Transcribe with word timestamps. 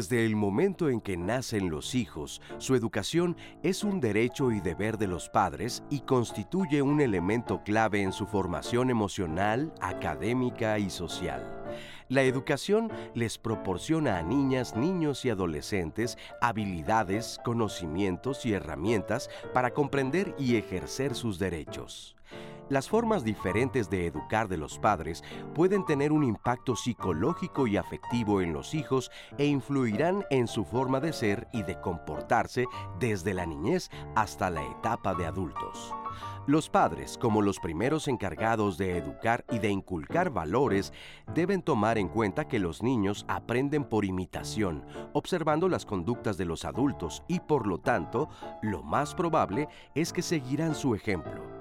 Desde 0.00 0.24
el 0.24 0.34
momento 0.34 0.88
en 0.88 1.02
que 1.02 1.18
nacen 1.18 1.68
los 1.68 1.94
hijos, 1.94 2.40
su 2.56 2.74
educación 2.74 3.36
es 3.62 3.84
un 3.84 4.00
derecho 4.00 4.50
y 4.50 4.58
deber 4.58 4.96
de 4.96 5.06
los 5.06 5.28
padres 5.28 5.82
y 5.90 6.00
constituye 6.00 6.80
un 6.80 7.02
elemento 7.02 7.62
clave 7.64 8.00
en 8.00 8.14
su 8.14 8.26
formación 8.26 8.88
emocional, 8.88 9.74
académica 9.78 10.78
y 10.78 10.88
social. 10.88 11.44
La 12.08 12.22
educación 12.22 12.90
les 13.12 13.36
proporciona 13.36 14.16
a 14.16 14.22
niñas, 14.22 14.74
niños 14.74 15.26
y 15.26 15.28
adolescentes 15.28 16.16
habilidades, 16.40 17.38
conocimientos 17.44 18.46
y 18.46 18.54
herramientas 18.54 19.28
para 19.52 19.74
comprender 19.74 20.34
y 20.38 20.56
ejercer 20.56 21.14
sus 21.14 21.38
derechos. 21.38 22.16
Las 22.70 22.88
formas 22.88 23.24
diferentes 23.24 23.90
de 23.90 24.06
educar 24.06 24.46
de 24.46 24.56
los 24.56 24.78
padres 24.78 25.24
pueden 25.56 25.84
tener 25.84 26.12
un 26.12 26.22
impacto 26.22 26.76
psicológico 26.76 27.66
y 27.66 27.76
afectivo 27.76 28.40
en 28.40 28.52
los 28.52 28.74
hijos 28.74 29.10
e 29.38 29.46
influirán 29.46 30.24
en 30.30 30.46
su 30.46 30.64
forma 30.64 31.00
de 31.00 31.12
ser 31.12 31.48
y 31.52 31.64
de 31.64 31.80
comportarse 31.80 32.66
desde 33.00 33.34
la 33.34 33.44
niñez 33.44 33.90
hasta 34.14 34.50
la 34.50 34.64
etapa 34.64 35.16
de 35.16 35.26
adultos. 35.26 35.92
Los 36.46 36.70
padres, 36.70 37.18
como 37.18 37.42
los 37.42 37.58
primeros 37.58 38.06
encargados 38.06 38.78
de 38.78 38.96
educar 38.96 39.44
y 39.50 39.58
de 39.58 39.70
inculcar 39.70 40.30
valores, 40.30 40.92
deben 41.34 41.62
tomar 41.62 41.98
en 41.98 42.08
cuenta 42.08 42.46
que 42.46 42.60
los 42.60 42.84
niños 42.84 43.24
aprenden 43.26 43.82
por 43.82 44.04
imitación, 44.04 44.84
observando 45.12 45.68
las 45.68 45.84
conductas 45.84 46.38
de 46.38 46.44
los 46.44 46.64
adultos 46.64 47.24
y 47.26 47.40
por 47.40 47.66
lo 47.66 47.78
tanto, 47.78 48.28
lo 48.62 48.84
más 48.84 49.16
probable 49.16 49.68
es 49.96 50.12
que 50.12 50.22
seguirán 50.22 50.76
su 50.76 50.94
ejemplo. 50.94 51.59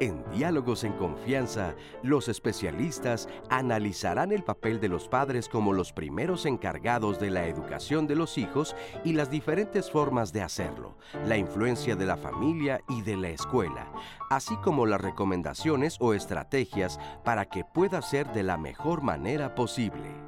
En 0.00 0.22
Diálogos 0.30 0.84
en 0.84 0.92
Confianza, 0.92 1.74
los 2.02 2.28
especialistas 2.28 3.28
analizarán 3.48 4.30
el 4.32 4.44
papel 4.44 4.80
de 4.80 4.88
los 4.88 5.08
padres 5.08 5.48
como 5.48 5.72
los 5.72 5.92
primeros 5.92 6.44
encargados 6.44 7.18
de 7.18 7.30
la 7.30 7.46
educación 7.46 8.06
de 8.06 8.16
los 8.16 8.36
hijos 8.36 8.76
y 9.04 9.14
las 9.14 9.30
diferentes 9.30 9.90
formas 9.90 10.32
de 10.32 10.42
hacerlo, 10.42 10.98
la 11.26 11.38
influencia 11.38 11.96
de 11.96 12.06
la 12.06 12.16
familia 12.16 12.80
y 12.88 13.02
de 13.02 13.16
la 13.16 13.28
escuela, 13.30 13.90
así 14.28 14.56
como 14.58 14.84
las 14.84 15.00
recomendaciones 15.00 15.96
o 16.00 16.12
estrategias 16.12 17.00
para 17.24 17.46
que 17.46 17.64
pueda 17.64 18.02
ser 18.02 18.32
de 18.32 18.42
la 18.42 18.58
mejor 18.58 19.02
manera 19.02 19.54
posible. 19.54 20.25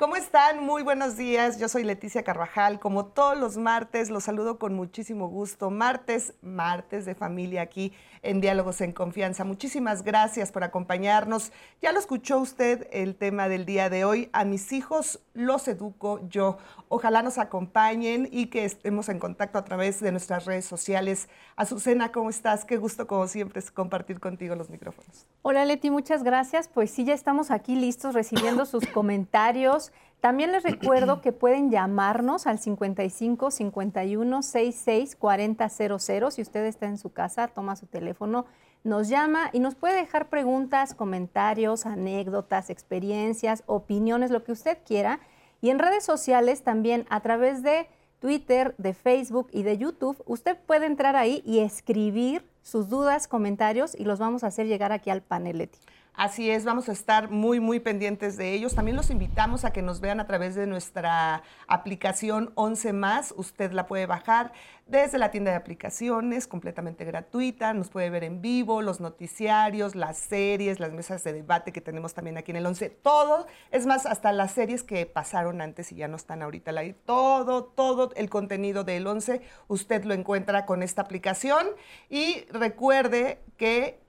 ¿Cómo 0.00 0.16
están? 0.16 0.64
Muy 0.64 0.82
buenos 0.82 1.18
días. 1.18 1.58
Yo 1.58 1.68
soy 1.68 1.84
Leticia 1.84 2.22
Carvajal. 2.22 2.80
Como 2.80 3.04
todos 3.04 3.36
los 3.36 3.58
martes, 3.58 4.08
los 4.08 4.24
saludo 4.24 4.58
con 4.58 4.72
muchísimo 4.72 5.28
gusto. 5.28 5.68
Martes, 5.68 6.32
martes 6.40 7.04
de 7.04 7.14
familia 7.14 7.60
aquí 7.60 7.92
en 8.22 8.40
Diálogos 8.40 8.80
en 8.80 8.92
Confianza. 8.92 9.44
Muchísimas 9.44 10.02
gracias 10.02 10.52
por 10.52 10.64
acompañarnos. 10.64 11.52
Ya 11.82 11.92
lo 11.92 11.98
escuchó 11.98 12.38
usted 12.38 12.88
el 12.92 13.14
tema 13.14 13.50
del 13.50 13.66
día 13.66 13.90
de 13.90 14.06
hoy. 14.06 14.30
A 14.32 14.46
mis 14.46 14.72
hijos 14.72 15.20
los 15.34 15.68
educo 15.68 16.26
yo. 16.30 16.56
Ojalá 16.88 17.22
nos 17.22 17.36
acompañen 17.36 18.26
y 18.32 18.46
que 18.46 18.64
estemos 18.64 19.10
en 19.10 19.18
contacto 19.18 19.58
a 19.58 19.64
través 19.64 20.00
de 20.00 20.12
nuestras 20.12 20.46
redes 20.46 20.64
sociales. 20.64 21.28
Azucena, 21.56 22.10
¿cómo 22.10 22.30
estás? 22.30 22.64
Qué 22.64 22.78
gusto, 22.78 23.06
como 23.06 23.26
siempre, 23.26 23.62
compartir 23.74 24.18
contigo 24.18 24.54
los 24.56 24.70
micrófonos. 24.70 25.26
Hola, 25.42 25.66
Leti, 25.66 25.90
muchas 25.90 26.22
gracias. 26.22 26.68
Pues 26.68 26.90
sí, 26.90 27.04
ya 27.04 27.12
estamos 27.12 27.50
aquí 27.50 27.76
listos 27.76 28.14
recibiendo 28.14 28.64
sus 28.64 28.86
comentarios 28.94 29.89
también 30.20 30.52
les 30.52 30.62
recuerdo 30.62 31.20
que 31.22 31.32
pueden 31.32 31.70
llamarnos 31.70 32.46
al 32.46 32.58
55 32.58 33.50
51 33.50 34.42
66 34.42 35.16
40 35.16 35.68
00. 35.68 36.30
Si 36.30 36.42
usted 36.42 36.64
está 36.66 36.86
en 36.86 36.98
su 36.98 37.12
casa, 37.12 37.48
toma 37.48 37.76
su 37.76 37.86
teléfono, 37.86 38.46
nos 38.84 39.08
llama 39.08 39.50
y 39.52 39.60
nos 39.60 39.74
puede 39.74 39.96
dejar 39.96 40.28
preguntas, 40.28 40.94
comentarios, 40.94 41.86
anécdotas, 41.86 42.70
experiencias, 42.70 43.62
opiniones, 43.66 44.30
lo 44.30 44.44
que 44.44 44.52
usted 44.52 44.78
quiera. 44.86 45.20
Y 45.60 45.70
en 45.70 45.78
redes 45.78 46.04
sociales 46.04 46.62
también 46.62 47.06
a 47.10 47.20
través 47.20 47.62
de 47.62 47.88
Twitter, 48.20 48.74
de 48.78 48.94
Facebook 48.94 49.48
y 49.50 49.62
de 49.62 49.78
YouTube, 49.78 50.22
usted 50.26 50.56
puede 50.66 50.86
entrar 50.86 51.16
ahí 51.16 51.42
y 51.44 51.60
escribir 51.60 52.44
sus 52.62 52.88
dudas, 52.88 53.26
comentarios 53.26 53.94
y 53.94 54.04
los 54.04 54.18
vamos 54.18 54.44
a 54.44 54.48
hacer 54.48 54.66
llegar 54.66 54.92
aquí 54.92 55.10
al 55.10 55.22
panel. 55.22 55.70
Así 56.14 56.50
es, 56.50 56.64
vamos 56.64 56.88
a 56.88 56.92
estar 56.92 57.30
muy, 57.30 57.60
muy 57.60 57.80
pendientes 57.80 58.36
de 58.36 58.52
ellos. 58.52 58.74
También 58.74 58.96
los 58.96 59.10
invitamos 59.10 59.64
a 59.64 59.72
que 59.72 59.80
nos 59.80 60.00
vean 60.00 60.20
a 60.20 60.26
través 60.26 60.54
de 60.54 60.66
nuestra 60.66 61.42
aplicación 61.66 62.52
11 62.56 62.92
más. 62.92 63.32
Usted 63.36 63.72
la 63.72 63.86
puede 63.86 64.06
bajar 64.06 64.52
desde 64.86 65.18
la 65.18 65.30
tienda 65.30 65.52
de 65.52 65.56
aplicaciones, 65.56 66.46
completamente 66.46 67.04
gratuita. 67.04 67.72
Nos 67.72 67.90
puede 67.90 68.10
ver 68.10 68.24
en 68.24 68.42
vivo, 68.42 68.82
los 68.82 69.00
noticiarios, 69.00 69.94
las 69.94 70.18
series, 70.18 70.80
las 70.80 70.92
mesas 70.92 71.22
de 71.24 71.32
debate 71.32 71.72
que 71.72 71.80
tenemos 71.80 72.12
también 72.12 72.36
aquí 72.36 72.50
en 72.50 72.56
el 72.56 72.66
11. 72.66 72.90
Todo, 72.90 73.46
es 73.70 73.86
más, 73.86 74.04
hasta 74.04 74.32
las 74.32 74.50
series 74.50 74.82
que 74.82 75.06
pasaron 75.06 75.60
antes 75.60 75.92
y 75.92 75.94
ya 75.94 76.08
no 76.08 76.16
están 76.16 76.42
ahorita 76.42 76.72
ahí. 76.72 76.94
Todo, 77.06 77.64
todo 77.64 78.10
el 78.16 78.28
contenido 78.28 78.84
del 78.84 79.06
11, 79.06 79.42
usted 79.68 80.04
lo 80.04 80.12
encuentra 80.12 80.66
con 80.66 80.82
esta 80.82 81.02
aplicación. 81.02 81.66
Y 82.08 82.44
recuerde 82.50 83.40
que 83.56 84.00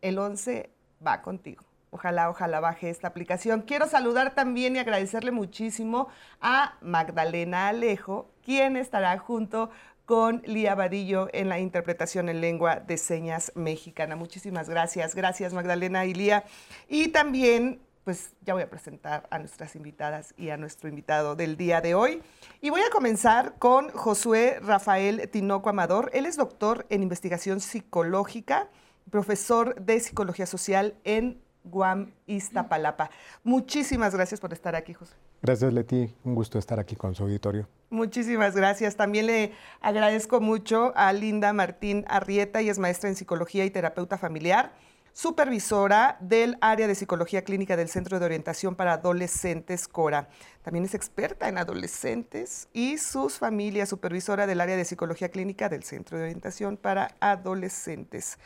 el 0.00 0.18
11 0.18 0.70
va 1.04 1.22
contigo. 1.22 1.64
Ojalá, 1.90 2.30
ojalá 2.30 2.60
baje 2.60 2.88
esta 2.88 3.08
aplicación. 3.08 3.62
Quiero 3.62 3.88
saludar 3.88 4.34
también 4.34 4.76
y 4.76 4.78
agradecerle 4.78 5.32
muchísimo 5.32 6.08
a 6.40 6.74
Magdalena 6.80 7.68
Alejo, 7.68 8.30
quien 8.44 8.76
estará 8.76 9.18
junto 9.18 9.70
con 10.06 10.42
Lía 10.44 10.74
Vadillo 10.74 11.28
en 11.32 11.48
la 11.48 11.58
interpretación 11.58 12.28
en 12.28 12.40
lengua 12.40 12.76
de 12.76 12.96
señas 12.96 13.52
mexicana. 13.56 14.14
Muchísimas 14.14 14.68
gracias. 14.68 15.14
Gracias 15.14 15.52
Magdalena 15.52 16.04
y 16.04 16.14
Lía. 16.14 16.44
Y 16.88 17.08
también, 17.08 17.80
pues 18.04 18.32
ya 18.42 18.54
voy 18.54 18.62
a 18.62 18.70
presentar 18.70 19.26
a 19.30 19.38
nuestras 19.38 19.74
invitadas 19.74 20.32
y 20.36 20.50
a 20.50 20.56
nuestro 20.56 20.88
invitado 20.88 21.34
del 21.34 21.56
día 21.56 21.80
de 21.80 21.94
hoy. 21.94 22.22
Y 22.60 22.70
voy 22.70 22.82
a 22.82 22.90
comenzar 22.90 23.54
con 23.58 23.90
Josué 23.90 24.58
Rafael 24.60 25.28
Tinoco 25.28 25.70
Amador. 25.70 26.10
Él 26.12 26.26
es 26.26 26.36
doctor 26.36 26.86
en 26.88 27.02
investigación 27.02 27.60
psicológica 27.60 28.68
profesor 29.10 29.74
de 29.80 30.00
Psicología 30.00 30.46
Social 30.46 30.94
en 31.04 31.40
Guam, 31.64 32.12
Iztapalapa. 32.26 33.10
Muchísimas 33.44 34.14
gracias 34.14 34.40
por 34.40 34.52
estar 34.52 34.74
aquí, 34.74 34.94
José. 34.94 35.14
Gracias, 35.42 35.72
Leti. 35.72 36.14
Un 36.24 36.34
gusto 36.34 36.58
estar 36.58 36.78
aquí 36.78 36.96
con 36.96 37.14
su 37.14 37.22
auditorio. 37.22 37.68
Muchísimas 37.88 38.54
gracias. 38.54 38.96
También 38.96 39.26
le 39.26 39.52
agradezco 39.80 40.40
mucho 40.40 40.92
a 40.96 41.12
Linda 41.12 41.52
Martín 41.52 42.04
Arrieta, 42.08 42.62
y 42.62 42.68
es 42.68 42.78
maestra 42.78 43.08
en 43.08 43.16
Psicología 43.16 43.64
y 43.64 43.70
terapeuta 43.70 44.16
familiar, 44.16 44.72
supervisora 45.12 46.16
del 46.20 46.56
área 46.60 46.86
de 46.86 46.94
Psicología 46.94 47.42
Clínica 47.42 47.76
del 47.76 47.88
Centro 47.88 48.18
de 48.18 48.26
Orientación 48.26 48.76
para 48.76 48.92
Adolescentes 48.92 49.88
CORA. 49.88 50.28
También 50.62 50.84
es 50.84 50.94
experta 50.94 51.48
en 51.48 51.58
adolescentes 51.58 52.68
y 52.72 52.98
sus 52.98 53.38
familias, 53.38 53.88
supervisora 53.88 54.46
del 54.46 54.60
área 54.60 54.76
de 54.76 54.84
Psicología 54.84 55.30
Clínica 55.30 55.68
del 55.68 55.82
Centro 55.82 56.16
de 56.16 56.24
Orientación 56.24 56.76
para 56.76 57.16
Adolescentes. 57.18 58.38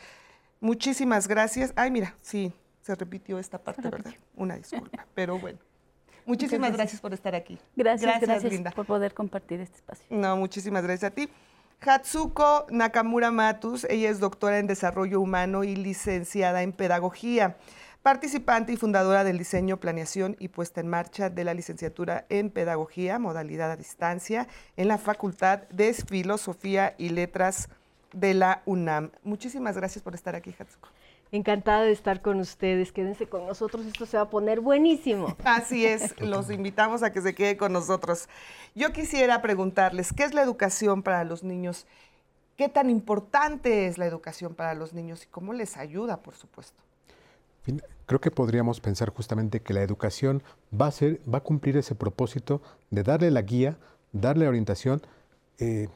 Muchísimas 0.65 1.27
gracias. 1.27 1.73
Ay, 1.75 1.91
mira, 1.91 2.15
sí, 2.23 2.51
se 2.81 2.95
repitió 2.95 3.37
esta 3.37 3.59
parte, 3.59 3.87
¿verdad? 3.87 4.15
Una 4.35 4.55
disculpa, 4.55 5.05
pero 5.13 5.37
bueno. 5.37 5.59
Muchísimas 6.25 6.73
gracias. 6.73 6.99
por 7.01 7.13
estar 7.13 7.35
aquí. 7.35 7.59
Gracias, 7.75 8.19
gracias, 8.19 8.73
por 8.73 8.87
poder 8.87 9.13
compartir 9.13 9.61
este 9.61 9.77
espacio. 9.77 10.07
No, 10.09 10.35
muchísimas 10.37 10.81
gracias 10.81 11.11
a 11.11 11.13
ti. 11.13 11.29
Hatsuko 11.81 12.65
Nakamura 12.71 13.29
Matus, 13.29 13.83
ella 13.91 14.09
es 14.09 14.19
doctora 14.19 14.57
en 14.57 14.65
desarrollo 14.65 15.21
humano 15.21 15.63
y 15.63 15.75
licenciada 15.75 16.63
en 16.63 16.71
pedagogía, 16.71 17.57
participante 18.01 18.73
y 18.73 18.77
fundadora 18.77 19.23
del 19.23 19.37
diseño, 19.37 19.79
planeación 19.79 20.35
y 20.39 20.47
puesta 20.47 20.81
en 20.81 20.87
marcha 20.87 21.29
de 21.29 21.43
la 21.43 21.53
licenciatura 21.53 22.25
en 22.29 22.49
pedagogía, 22.49 23.19
modalidad 23.19 23.69
a 23.69 23.75
distancia, 23.75 24.47
en 24.77 24.87
la 24.87 24.97
Facultad 24.97 25.67
de 25.69 25.93
Filosofía 25.93 26.95
y 26.97 27.09
Letras 27.09 27.69
de 28.15 28.33
la 28.33 28.61
UNAM. 28.65 29.11
Muchísimas 29.23 29.75
gracias 29.75 30.03
por 30.03 30.15
estar 30.15 30.35
aquí, 30.35 30.55
Hatsuko. 30.57 30.89
Encantada 31.31 31.83
de 31.83 31.91
estar 31.91 32.21
con 32.21 32.39
ustedes. 32.39 32.91
Quédense 32.91 33.27
con 33.27 33.45
nosotros, 33.45 33.85
esto 33.85 34.05
se 34.05 34.17
va 34.17 34.23
a 34.23 34.29
poner 34.29 34.61
buenísimo. 34.61 35.35
Así 35.43 35.85
es, 35.85 36.19
los 36.21 36.49
invitamos 36.49 37.03
a 37.03 37.11
que 37.11 37.21
se 37.21 37.35
quede 37.35 37.57
con 37.57 37.73
nosotros. 37.73 38.29
Yo 38.73 38.93
quisiera 38.93 39.41
preguntarles, 39.41 40.13
¿qué 40.13 40.23
es 40.23 40.33
la 40.33 40.41
educación 40.41 41.03
para 41.03 41.23
los 41.25 41.43
niños? 41.43 41.85
¿Qué 42.55 42.69
tan 42.69 42.89
importante 42.89 43.87
es 43.87 43.97
la 43.97 44.05
educación 44.05 44.55
para 44.55 44.73
los 44.75 44.93
niños 44.93 45.23
y 45.23 45.27
cómo 45.27 45.51
les 45.51 45.75
ayuda, 45.75 46.21
por 46.21 46.35
supuesto? 46.35 46.81
Creo 48.05 48.21
que 48.21 48.31
podríamos 48.31 48.79
pensar 48.79 49.09
justamente 49.09 49.59
que 49.59 49.73
la 49.73 49.81
educación 49.81 50.41
va 50.79 50.87
a, 50.87 50.91
ser, 50.91 51.19
va 51.31 51.39
a 51.39 51.43
cumplir 51.43 51.75
ese 51.75 51.95
propósito 51.95 52.61
de 52.91 53.03
darle 53.03 53.31
la 53.31 53.41
guía, 53.41 53.77
darle 54.13 54.47
orientación, 54.47 55.01
eh, 55.57 55.89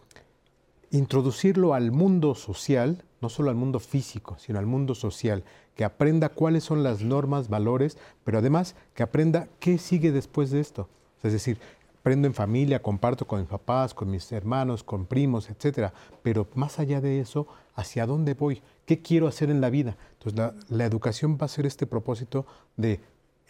introducirlo 0.92 1.74
al 1.74 1.92
mundo 1.92 2.36
social, 2.36 3.04
no 3.22 3.30
solo 3.30 3.50
al 3.50 3.56
mundo 3.56 3.80
físico, 3.80 4.38
sino 4.40 4.60
al 4.60 4.66
mundo 4.66 4.96
social, 4.96 5.44
que 5.76 5.86
aprenda 5.86 6.30
cuáles 6.30 6.64
son 6.64 6.84
las 6.84 7.02
normas, 7.02 7.50
valores, 7.50 7.98
pero 8.24 8.40
además 8.40 8.76
que 8.94 9.04
aprenda 9.04 9.48
qué 9.60 9.78
sigue 9.78 10.12
después 10.12 10.52
de 10.52 10.60
esto. 10.60 10.90
Es 11.24 11.32
decir, 11.32 11.60
aprendo 12.00 12.28
en 12.28 12.34
familia, 12.34 12.82
comparto 12.82 13.28
con 13.28 13.40
mis 13.40 13.50
papás, 13.50 13.94
con 13.94 14.10
mis 14.10 14.32
hermanos, 14.32 14.84
con 14.84 15.06
primos, 15.06 15.50
etcétera, 15.50 15.94
pero 16.24 16.48
más 16.56 16.80
allá 16.80 17.02
de 17.02 17.20
eso, 17.20 17.48
¿hacia 17.76 18.06
dónde 18.06 18.34
voy? 18.34 18.62
¿Qué 18.86 19.02
quiero 19.02 19.28
hacer 19.28 19.50
en 19.50 19.62
la 19.62 19.70
vida? 19.70 19.98
Entonces, 20.14 20.38
la, 20.38 20.56
la 20.70 20.86
educación 20.86 21.38
va 21.40 21.46
a 21.46 21.50
ser 21.50 21.66
este 21.66 21.86
propósito 21.86 22.46
de 22.78 23.00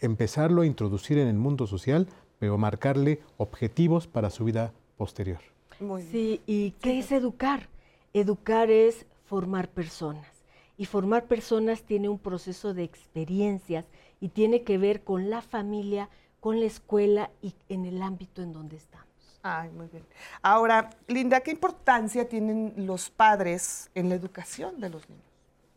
empezarlo 0.00 0.62
a 0.62 0.66
introducir 0.66 1.18
en 1.18 1.28
el 1.28 1.36
mundo 1.36 1.66
social, 1.66 2.08
pero 2.38 2.58
marcarle 2.58 3.20
objetivos 3.38 4.06
para 4.06 4.30
su 4.30 4.44
vida 4.44 4.72
posterior. 4.96 5.40
Sí, 6.10 6.40
¿y 6.46 6.72
qué 6.82 6.98
es 6.98 7.12
educar? 7.12 7.68
Educar 8.12 8.70
es 8.70 9.06
formar 9.24 9.68
personas. 9.68 10.26
Y 10.76 10.86
formar 10.86 11.26
personas 11.26 11.82
tiene 11.82 12.08
un 12.08 12.18
proceso 12.18 12.72
de 12.74 12.84
experiencias 12.84 13.84
y 14.20 14.30
tiene 14.30 14.62
que 14.62 14.78
ver 14.78 15.02
con 15.02 15.30
la 15.30 15.42
familia, 15.42 16.08
con 16.40 16.58
la 16.60 16.66
escuela 16.66 17.30
y 17.42 17.54
en 17.68 17.84
el 17.84 18.02
ámbito 18.02 18.42
en 18.42 18.52
donde 18.52 18.76
estamos. 18.76 19.06
Ay, 19.42 19.70
muy 19.70 19.88
bien. 19.88 20.04
Ahora, 20.42 20.90
Linda, 21.06 21.40
¿qué 21.40 21.50
importancia 21.50 22.28
tienen 22.28 22.74
los 22.76 23.10
padres 23.10 23.90
en 23.94 24.08
la 24.08 24.14
educación 24.14 24.80
de 24.80 24.90
los 24.90 25.08
niños? 25.08 25.24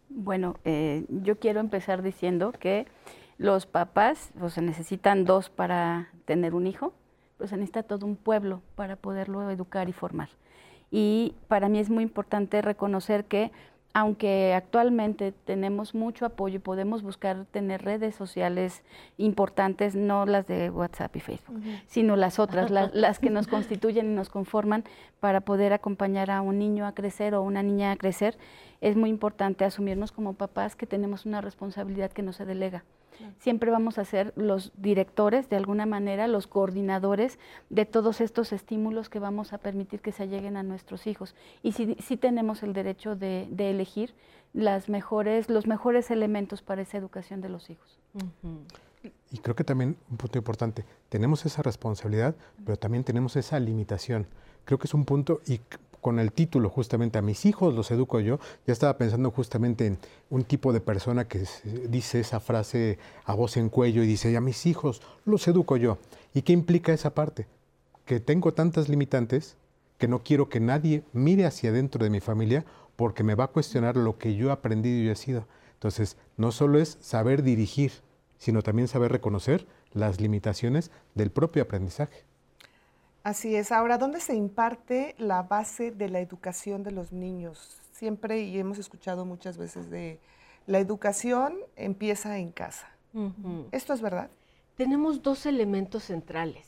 Bueno, 0.09 0.57
eh, 0.65 1.05
yo 1.09 1.39
quiero 1.39 1.59
empezar 1.59 2.01
diciendo 2.01 2.51
que 2.51 2.85
los 3.37 3.65
papás, 3.65 4.29
pues, 4.37 4.53
se 4.53 4.61
necesitan 4.61 5.25
dos 5.25 5.49
para 5.49 6.09
tener 6.25 6.53
un 6.53 6.67
hijo, 6.67 6.93
se 7.47 7.57
necesita 7.57 7.83
todo 7.83 8.05
un 8.05 8.15
pueblo 8.15 8.61
para 8.75 8.95
poderlo 8.95 9.49
educar 9.49 9.89
y 9.89 9.93
formar. 9.93 10.29
Y 10.91 11.33
para 11.47 11.69
mí 11.69 11.79
es 11.79 11.89
muy 11.89 12.03
importante 12.03 12.61
reconocer 12.61 13.25
que 13.25 13.51
aunque 13.93 14.55
actualmente 14.55 15.31
tenemos 15.31 15.93
mucho 15.93 16.25
apoyo 16.25 16.55
y 16.55 16.59
podemos 16.59 17.03
buscar 17.03 17.45
tener 17.45 17.83
redes 17.83 18.15
sociales 18.15 18.81
importantes, 19.17 19.95
no 19.95 20.25
las 20.25 20.47
de 20.47 20.71
WhatsApp 20.71 21.15
y 21.15 21.19
Facebook, 21.19 21.61
sino 21.85 22.15
las 22.15 22.39
otras, 22.39 22.71
las 22.93 23.19
que 23.19 23.29
nos 23.29 23.47
constituyen 23.47 24.07
y 24.07 24.15
nos 24.15 24.29
conforman 24.29 24.83
para 25.19 25.41
poder 25.41 25.73
acompañar 25.73 26.31
a 26.31 26.41
un 26.41 26.57
niño 26.57 26.87
a 26.87 26.93
crecer 26.93 27.35
o 27.35 27.43
una 27.43 27.61
niña 27.61 27.91
a 27.91 27.95
crecer, 27.95 28.37
es 28.81 28.95
muy 28.95 29.11
importante 29.11 29.63
asumirnos 29.63 30.11
como 30.11 30.33
papás 30.33 30.75
que 30.75 30.87
tenemos 30.87 31.27
una 31.27 31.41
responsabilidad 31.41 32.11
que 32.11 32.23
no 32.23 32.33
se 32.33 32.45
delega. 32.45 32.83
Siempre 33.39 33.71
vamos 33.71 33.97
a 33.97 34.05
ser 34.05 34.33
los 34.35 34.71
directores, 34.77 35.49
de 35.49 35.55
alguna 35.55 35.85
manera, 35.85 36.27
los 36.27 36.47
coordinadores 36.47 37.39
de 37.69 37.85
todos 37.85 38.21
estos 38.21 38.53
estímulos 38.53 39.09
que 39.09 39.19
vamos 39.19 39.53
a 39.53 39.57
permitir 39.57 40.01
que 40.01 40.11
se 40.11 40.27
lleguen 40.27 40.57
a 40.57 40.63
nuestros 40.63 41.07
hijos. 41.07 41.35
Y 41.61 41.71
sí, 41.73 42.17
tenemos 42.17 42.63
el 42.63 42.73
derecho 42.73 43.15
de, 43.15 43.47
elegir 43.57 44.13
las 44.53 44.89
mejores, 44.89 45.49
los 45.49 45.67
mejores 45.67 46.11
elementos 46.11 46.61
para 46.61 46.81
esa 46.81 46.97
educación 46.97 47.41
de 47.41 47.49
los 47.49 47.69
hijos. 47.69 47.99
Y 49.31 49.37
creo 49.39 49.55
que 49.55 49.63
también 49.63 49.97
un 50.09 50.17
punto 50.17 50.37
importante, 50.37 50.85
tenemos 51.09 51.45
esa 51.45 51.61
responsabilidad, 51.61 52.35
pero 52.65 52.77
también 52.77 53.03
tenemos 53.03 53.35
esa 53.35 53.59
limitación. 53.59 54.27
Creo 54.65 54.77
que 54.77 54.87
es 54.87 54.93
un 54.93 55.05
punto, 55.05 55.41
y 55.45 55.59
con 56.03 56.19
el 56.19 56.31
título 56.31 56.69
justamente, 56.69 57.17
a 57.17 57.23
mis 57.23 57.47
hijos 57.47 57.73
los 57.73 57.89
educo 57.89 58.19
yo, 58.19 58.37
ya 58.67 58.73
estaba 58.73 58.97
pensando 58.99 59.31
justamente 59.31 59.87
en 59.87 59.97
un 60.29 60.43
tipo 60.43 60.71
de 60.71 60.81
persona 60.81 61.27
que 61.27 61.47
dice 61.89 62.19
esa 62.19 62.39
frase 62.39 62.99
a 63.25 63.33
voz 63.33 63.57
en 63.57 63.69
cuello 63.69 64.03
y 64.03 64.07
dice, 64.07 64.37
a 64.37 64.41
mis 64.41 64.67
hijos 64.67 65.01
los 65.25 65.47
educo 65.47 65.77
yo. 65.77 65.97
¿Y 66.35 66.43
qué 66.43 66.53
implica 66.53 66.93
esa 66.93 67.15
parte? 67.15 67.47
Que 68.05 68.19
tengo 68.19 68.53
tantas 68.53 68.89
limitantes 68.89 69.55
que 69.97 70.07
no 70.07 70.19
quiero 70.19 70.49
que 70.49 70.59
nadie 70.59 71.03
mire 71.13 71.45
hacia 71.45 71.71
adentro 71.71 72.03
de 72.03 72.11
mi 72.11 72.19
familia 72.19 72.65
porque 72.95 73.23
me 73.23 73.35
va 73.35 73.45
a 73.45 73.51
cuestionar 73.51 73.95
lo 73.95 74.19
que 74.19 74.35
yo 74.35 74.49
he 74.49 74.51
aprendido 74.51 75.01
y 75.01 75.09
he 75.09 75.15
sido. 75.15 75.47
Entonces, 75.75 76.17
no 76.37 76.51
solo 76.51 76.79
es 76.79 76.97
saber 77.01 77.41
dirigir, 77.41 77.93
sino 78.37 78.61
también 78.61 78.87
saber 78.87 79.11
reconocer 79.11 79.65
las 79.93 80.19
limitaciones 80.19 80.91
del 81.15 81.31
propio 81.31 81.63
aprendizaje. 81.63 82.25
Así 83.23 83.55
es. 83.55 83.71
Ahora, 83.71 83.97
¿dónde 83.97 84.19
se 84.19 84.35
imparte 84.35 85.15
la 85.17 85.43
base 85.43 85.91
de 85.91 86.09
la 86.09 86.19
educación 86.19 86.83
de 86.83 86.91
los 86.91 87.13
niños? 87.13 87.79
Siempre 87.93 88.41
y 88.41 88.59
hemos 88.59 88.79
escuchado 88.79 89.23
muchas 89.25 89.57
veces 89.57 89.89
de 89.89 90.19
la 90.67 90.79
educación 90.79 91.55
empieza 91.77 92.37
en 92.37 92.51
casa. 92.51 92.89
¿Esto 93.71 93.93
es 93.93 94.01
verdad? 94.01 94.29
Tenemos 94.75 95.21
dos 95.21 95.45
elementos 95.45 96.03
centrales, 96.03 96.67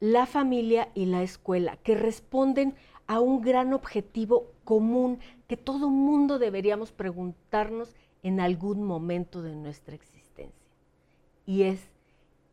la 0.00 0.24
familia 0.24 0.88
y 0.94 1.06
la 1.06 1.22
escuela, 1.22 1.76
que 1.82 1.94
responden 1.94 2.74
a 3.06 3.20
un 3.20 3.42
gran 3.42 3.74
objetivo 3.74 4.46
común 4.64 5.18
que 5.46 5.58
todo 5.58 5.90
mundo 5.90 6.38
deberíamos 6.38 6.92
preguntarnos 6.92 7.94
en 8.22 8.40
algún 8.40 8.82
momento 8.82 9.42
de 9.42 9.54
nuestra 9.54 9.94
existencia. 9.94 10.70
Y 11.44 11.64
es, 11.64 11.80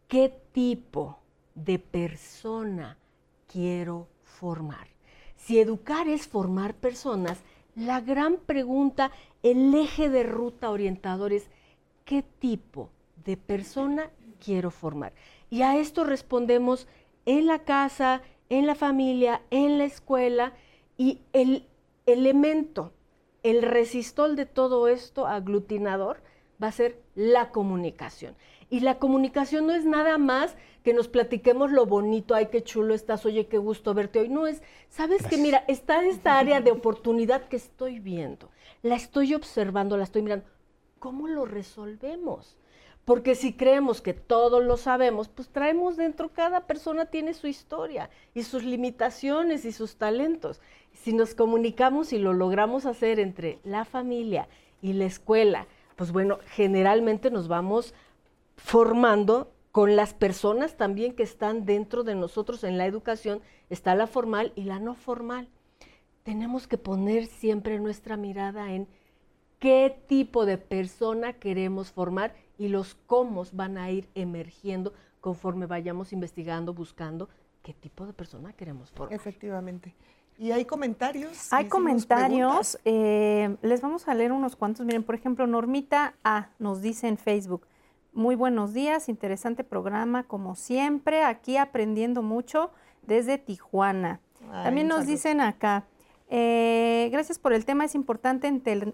¿qué 0.09 0.41
tipo 0.51 1.19
de 1.55 1.79
persona 1.79 2.97
quiero 3.53 4.07
formar. 4.23 4.87
Si 5.35 5.59
educar 5.59 6.07
es 6.07 6.27
formar 6.27 6.73
personas, 6.73 7.37
la 7.75 8.01
gran 8.01 8.37
pregunta, 8.37 9.11
el 9.43 9.75
eje 9.75 10.09
de 10.09 10.23
ruta 10.23 10.71
orientador 10.71 11.31
es, 11.31 11.47
¿qué 12.03 12.23
tipo 12.23 12.89
de 13.23 13.37
persona 13.37 14.09
quiero 14.43 14.71
formar? 14.71 15.13
Y 15.51 15.61
a 15.61 15.77
esto 15.77 16.03
respondemos 16.03 16.87
en 17.27 17.45
la 17.45 17.59
casa, 17.59 18.23
en 18.49 18.65
la 18.65 18.73
familia, 18.73 19.43
en 19.51 19.77
la 19.77 19.85
escuela, 19.85 20.53
y 20.97 21.21
el 21.33 21.67
elemento, 22.05 22.91
el 23.43 23.61
resistol 23.61 24.35
de 24.35 24.45
todo 24.45 24.87
esto 24.87 25.27
aglutinador 25.27 26.23
va 26.61 26.67
a 26.67 26.71
ser 26.71 27.01
la 27.15 27.51
comunicación. 27.51 28.35
Y 28.73 28.79
la 28.79 28.97
comunicación 28.97 29.67
no 29.67 29.75
es 29.75 29.85
nada 29.85 30.17
más 30.17 30.55
que 30.83 30.95
nos 30.95 31.07
platiquemos 31.07 31.71
lo 31.71 31.85
bonito, 31.85 32.33
ay, 32.33 32.47
qué 32.47 32.63
chulo 32.63 32.95
estás, 32.95 33.23
oye, 33.23 33.45
qué 33.45 33.59
gusto 33.59 33.93
verte 33.93 34.17
hoy. 34.17 34.29
No 34.29 34.47
es, 34.47 34.63
sabes 34.89 35.27
que 35.27 35.37
mira, 35.37 35.63
está 35.67 36.03
esta 36.03 36.39
área 36.39 36.59
de 36.59 36.71
oportunidad 36.71 37.47
que 37.49 37.55
estoy 37.55 37.99
viendo, 37.99 38.49
la 38.81 38.95
estoy 38.95 39.35
observando, 39.35 39.95
la 39.95 40.05
estoy 40.05 40.23
mirando. 40.23 40.47
¿Cómo 40.97 41.27
lo 41.27 41.45
resolvemos? 41.45 42.57
Porque 43.05 43.35
si 43.35 43.53
creemos 43.53 44.01
que 44.01 44.15
todos 44.15 44.63
lo 44.63 44.77
sabemos, 44.77 45.29
pues 45.29 45.49
traemos 45.49 45.95
dentro, 45.95 46.29
cada 46.29 46.61
persona 46.65 47.05
tiene 47.05 47.35
su 47.35 47.45
historia 47.45 48.09
y 48.33 48.41
sus 48.41 48.63
limitaciones 48.63 49.65
y 49.65 49.71
sus 49.71 49.97
talentos. 49.97 50.61
Si 50.93 51.13
nos 51.13 51.35
comunicamos 51.35 52.11
y 52.11 52.17
lo 52.17 52.33
logramos 52.33 52.87
hacer 52.87 53.19
entre 53.19 53.59
la 53.63 53.85
familia 53.85 54.47
y 54.81 54.93
la 54.93 55.05
escuela, 55.05 55.67
pues 55.95 56.11
bueno, 56.11 56.39
generalmente 56.47 57.29
nos 57.29 57.47
vamos 57.47 57.93
formando 58.55 59.53
con 59.71 59.95
las 59.95 60.13
personas 60.13 60.77
también 60.77 61.15
que 61.15 61.23
están 61.23 61.65
dentro 61.65 62.03
de 62.03 62.15
nosotros 62.15 62.63
en 62.63 62.77
la 62.77 62.85
educación, 62.85 63.41
está 63.69 63.95
la 63.95 64.07
formal 64.07 64.53
y 64.55 64.63
la 64.63 64.79
no 64.79 64.93
formal. 64.93 65.49
Tenemos 66.21 66.67
que 66.67 66.77
poner 66.77 67.25
siempre 67.25 67.79
nuestra 67.79 68.15
mirada 68.15 68.71
en 68.71 68.87
qué 69.59 70.03
tipo 70.07 70.45
de 70.45 70.57
persona 70.57 71.33
queremos 71.33 71.91
formar 71.91 72.35
y 72.57 72.67
los 72.67 72.95
cómo 73.07 73.43
van 73.51 73.77
a 73.77 73.89
ir 73.89 74.09
emergiendo 74.13 74.93
conforme 75.21 75.65
vayamos 75.65 76.13
investigando, 76.13 76.73
buscando 76.73 77.29
qué 77.63 77.73
tipo 77.73 78.05
de 78.05 78.13
persona 78.13 78.53
queremos 78.53 78.91
formar. 78.91 79.15
Efectivamente. 79.15 79.95
¿Y 80.37 80.51
hay 80.51 80.65
comentarios? 80.65 81.51
Hay 81.51 81.67
comentarios. 81.67 82.77
Eh, 82.85 83.55
les 83.61 83.81
vamos 83.81 84.07
a 84.07 84.13
leer 84.13 84.31
unos 84.31 84.55
cuantos. 84.55 84.85
Miren, 84.85 85.03
por 85.03 85.15
ejemplo, 85.15 85.47
Normita 85.47 86.15
A 86.23 86.49
nos 86.59 86.81
dice 86.81 87.07
en 87.07 87.17
Facebook, 87.17 87.65
muy 88.13 88.35
buenos 88.35 88.73
días, 88.73 89.09
interesante 89.09 89.63
programa 89.63 90.23
como 90.23 90.55
siempre, 90.55 91.23
aquí 91.23 91.57
aprendiendo 91.57 92.21
mucho 92.21 92.71
desde 93.01 93.37
Tijuana. 93.37 94.19
También 94.51 94.87
nos 94.87 95.05
dicen 95.05 95.41
acá, 95.41 95.85
eh, 96.29 97.09
gracias 97.11 97.39
por 97.39 97.53
el 97.53 97.65
tema, 97.65 97.85
es 97.85 97.95
importante 97.95 98.47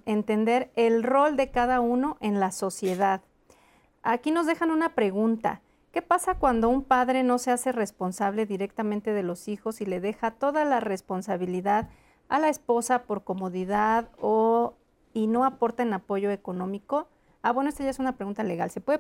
entender 0.06 0.72
el 0.76 1.04
rol 1.04 1.38
de 1.38 1.52
cada 1.52 1.82
uno 1.82 2.18
en 2.22 2.40
la 2.40 2.52
sociedad. 2.52 3.22
Aquí 4.04 4.32
nos 4.32 4.46
dejan 4.46 4.72
una 4.72 4.96
pregunta. 4.96 5.62
¿Qué 5.92 6.02
pasa 6.02 6.36
cuando 6.36 6.70
un 6.70 6.84
padre 6.84 7.24
no 7.24 7.40
se 7.40 7.52
hace 7.52 7.72
responsable 7.72 8.46
directamente 8.46 9.12
de 9.12 9.24
los 9.24 9.48
hijos 9.48 9.82
y 9.82 9.86
le 9.86 10.00
deja 10.00 10.32
toda 10.32 10.64
la 10.64 10.80
responsabilidad 10.80 11.90
a 12.30 12.40
la 12.40 12.50
esposa 12.50 13.04
por 13.04 13.24
comodidad 13.24 14.10
o 14.20 14.76
y 15.14 15.28
no 15.28 15.46
aporta 15.46 15.82
en 15.82 15.94
apoyo 15.94 16.30
económico? 16.30 17.08
Ah, 17.41 17.53
bueno, 17.53 17.69
esta 17.69 17.86
ya 17.86 17.89
es 17.89 18.00
una 18.00 18.17
pregunta 18.17 18.43
legal, 18.43 18.69
se 18.69 18.81
puede 18.81 19.00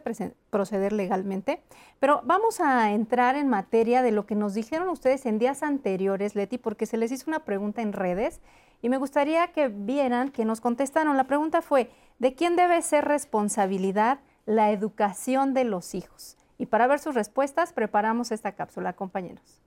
proceder 0.49 0.93
legalmente, 0.93 1.61
pero 1.99 2.21
vamos 2.23 2.61
a 2.61 2.91
entrar 2.91 3.35
en 3.35 3.49
materia 3.49 4.01
de 4.01 4.11
lo 4.11 4.25
que 4.25 4.35
nos 4.35 4.53
dijeron 4.53 4.87
ustedes 4.87 5.25
en 5.25 5.39
días 5.39 5.61
anteriores, 5.61 6.35
Leti, 6.35 6.57
porque 6.57 6.85
se 6.85 6.95
les 6.95 7.11
hizo 7.11 7.25
una 7.27 7.43
pregunta 7.43 7.81
en 7.81 7.91
redes 7.91 8.39
y 8.81 8.87
me 8.87 8.97
gustaría 8.97 9.51
que 9.51 9.67
vieran 9.67 10.29
que 10.29 10.45
nos 10.45 10.61
contestaron. 10.61 11.17
La 11.17 11.25
pregunta 11.25 11.61
fue, 11.61 11.91
¿de 12.19 12.33
quién 12.33 12.55
debe 12.55 12.81
ser 12.81 13.03
responsabilidad 13.03 14.19
la 14.45 14.71
educación 14.71 15.53
de 15.53 15.65
los 15.65 15.93
hijos? 15.93 16.37
Y 16.57 16.67
para 16.67 16.87
ver 16.87 16.99
sus 16.99 17.15
respuestas, 17.15 17.73
preparamos 17.73 18.31
esta 18.31 18.53
cápsula, 18.53 18.93
compañeros. 18.93 19.61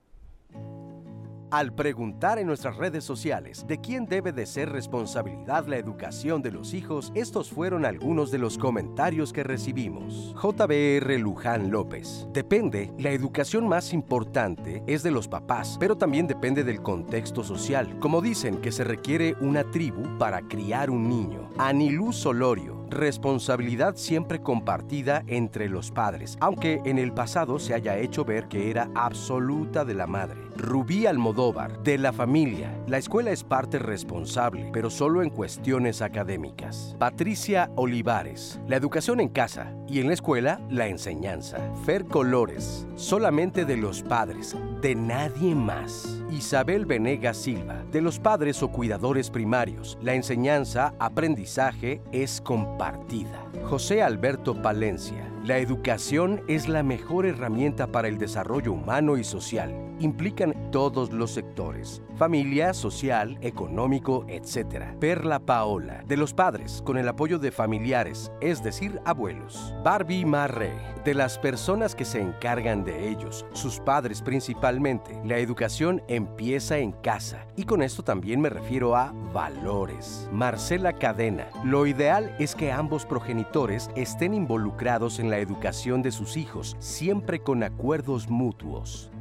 Al 1.53 1.71
preguntar 1.71 2.39
en 2.39 2.47
nuestras 2.47 2.77
redes 2.77 3.03
sociales 3.03 3.67
de 3.67 3.77
quién 3.77 4.07
debe 4.07 4.31
de 4.31 4.47
ser 4.47 4.71
responsabilidad 4.71 5.67
la 5.67 5.77
educación 5.77 6.41
de 6.41 6.49
los 6.49 6.73
hijos, 6.73 7.11
estos 7.13 7.51
fueron 7.51 7.85
algunos 7.85 8.31
de 8.31 8.39
los 8.39 8.57
comentarios 8.57 9.31
que 9.31 9.43
recibimos. 9.43 10.33
JBR 10.41 11.19
Luján 11.19 11.69
López. 11.69 12.25
Depende, 12.33 12.91
la 12.97 13.11
educación 13.11 13.67
más 13.67 13.93
importante 13.93 14.81
es 14.87 15.03
de 15.03 15.11
los 15.11 15.27
papás, 15.27 15.77
pero 15.79 15.95
también 15.95 16.25
depende 16.25 16.63
del 16.63 16.81
contexto 16.81 17.43
social. 17.43 17.99
Como 17.99 18.19
dicen 18.19 18.57
que 18.57 18.71
se 18.71 18.83
requiere 18.83 19.35
una 19.39 19.63
tribu 19.63 20.17
para 20.17 20.41
criar 20.41 20.89
un 20.89 21.07
niño. 21.07 21.51
Anilú 21.59 22.13
Solorio 22.13 22.81
responsabilidad 22.89 23.95
siempre 23.95 24.41
compartida 24.41 25.23
entre 25.27 25.67
los 25.67 25.91
padres, 25.91 26.37
aunque 26.39 26.81
en 26.85 26.99
el 26.99 27.11
pasado 27.11 27.59
se 27.59 27.73
haya 27.73 27.97
hecho 27.97 28.23
ver 28.23 28.47
que 28.47 28.69
era 28.69 28.89
absoluta 28.95 29.83
de 29.83 29.95
la 29.95 30.07
madre. 30.07 30.42
Rubí 30.55 31.05
Almodóvar, 31.05 31.81
de 31.83 31.97
la 31.97 32.13
familia. 32.13 32.77
La 32.87 32.97
escuela 32.97 33.31
es 33.31 33.43
parte 33.43 33.79
responsable, 33.79 34.69
pero 34.71 34.89
solo 34.89 35.23
en 35.23 35.29
cuestiones 35.29 36.01
académicas. 36.01 36.95
Patricia 36.99 37.71
Olivares, 37.75 38.59
la 38.67 38.75
educación 38.75 39.19
en 39.19 39.29
casa 39.29 39.73
y 39.87 39.99
en 39.99 40.07
la 40.07 40.13
escuela, 40.13 40.59
la 40.69 40.87
enseñanza. 40.87 41.57
Fer 41.85 42.05
Colores, 42.05 42.87
solamente 42.95 43.65
de 43.65 43.77
los 43.77 44.03
padres, 44.03 44.55
de 44.81 44.95
nadie 44.95 45.55
más. 45.55 46.21
Isabel 46.31 46.85
Venegas 46.85 47.37
Silva, 47.37 47.83
de 47.91 48.01
los 48.01 48.19
padres 48.19 48.63
o 48.63 48.69
cuidadores 48.69 49.29
primarios. 49.29 49.97
La 50.01 50.13
enseñanza, 50.13 50.93
aprendizaje 50.99 52.01
es 52.11 52.41
compartida. 52.41 53.43
José 53.65 54.01
Alberto 54.01 54.61
Palencia, 54.61 55.32
la 55.43 55.57
educación 55.57 56.41
es 56.47 56.69
la 56.69 56.83
mejor 56.83 57.25
herramienta 57.25 57.87
para 57.87 58.07
el 58.07 58.17
desarrollo 58.17 58.71
humano 58.71 59.17
y 59.17 59.25
social. 59.25 59.75
Implican 59.99 60.71
todos 60.71 61.11
los 61.11 61.31
sectores, 61.31 62.01
familia, 62.15 62.73
social, 62.73 63.37
económico, 63.41 64.25
etc. 64.29 64.95
Perla 64.99 65.39
Paola, 65.39 66.03
de 66.07 66.17
los 66.17 66.33
padres, 66.33 66.81
con 66.85 66.97
el 66.97 67.07
apoyo 67.07 67.39
de 67.39 67.51
familiares, 67.51 68.31
es 68.41 68.63
decir, 68.63 69.01
abuelos. 69.05 69.73
Barbie 69.83 70.25
Marre, 70.25 70.71
de 71.03 71.13
las 71.13 71.37
personas 71.37 71.93
que 71.93 72.05
se 72.05 72.21
encargan 72.21 72.85
de 72.85 73.09
ellos, 73.09 73.45
sus 73.53 73.79
padres 73.79 74.21
principalmente. 74.21 75.19
La 75.25 75.37
educación 75.37 76.01
empieza 76.07 76.77
en 76.77 76.93
casa 76.93 77.45
y 77.55 77.65
con 77.65 77.83
esto 77.83 78.03
también 78.03 78.39
me 78.41 78.49
refiero 78.49 78.95
a 78.95 79.13
valores. 79.33 80.27
Marcela 80.31 80.93
Cadena, 80.93 81.49
lo 81.63 81.85
ideal 81.85 82.35
es 82.39 82.55
que 82.55 82.71
ambos 82.71 83.05
progenitores 83.05 83.89
estén 83.95 84.33
involucrados 84.33 85.19
en 85.19 85.29
la 85.29 85.32
educación 85.39 86.01
de 86.01 86.11
sus 86.11 86.37
hijos, 86.37 86.75
siempre 86.79 87.41
con 87.41 87.63
acuerdos 87.63 88.29
mutuos. 88.29 89.11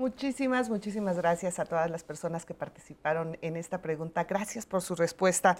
Muchísimas, 0.00 0.70
muchísimas 0.70 1.18
gracias 1.18 1.58
a 1.58 1.66
todas 1.66 1.90
las 1.90 2.04
personas 2.04 2.46
que 2.46 2.54
participaron 2.54 3.36
en 3.42 3.58
esta 3.58 3.82
pregunta. 3.82 4.24
Gracias 4.24 4.64
por 4.64 4.80
su 4.80 4.94
respuesta. 4.94 5.58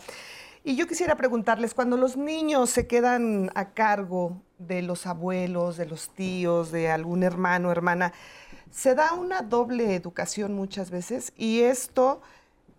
Y 0.65 0.77
yo 0.77 0.87
quisiera 0.87 1.15
preguntarles, 1.15 1.75
cuando 1.75 1.99
los 1.99 2.17
niños 2.17 2.71
se 2.71 2.87
quedan 2.87 3.51
a 3.55 3.75
cargo 3.75 4.41
de 4.59 4.81
los 4.81 5.07
abuelos, 5.07 5.77
de 5.77 5.85
los 5.85 6.09
tíos, 6.09 6.73
de 6.73 6.91
algún 6.91 7.23
hermano, 7.23 7.69
o 7.69 7.71
hermana, 7.71 8.15
se 8.71 8.95
da 8.95 9.13
una 9.13 9.43
doble 9.43 9.95
educación 9.95 10.55
muchas 10.55 10.91
veces 10.91 11.35
y 11.37 11.61
esto, 11.61 12.23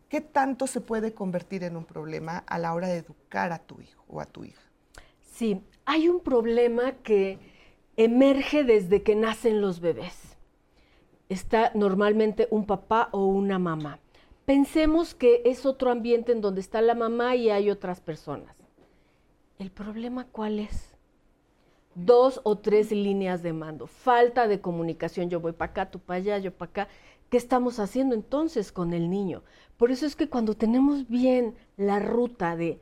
¿qué 0.09 0.19
tanto 0.19 0.65
se 0.65 0.81
puede 0.81 1.13
convertir 1.13 1.63
en 1.63 1.77
un 1.77 1.85
problema 1.85 2.43
a 2.47 2.57
la 2.57 2.73
hora 2.73 2.87
de 2.87 2.97
educar 2.97 3.51
a 3.51 3.59
tu 3.59 3.79
hijo 3.81 4.03
o 4.07 4.19
a 4.19 4.25
tu 4.25 4.45
hija? 4.45 4.63
Sí, 5.31 5.63
hay 5.85 6.09
un 6.09 6.19
problema 6.19 6.93
que 7.03 7.39
emerge 7.97 8.63
desde 8.63 9.03
que 9.03 9.15
nacen 9.15 9.61
los 9.61 9.79
bebés 9.79 10.31
está 11.31 11.71
normalmente 11.75 12.49
un 12.51 12.65
papá 12.65 13.07
o 13.13 13.25
una 13.25 13.57
mamá. 13.57 13.99
Pensemos 14.43 15.15
que 15.15 15.41
es 15.45 15.65
otro 15.65 15.89
ambiente 15.89 16.33
en 16.33 16.41
donde 16.41 16.59
está 16.59 16.81
la 16.81 16.93
mamá 16.93 17.37
y 17.37 17.49
hay 17.49 17.69
otras 17.69 18.01
personas. 18.01 18.57
¿El 19.57 19.71
problema 19.71 20.27
cuál 20.29 20.59
es? 20.59 20.93
Dos 21.95 22.41
o 22.43 22.57
tres 22.57 22.91
líneas 22.91 23.43
de 23.43 23.53
mando, 23.53 23.87
falta 23.87 24.49
de 24.49 24.59
comunicación, 24.59 25.29
yo 25.29 25.39
voy 25.39 25.53
para 25.53 25.71
acá, 25.71 25.89
tú 25.89 25.99
para 25.99 26.17
allá, 26.17 26.37
yo 26.37 26.51
para 26.53 26.69
acá. 26.69 26.87
¿Qué 27.29 27.37
estamos 27.37 27.79
haciendo 27.79 28.13
entonces 28.13 28.73
con 28.73 28.91
el 28.91 29.09
niño? 29.09 29.41
Por 29.77 29.91
eso 29.91 30.05
es 30.05 30.17
que 30.17 30.27
cuando 30.27 30.53
tenemos 30.53 31.07
bien 31.07 31.55
la 31.77 31.99
ruta 31.99 32.57
de 32.57 32.81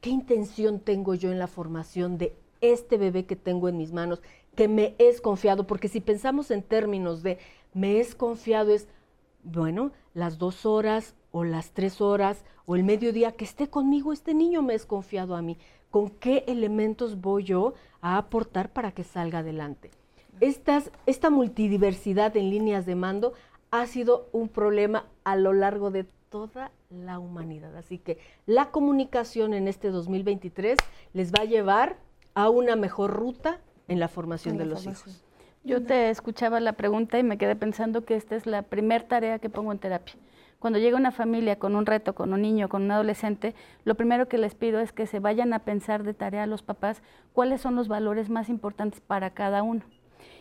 qué 0.00 0.10
intención 0.10 0.80
tengo 0.80 1.14
yo 1.14 1.30
en 1.32 1.38
la 1.38 1.46
formación 1.46 2.18
de 2.18 2.36
este 2.60 2.98
bebé 2.98 3.24
que 3.26 3.36
tengo 3.36 3.68
en 3.68 3.76
mis 3.76 3.92
manos, 3.92 4.20
que 4.54 4.68
me 4.68 4.94
es 4.98 5.20
confiado, 5.20 5.66
porque 5.66 5.88
si 5.88 6.00
pensamos 6.00 6.50
en 6.50 6.62
términos 6.62 7.22
de 7.22 7.38
me 7.74 8.00
es 8.00 8.14
confiado 8.14 8.72
es, 8.72 8.88
bueno, 9.44 9.92
las 10.14 10.38
dos 10.38 10.66
horas 10.66 11.14
o 11.30 11.44
las 11.44 11.72
tres 11.72 12.00
horas 12.00 12.44
o 12.66 12.74
el 12.74 12.82
mediodía 12.82 13.32
que 13.32 13.44
esté 13.44 13.68
conmigo, 13.68 14.12
este 14.12 14.34
niño 14.34 14.62
me 14.62 14.74
es 14.74 14.86
confiado 14.86 15.36
a 15.36 15.42
mí. 15.42 15.58
¿Con 15.90 16.10
qué 16.10 16.44
elementos 16.48 17.20
voy 17.20 17.44
yo 17.44 17.74
a 18.00 18.18
aportar 18.18 18.72
para 18.72 18.92
que 18.92 19.04
salga 19.04 19.38
adelante? 19.38 19.90
Esta 20.40 21.30
multidiversidad 21.30 22.36
en 22.36 22.50
líneas 22.50 22.84
de 22.84 22.94
mando 22.94 23.32
ha 23.70 23.86
sido 23.86 24.28
un 24.32 24.48
problema 24.48 25.06
a 25.24 25.36
lo 25.36 25.52
largo 25.52 25.90
de 25.90 26.06
toda 26.30 26.70
la 26.90 27.18
humanidad. 27.18 27.76
Así 27.76 27.98
que 27.98 28.18
la 28.46 28.70
comunicación 28.70 29.54
en 29.54 29.68
este 29.68 29.90
2023 29.90 30.78
les 31.12 31.32
va 31.32 31.42
a 31.42 31.46
llevar 31.46 31.96
a 32.34 32.50
una 32.50 32.76
mejor 32.76 33.12
ruta 33.12 33.60
en 33.88 34.00
la 34.00 34.08
formación 34.08 34.58
de 34.58 34.66
los 34.66 34.86
hijos. 34.86 35.24
Yo 35.64 35.84
te 35.84 36.10
escuchaba 36.10 36.60
la 36.60 36.74
pregunta 36.74 37.18
y 37.18 37.22
me 37.22 37.36
quedé 37.36 37.56
pensando 37.56 38.04
que 38.04 38.14
esta 38.14 38.36
es 38.36 38.46
la 38.46 38.62
primera 38.62 39.06
tarea 39.06 39.38
que 39.38 39.50
pongo 39.50 39.72
en 39.72 39.78
terapia. 39.78 40.14
Cuando 40.58 40.78
llega 40.78 40.96
una 40.96 41.12
familia 41.12 41.58
con 41.58 41.76
un 41.76 41.86
reto, 41.86 42.14
con 42.14 42.32
un 42.32 42.42
niño, 42.42 42.68
con 42.68 42.82
un 42.82 42.90
adolescente, 42.90 43.54
lo 43.84 43.94
primero 43.94 44.28
que 44.28 44.38
les 44.38 44.54
pido 44.54 44.80
es 44.80 44.92
que 44.92 45.06
se 45.06 45.20
vayan 45.20 45.52
a 45.52 45.60
pensar 45.60 46.02
de 46.02 46.14
tarea 46.14 46.44
a 46.44 46.46
los 46.46 46.62
papás 46.62 47.02
cuáles 47.32 47.60
son 47.60 47.76
los 47.76 47.86
valores 47.86 48.28
más 48.28 48.48
importantes 48.48 49.00
para 49.00 49.30
cada 49.30 49.62
uno. 49.62 49.82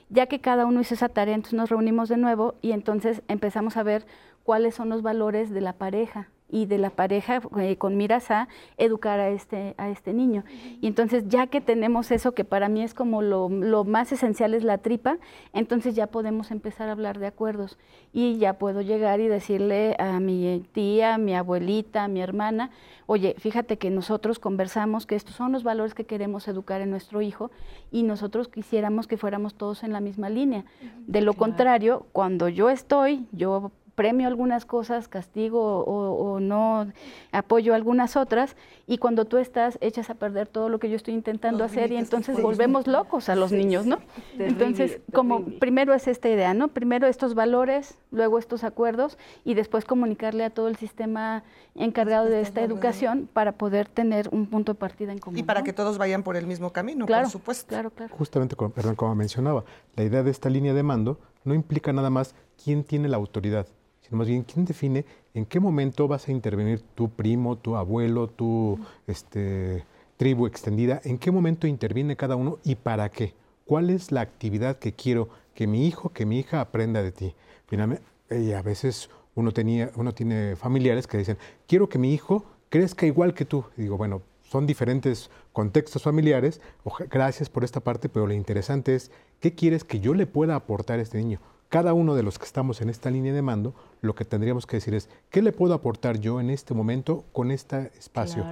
Ya 0.09 0.25
que 0.25 0.39
cada 0.39 0.65
uno 0.65 0.81
hizo 0.81 0.95
esa 0.95 1.09
tarea, 1.09 1.35
entonces 1.35 1.57
nos 1.57 1.69
reunimos 1.69 2.09
de 2.09 2.17
nuevo 2.17 2.55
y 2.61 2.71
entonces 2.71 3.21
empezamos 3.27 3.77
a 3.77 3.83
ver 3.83 4.05
cuáles 4.47 4.75
son 4.75 4.87
los 4.87 5.01
valores 5.01 5.49
de 5.49 5.59
la 5.59 5.73
pareja, 5.73 6.29
y 6.49 6.65
de 6.65 6.77
la 6.77 6.89
pareja 6.89 7.41
eh, 7.59 7.75
con 7.77 7.97
miras 7.97 8.31
a 8.31 8.47
educar 8.77 9.19
a 9.19 9.29
este, 9.29 9.75
a 9.77 9.89
este 9.89 10.13
niño. 10.13 10.43
Y 10.81 10.87
entonces 10.87 11.25
ya 11.27 11.47
que 11.47 11.61
tenemos 11.61 12.11
eso, 12.11 12.33
que 12.33 12.45
para 12.45 12.69
mí 12.69 12.81
es 12.81 12.93
como 12.93 13.21
lo, 13.21 13.49
lo, 13.49 13.83
más 13.83 14.11
esencial 14.11 14.53
es 14.53 14.63
la 14.63 14.77
tripa, 14.77 15.17
entonces 15.53 15.95
ya 15.95 16.07
podemos 16.07 16.51
empezar 16.51 16.87
a 16.89 16.93
hablar 16.93 17.19
de 17.19 17.27
acuerdos. 17.27 17.77
Y 18.13 18.37
ya 18.37 18.53
puedo 18.53 18.81
llegar 18.81 19.19
y 19.19 19.27
decirle 19.27 19.95
a 19.99 20.19
mi 20.19 20.63
tía, 20.71 21.15
a 21.15 21.17
mi 21.17 21.35
abuelita, 21.35 22.05
a 22.05 22.07
mi 22.07 22.21
hermana, 22.21 22.71
oye, 23.05 23.35
fíjate 23.37 23.77
que 23.77 23.89
nosotros 23.89 24.39
conversamos 24.39 25.05
que 25.05 25.15
estos 25.15 25.35
son 25.35 25.51
los 25.51 25.63
valores 25.63 25.93
que 25.93 26.05
queremos 26.05 26.47
educar 26.47 26.81
en 26.81 26.91
nuestro 26.91 27.21
hijo 27.21 27.51
y 27.91 28.03
nosotros 28.03 28.47
quisiéramos 28.47 29.07
que 29.07 29.17
fuéramos 29.17 29.55
todos 29.55 29.83
en 29.83 29.91
la 29.91 29.99
misma 29.99 30.29
línea. 30.29 30.63
De 31.07 31.21
lo 31.21 31.33
contrario, 31.33 32.05
cuando 32.13 32.47
yo 32.47 32.69
estoy, 32.69 33.27
yo 33.31 33.71
premio 33.97 34.27
algunas 34.27 34.63
cosas, 34.63 35.07
castigo 35.07 35.83
o, 35.83 36.39
no 36.39 36.85
apoyo 37.31 37.73
algunas 37.73 38.15
otras, 38.15 38.55
y 38.85 38.99
cuando 38.99 39.25
tú 39.25 39.37
estás, 39.37 39.79
echas 39.81 40.11
a 40.11 40.13
perder 40.13 40.47
todo 40.47 40.69
lo 40.69 40.77
que 40.77 40.87
yo 40.87 40.95
estoy 40.95 41.15
intentando 41.15 41.63
hacer 41.63 41.91
y 41.91 41.97
entonces 41.97 42.39
volvemos 42.39 42.85
locos 42.85 43.27
a 43.27 43.35
los 43.35 43.51
niños, 43.51 43.87
¿no? 43.87 43.97
entonces, 44.37 44.99
como 45.13 45.43
primero 45.59 45.95
es 45.95 46.07
esta 46.07 46.29
idea, 46.29 46.53
¿no? 46.53 46.67
Primero 46.67 47.07
estos 47.07 47.33
valores, 47.33 47.97
luego 48.11 48.37
estos 48.37 48.63
acuerdos 48.63 49.17
y 49.43 49.55
después 49.55 49.83
comunicarle 49.83 50.43
a 50.43 50.51
todo 50.51 50.67
el 50.67 50.75
sistema 50.75 51.43
encargado 51.73 52.25
de 52.25 52.41
esta 52.41 52.61
educación 52.61 53.27
para 53.33 53.53
poder 53.53 53.89
tener 53.89 54.29
un 54.31 54.45
punto 54.45 54.73
de 54.73 54.79
partida 54.79 55.11
en 55.11 55.17
común. 55.17 55.39
Y 55.39 55.43
para 55.43 55.63
que 55.63 55.73
todos 55.73 55.97
vayan 55.97 56.21
por 56.21 56.37
el 56.37 56.45
mismo 56.45 56.71
camino, 56.71 57.07
por 57.07 57.29
supuesto. 57.29 57.69
Claro, 57.69 57.89
claro. 57.89 58.15
Justamente, 58.15 58.55
perdón, 58.55 58.93
como 58.93 59.15
mencionaba, 59.15 59.65
la 59.95 60.03
idea 60.03 60.21
de 60.21 60.29
esta 60.29 60.51
línea 60.51 60.75
de 60.75 60.83
mando 60.83 61.19
no 61.45 61.55
implica 61.55 61.91
nada 61.93 62.11
más 62.11 62.35
quién 62.63 62.83
tiene 62.83 63.07
la 63.07 63.17
autoridad, 63.17 63.65
sino 64.07 64.17
más 64.17 64.27
bien 64.27 64.43
quién 64.43 64.65
define 64.65 65.05
en 65.33 65.45
qué 65.45 65.59
momento 65.59 66.07
vas 66.07 66.27
a 66.27 66.31
intervenir 66.31 66.81
tu 66.95 67.09
primo, 67.09 67.57
tu 67.57 67.75
abuelo, 67.75 68.27
tu 68.27 68.79
este, 69.05 69.83
tribu 70.17 70.47
extendida, 70.47 71.01
en 71.03 71.17
qué 71.17 71.31
momento 71.31 71.67
interviene 71.67 72.15
cada 72.15 72.35
uno 72.35 72.57
y 72.63 72.75
para 72.75 73.09
qué. 73.09 73.33
¿Cuál 73.65 73.89
es 73.89 74.11
la 74.11 74.21
actividad 74.21 74.77
que 74.77 74.93
quiero 74.93 75.29
que 75.53 75.67
mi 75.67 75.85
hijo, 75.87 76.09
que 76.09 76.25
mi 76.25 76.39
hija 76.39 76.61
aprenda 76.61 77.03
de 77.03 77.11
ti? 77.11 77.35
Finalmente, 77.67 78.03
y 78.29 78.53
a 78.53 78.61
veces 78.61 79.09
uno, 79.35 79.51
tenía, 79.51 79.91
uno 79.95 80.13
tiene 80.13 80.55
familiares 80.55 81.05
que 81.05 81.17
dicen, 81.17 81.37
quiero 81.67 81.89
que 81.89 81.99
mi 81.99 82.13
hijo 82.13 82.45
crezca 82.69 83.05
igual 83.05 83.33
que 83.33 83.45
tú. 83.45 83.65
Y 83.77 83.83
digo, 83.83 83.97
bueno, 83.97 84.21
son 84.41 84.65
diferentes 84.65 85.29
contextos 85.53 86.03
familiares, 86.03 86.61
gracias 87.09 87.49
por 87.49 87.63
esta 87.63 87.81
parte, 87.81 88.09
pero 88.09 88.27
lo 88.27 88.33
interesante 88.33 88.95
es, 88.95 89.11
¿qué 89.39 89.53
quieres 89.53 89.83
que 89.83 89.99
yo 89.99 90.13
le 90.13 90.25
pueda 90.25 90.55
aportar 90.55 90.99
a 90.99 91.01
este 91.01 91.17
niño? 91.17 91.39
Cada 91.69 91.93
uno 91.93 92.15
de 92.15 92.23
los 92.23 92.39
que 92.39 92.45
estamos 92.45 92.81
en 92.81 92.89
esta 92.89 93.09
línea 93.09 93.33
de 93.33 93.41
mando, 93.41 93.73
lo 94.01 94.15
que 94.15 94.25
tendríamos 94.25 94.65
que 94.65 94.77
decir 94.77 94.93
es, 94.93 95.09
¿qué 95.29 95.41
le 95.41 95.51
puedo 95.51 95.73
aportar 95.73 96.19
yo 96.19 96.39
en 96.39 96.49
este 96.49 96.73
momento 96.73 97.25
con 97.33 97.51
este 97.51 97.91
espacio? 97.97 98.45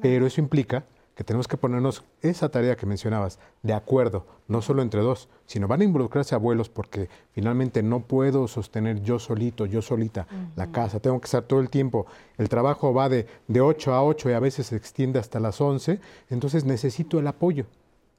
Pero 0.00 0.26
eso 0.26 0.40
implica 0.40 0.84
que 1.16 1.24
tenemos 1.24 1.48
que 1.48 1.56
ponernos 1.56 2.04
esa 2.20 2.50
tarea 2.50 2.76
que 2.76 2.84
mencionabas, 2.84 3.38
de 3.62 3.72
acuerdo, 3.72 4.26
no 4.48 4.60
solo 4.60 4.82
entre 4.82 5.00
dos, 5.00 5.30
sino 5.46 5.66
van 5.66 5.80
a 5.80 5.84
involucrarse 5.84 6.34
abuelos 6.34 6.68
porque 6.68 7.08
finalmente 7.32 7.82
no 7.82 8.00
puedo 8.00 8.46
sostener 8.48 9.00
yo 9.02 9.18
solito, 9.18 9.64
yo 9.64 9.80
solita 9.80 10.26
la 10.56 10.70
casa, 10.72 11.00
tengo 11.00 11.18
que 11.18 11.24
estar 11.24 11.44
todo 11.44 11.60
el 11.60 11.70
tiempo, 11.70 12.06
el 12.36 12.50
trabajo 12.50 12.92
va 12.92 13.08
de, 13.08 13.26
de 13.48 13.62
8 13.62 13.94
a 13.94 14.04
8 14.04 14.28
y 14.28 14.32
a 14.34 14.40
veces 14.40 14.66
se 14.66 14.76
extiende 14.76 15.18
hasta 15.18 15.40
las 15.40 15.58
11, 15.58 16.00
entonces 16.28 16.66
necesito 16.66 17.18
el 17.18 17.26
apoyo, 17.28 17.64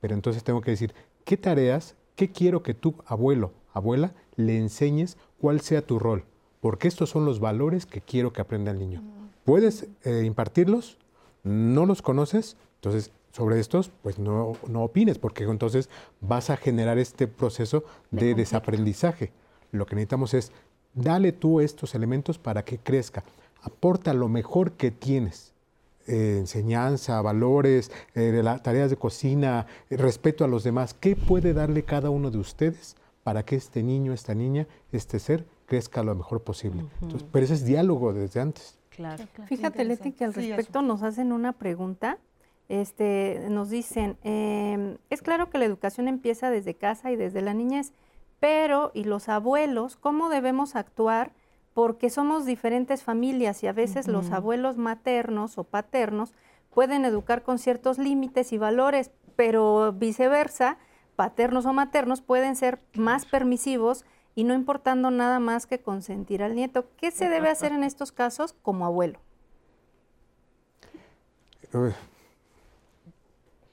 pero 0.02 0.16
entonces 0.16 0.44
tengo 0.44 0.62
que 0.62 0.72
decir, 0.72 0.96
¿qué 1.24 1.38
tareas, 1.38 1.96
qué 2.16 2.32
quiero 2.32 2.64
que 2.64 2.74
tú, 2.74 2.96
abuelo, 3.06 3.52
abuela, 3.78 4.14
le 4.36 4.58
enseñes 4.58 5.18
cuál 5.40 5.62
sea 5.62 5.82
tu 5.82 6.00
rol? 6.00 6.26
Porque 6.62 6.88
estos 6.88 7.10
son 7.10 7.26
los 7.26 7.40
valores 7.40 7.86
que 7.86 8.02
quiero 8.02 8.34
que 8.34 8.42
aprenda 8.42 8.72
el 8.72 8.80
niño. 8.80 9.02
¿Puedes 9.46 9.88
eh, 10.04 10.24
impartirlos? 10.26 10.98
¿No 11.44 11.86
los 11.86 12.02
conoces? 12.02 12.58
Entonces, 12.76 13.12
sobre 13.32 13.60
estos, 13.60 13.92
pues 14.02 14.18
no, 14.18 14.54
no 14.68 14.84
opines, 14.84 15.20
porque 15.20 15.44
entonces 15.44 15.90
vas 16.22 16.50
a 16.50 16.58
generar 16.58 16.98
este 16.98 17.28
proceso 17.28 17.84
de, 18.10 18.34
desaprendizaje. 18.34 19.32
Lo 19.72 19.86
que 19.86 19.96
necesitamos 19.96 20.34
es, 20.34 20.52
dale 20.96 21.32
tú 21.32 21.62
estos 21.62 21.94
elementos 21.94 22.40
para 22.40 22.66
que 22.66 22.80
crezca. 22.80 23.24
Aporta 23.62 24.14
lo 24.16 24.28
mejor 24.28 24.72
que 24.72 24.90
tienes. 24.90 25.54
Eh, 26.08 26.38
enseñanza, 26.40 27.22
valores, 27.22 27.92
eh, 28.16 28.44
tareas 28.64 28.90
de 28.90 28.96
cocina, 28.96 29.68
eh, 29.90 29.98
respeto 29.98 30.44
a 30.44 30.48
los 30.48 30.64
demás. 30.64 30.96
¿Qué 30.96 31.16
puede 31.16 31.54
darle 31.54 31.84
cada 31.84 32.10
uno 32.10 32.32
de 32.32 32.40
ustedes 32.40 32.96
para 33.28 33.44
que 33.44 33.58
este 33.58 33.84
niño, 33.84 34.14
esta 34.14 34.34
niña, 34.34 34.68
este 34.94 35.20
ser 35.20 35.46
crezca 35.66 36.02
lo 36.02 36.16
mejor 36.16 36.44
posible? 36.46 36.86
pero 37.34 37.44
ese 37.44 37.56
es 37.56 37.66
diálogo 37.66 38.14
desde 38.14 38.40
antes. 38.40 38.80
Claro. 38.90 39.26
Fíjate, 39.48 39.84
Leti, 39.84 40.14
que 40.14 40.24
al 40.24 40.34
respecto 40.34 40.82
nos 40.82 41.04
hacen 41.04 41.34
una 41.34 41.52
pregunta 41.52 42.20
este, 42.70 43.48
nos 43.50 43.70
dicen, 43.70 44.18
em, 44.24 44.96
es 45.10 45.22
claro 45.22 45.50
que 45.50 45.58
la 45.58 45.66
educación 45.66 46.08
empieza 46.08 46.50
desde 46.50 46.74
casa 46.76 47.12
y 47.12 47.18
desde 47.18 47.42
la 47.42 47.54
niñez, 47.54 47.92
pero 48.40 48.92
¿y 48.94 49.04
los 49.04 49.28
abuelos 49.28 49.98
cómo 49.98 50.30
debemos 50.30 50.78
actuar? 50.78 51.34
Porque 51.74 52.10
somos 52.10 52.46
diferentes 52.46 53.04
familias 53.04 53.62
y 53.62 53.68
a 53.68 53.74
veces 53.74 54.08
los 54.08 54.32
abuelos 54.32 54.78
maternos 54.78 55.58
o 55.58 55.66
paternos 55.66 56.34
pueden 56.74 57.04
educar 57.04 57.44
con 57.44 57.60
ciertos 57.60 57.98
límites 57.98 58.54
y 58.54 58.58
valores, 58.58 59.12
pero 59.36 59.92
viceversa, 59.92 60.78
paternos 61.18 61.66
o 61.66 61.74
maternos 61.74 62.22
pueden 62.22 62.56
ser 62.56 62.80
más 62.94 63.26
permisivos 63.26 64.06
y 64.36 64.44
no 64.44 64.54
importando 64.54 65.10
nada 65.10 65.40
más 65.40 65.66
que 65.66 65.80
consentir 65.80 66.44
al 66.44 66.56
nieto. 66.56 66.86
¿Qué 66.96 67.10
se 67.10 67.28
debe 67.28 67.50
hacer 67.50 67.72
en 67.72 67.84
estos 67.84 68.12
casos 68.12 68.54
como 68.62 68.86
abuelo? 68.86 69.20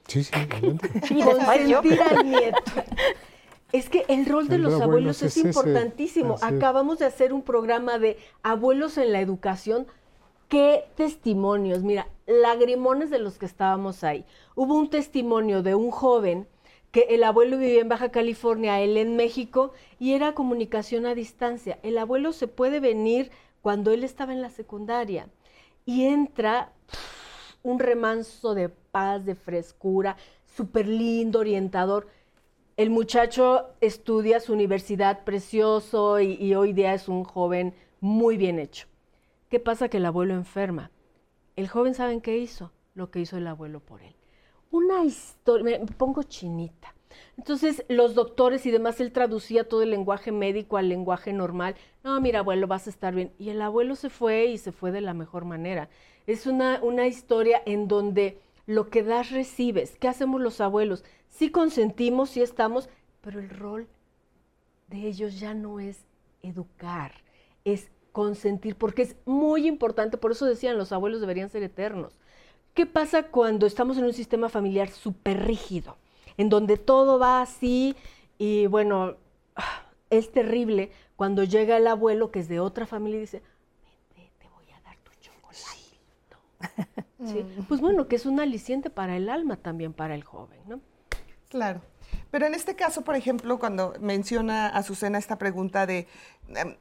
Sí, 0.07 0.23
sí, 0.23 0.31
Consentir 1.23 2.01
al 2.01 2.29
nieto. 2.29 2.71
Es 3.71 3.89
que 3.89 4.05
el 4.07 4.25
rol 4.25 4.47
de 4.47 4.57
los 4.57 4.81
abuelos 4.81 5.21
es, 5.21 5.37
importantísimo. 5.37 6.37
Acabamos 6.41 6.97
de 6.97 7.05
hacer 7.05 7.31
un 7.31 7.43
programa 7.43 7.99
de 7.99 8.17
abuelos 8.41 8.97
en 8.97 9.13
la 9.13 9.21
educación. 9.21 9.85
Qué 10.49 10.85
testimonios, 10.95 11.83
mira, 11.83 12.07
lagrimones 12.25 13.11
de 13.11 13.19
los 13.19 13.37
que 13.37 13.45
estábamos 13.45 14.03
ahí. 14.03 14.25
Hubo 14.55 14.73
un 14.73 14.89
testimonio 14.89 15.61
de 15.61 15.75
un 15.75 15.91
joven 15.91 16.47
que 16.95 17.07
el 17.09 17.25
abuelo 17.25 17.57
vivía 17.57 17.81
en 17.81 17.89
Baja 17.89 18.07
California, 18.07 18.79
él 18.79 18.95
en 18.95 19.17
México, 19.17 19.73
y 19.99 20.13
era 20.13 20.33
comunicación 20.33 21.05
a 21.05 21.13
distancia. 21.13 21.77
El 21.83 21.97
abuelo 21.97 22.31
se 22.31 22.47
puede 22.47 22.79
venir 22.79 23.31
cuando 23.61 23.91
él 23.91 24.05
estaba 24.05 24.31
en 24.31 24.41
la 24.41 24.49
secundaria 24.49 25.27
y 25.83 26.05
entra 26.05 26.71
un 27.63 27.79
remanso 27.79 28.55
de 28.55 28.69
paz, 28.69 29.25
de 29.25 29.35
frescura, 29.35 30.15
súper 30.45 30.87
lindo, 30.87 31.39
orientador. 31.39 32.07
El 32.77 32.91
muchacho 32.91 33.71
estudia 33.81 34.39
su 34.39 34.53
universidad 34.53 35.25
precioso 35.25 36.21
y, 36.21 36.55
hoy 36.55 36.71
día 36.71 36.93
es 36.93 37.09
un 37.09 37.25
joven 37.25 37.73
muy 37.99 38.37
bien 38.37 38.57
hecho. 38.57 38.87
¿Qué 39.49 39.59
pasa? 39.59 39.89
Que 39.89 39.97
el 39.97 40.05
abuelo 40.05 40.33
enferma. 40.33 40.91
El 41.57 41.67
joven, 41.67 41.93
¿saben 41.93 42.21
qué 42.21 42.37
hizo? 42.37 42.71
Lo 42.93 43.11
que 43.11 43.19
hizo 43.19 43.35
el 43.35 43.47
abuelo 43.47 43.81
por 43.81 44.01
él. 44.01 44.15
Una 44.75 45.05
historia, 45.05 45.79
me 45.79 45.85
pongo 45.85 46.23
chinita. 46.23 46.93
Entonces, 47.37 47.85
los 47.87 48.13
doctores 48.13 48.65
y 48.65 48.71
demás, 48.71 48.99
él 48.99 49.13
traducía 49.13 49.69
todo 49.69 49.83
el 49.83 49.89
lenguaje 49.89 50.33
médico 50.33 50.75
al 50.75 50.89
lenguaje 50.89 51.31
normal. 51.31 51.75
No, 52.03 52.19
mira, 52.19 52.39
abuelo, 52.39 52.67
vas 52.67 52.87
a 52.87 52.89
estar 52.89 53.15
bien. 53.15 53.31
Y 53.39 53.51
el 53.51 53.61
abuelo 53.61 53.95
se 53.95 54.09
fue 54.09 54.47
y 54.47 54.57
se 54.57 54.73
fue 54.73 54.91
de 54.91 54.99
la 54.99 55.13
mejor 55.13 55.45
manera. 55.45 55.87
Es 56.27 56.45
una, 56.45 56.81
una 56.83 57.07
historia 57.07 57.61
en 57.65 57.87
donde 57.87 58.37
lo 58.65 58.89
que 58.89 59.01
das 59.01 59.31
recibes. 59.31 59.95
¿Qué 59.97 60.09
hacemos 60.09 60.41
los 60.41 60.59
abuelos? 60.59 61.05
Sí 61.29 61.51
consentimos, 61.51 62.31
sí 62.31 62.41
estamos, 62.41 62.89
pero 63.21 63.39
el 63.39 63.49
rol 63.49 63.87
de 64.89 65.07
ellos 65.07 65.39
ya 65.39 65.53
no 65.53 65.79
es 65.79 66.05
educar, 66.43 67.13
es 67.63 67.91
consentir, 68.11 68.75
porque 68.75 69.03
es 69.03 69.15
muy 69.23 69.67
importante, 69.67 70.17
por 70.17 70.33
eso 70.33 70.45
decían, 70.45 70.77
los 70.77 70.91
abuelos 70.91 71.21
deberían 71.21 71.49
ser 71.49 71.63
eternos. 71.63 72.19
¿Qué 72.75 72.85
pasa 72.85 73.23
cuando 73.23 73.65
estamos 73.65 73.97
en 73.97 74.03
un 74.03 74.13
sistema 74.13 74.49
familiar 74.49 74.89
súper 74.89 75.43
rígido, 75.47 75.97
en 76.37 76.49
donde 76.49 76.77
todo 76.77 77.17
va 77.17 77.41
así 77.41 77.95
y 78.37 78.67
bueno, 78.67 79.15
es 80.11 80.31
terrible 80.31 80.91
cuando 81.15 81.43
llega 81.43 81.77
el 81.77 81.87
abuelo 81.87 82.29
que 82.29 82.39
es 82.39 82.47
de 82.47 82.59
otra 82.59 82.85
familia 82.85 83.17
y 83.17 83.21
dice, 83.21 83.41
Mm. 87.25 87.63
Pues 87.67 87.81
bueno, 87.81 88.07
que 88.07 88.15
es 88.15 88.25
un 88.25 88.39
aliciente 88.39 88.89
para 88.89 89.15
el 89.15 89.29
alma 89.29 89.57
también 89.57 89.93
para 89.93 90.15
el 90.15 90.23
joven, 90.23 90.59
¿no? 90.67 90.79
Claro. 91.49 91.81
Pero 92.31 92.45
en 92.45 92.53
este 92.53 92.75
caso, 92.75 93.03
por 93.03 93.15
ejemplo, 93.15 93.57
cuando 93.59 93.93
menciona 93.99 94.67
Azucena 94.67 95.17
esta 95.17 95.37
pregunta 95.37 95.85
de 95.85 96.07
em, 96.49 96.75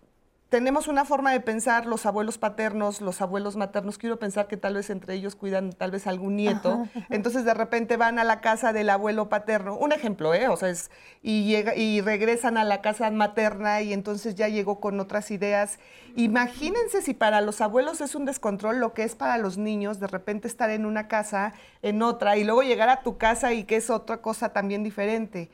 tenemos 0.54 0.86
una 0.86 1.04
forma 1.04 1.32
de 1.32 1.40
pensar, 1.40 1.84
los 1.84 2.06
abuelos 2.06 2.38
paternos, 2.38 3.00
los 3.00 3.20
abuelos 3.20 3.56
maternos, 3.56 3.98
quiero 3.98 4.20
pensar 4.20 4.46
que 4.46 4.56
tal 4.56 4.74
vez 4.74 4.88
entre 4.88 5.14
ellos 5.14 5.34
cuidan 5.34 5.72
tal 5.72 5.90
vez 5.90 6.06
algún 6.06 6.36
nieto, 6.36 6.86
entonces 7.10 7.44
de 7.44 7.54
repente 7.54 7.96
van 7.96 8.20
a 8.20 8.24
la 8.24 8.40
casa 8.40 8.72
del 8.72 8.88
abuelo 8.88 9.28
paterno, 9.28 9.76
un 9.76 9.90
ejemplo, 9.90 10.32
¿eh? 10.32 10.46
O 10.46 10.56
sea, 10.56 10.68
es, 10.68 10.92
y, 11.22 11.42
llega, 11.42 11.74
y 11.74 12.00
regresan 12.00 12.56
a 12.56 12.62
la 12.62 12.82
casa 12.82 13.10
materna 13.10 13.82
y 13.82 13.92
entonces 13.92 14.36
ya 14.36 14.46
llegó 14.46 14.78
con 14.78 15.00
otras 15.00 15.32
ideas. 15.32 15.80
Imagínense 16.14 17.02
si 17.02 17.14
para 17.14 17.40
los 17.40 17.60
abuelos 17.60 18.00
es 18.00 18.14
un 18.14 18.24
descontrol 18.24 18.78
lo 18.78 18.94
que 18.94 19.02
es 19.02 19.16
para 19.16 19.38
los 19.38 19.58
niños, 19.58 19.98
de 19.98 20.06
repente 20.06 20.46
estar 20.46 20.70
en 20.70 20.86
una 20.86 21.08
casa, 21.08 21.52
en 21.82 22.00
otra, 22.00 22.36
y 22.36 22.44
luego 22.44 22.62
llegar 22.62 22.90
a 22.90 23.02
tu 23.02 23.18
casa 23.18 23.52
y 23.54 23.64
que 23.64 23.74
es 23.74 23.90
otra 23.90 24.18
cosa 24.18 24.52
también 24.52 24.84
diferente. 24.84 25.50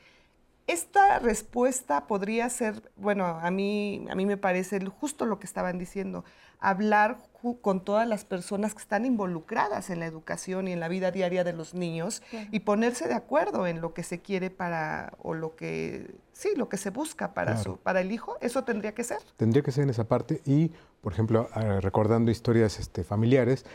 Esta 0.71 1.19
respuesta 1.19 2.07
podría 2.07 2.49
ser, 2.49 2.93
bueno, 2.95 3.25
a 3.25 3.51
mí, 3.51 4.05
a 4.09 4.15
mí 4.15 4.25
me 4.25 4.37
parece 4.37 4.79
justo 4.85 5.25
lo 5.25 5.37
que 5.37 5.45
estaban 5.45 5.77
diciendo, 5.77 6.23
hablar 6.61 7.17
con 7.61 7.83
todas 7.83 8.07
las 8.07 8.23
personas 8.23 8.73
que 8.73 8.81
están 8.81 9.05
involucradas 9.05 9.89
en 9.89 9.99
la 9.99 10.05
educación 10.05 10.69
y 10.69 10.71
en 10.71 10.79
la 10.79 10.87
vida 10.87 11.11
diaria 11.11 11.43
de 11.43 11.51
los 11.51 11.73
niños 11.73 12.23
y 12.51 12.61
ponerse 12.61 13.09
de 13.09 13.15
acuerdo 13.15 13.67
en 13.67 13.81
lo 13.81 13.93
que 13.93 14.03
se 14.03 14.21
quiere 14.21 14.49
para, 14.49 15.11
o 15.21 15.33
lo 15.33 15.57
que, 15.57 16.15
sí, 16.31 16.51
lo 16.55 16.69
que 16.69 16.77
se 16.77 16.89
busca 16.89 17.33
para, 17.33 17.57
su, 17.57 17.75
para 17.75 17.99
el 17.99 18.13
hijo, 18.13 18.37
eso 18.39 18.63
tendría 18.63 18.93
que 18.93 19.03
ser. 19.03 19.17
Tendría 19.35 19.63
que 19.63 19.73
ser 19.73 19.83
en 19.83 19.89
esa 19.89 20.05
parte 20.05 20.39
y, 20.45 20.71
por 21.01 21.11
ejemplo, 21.11 21.49
recordando 21.81 22.31
historias 22.31 22.79
este, 22.79 23.03
familiares, 23.03 23.65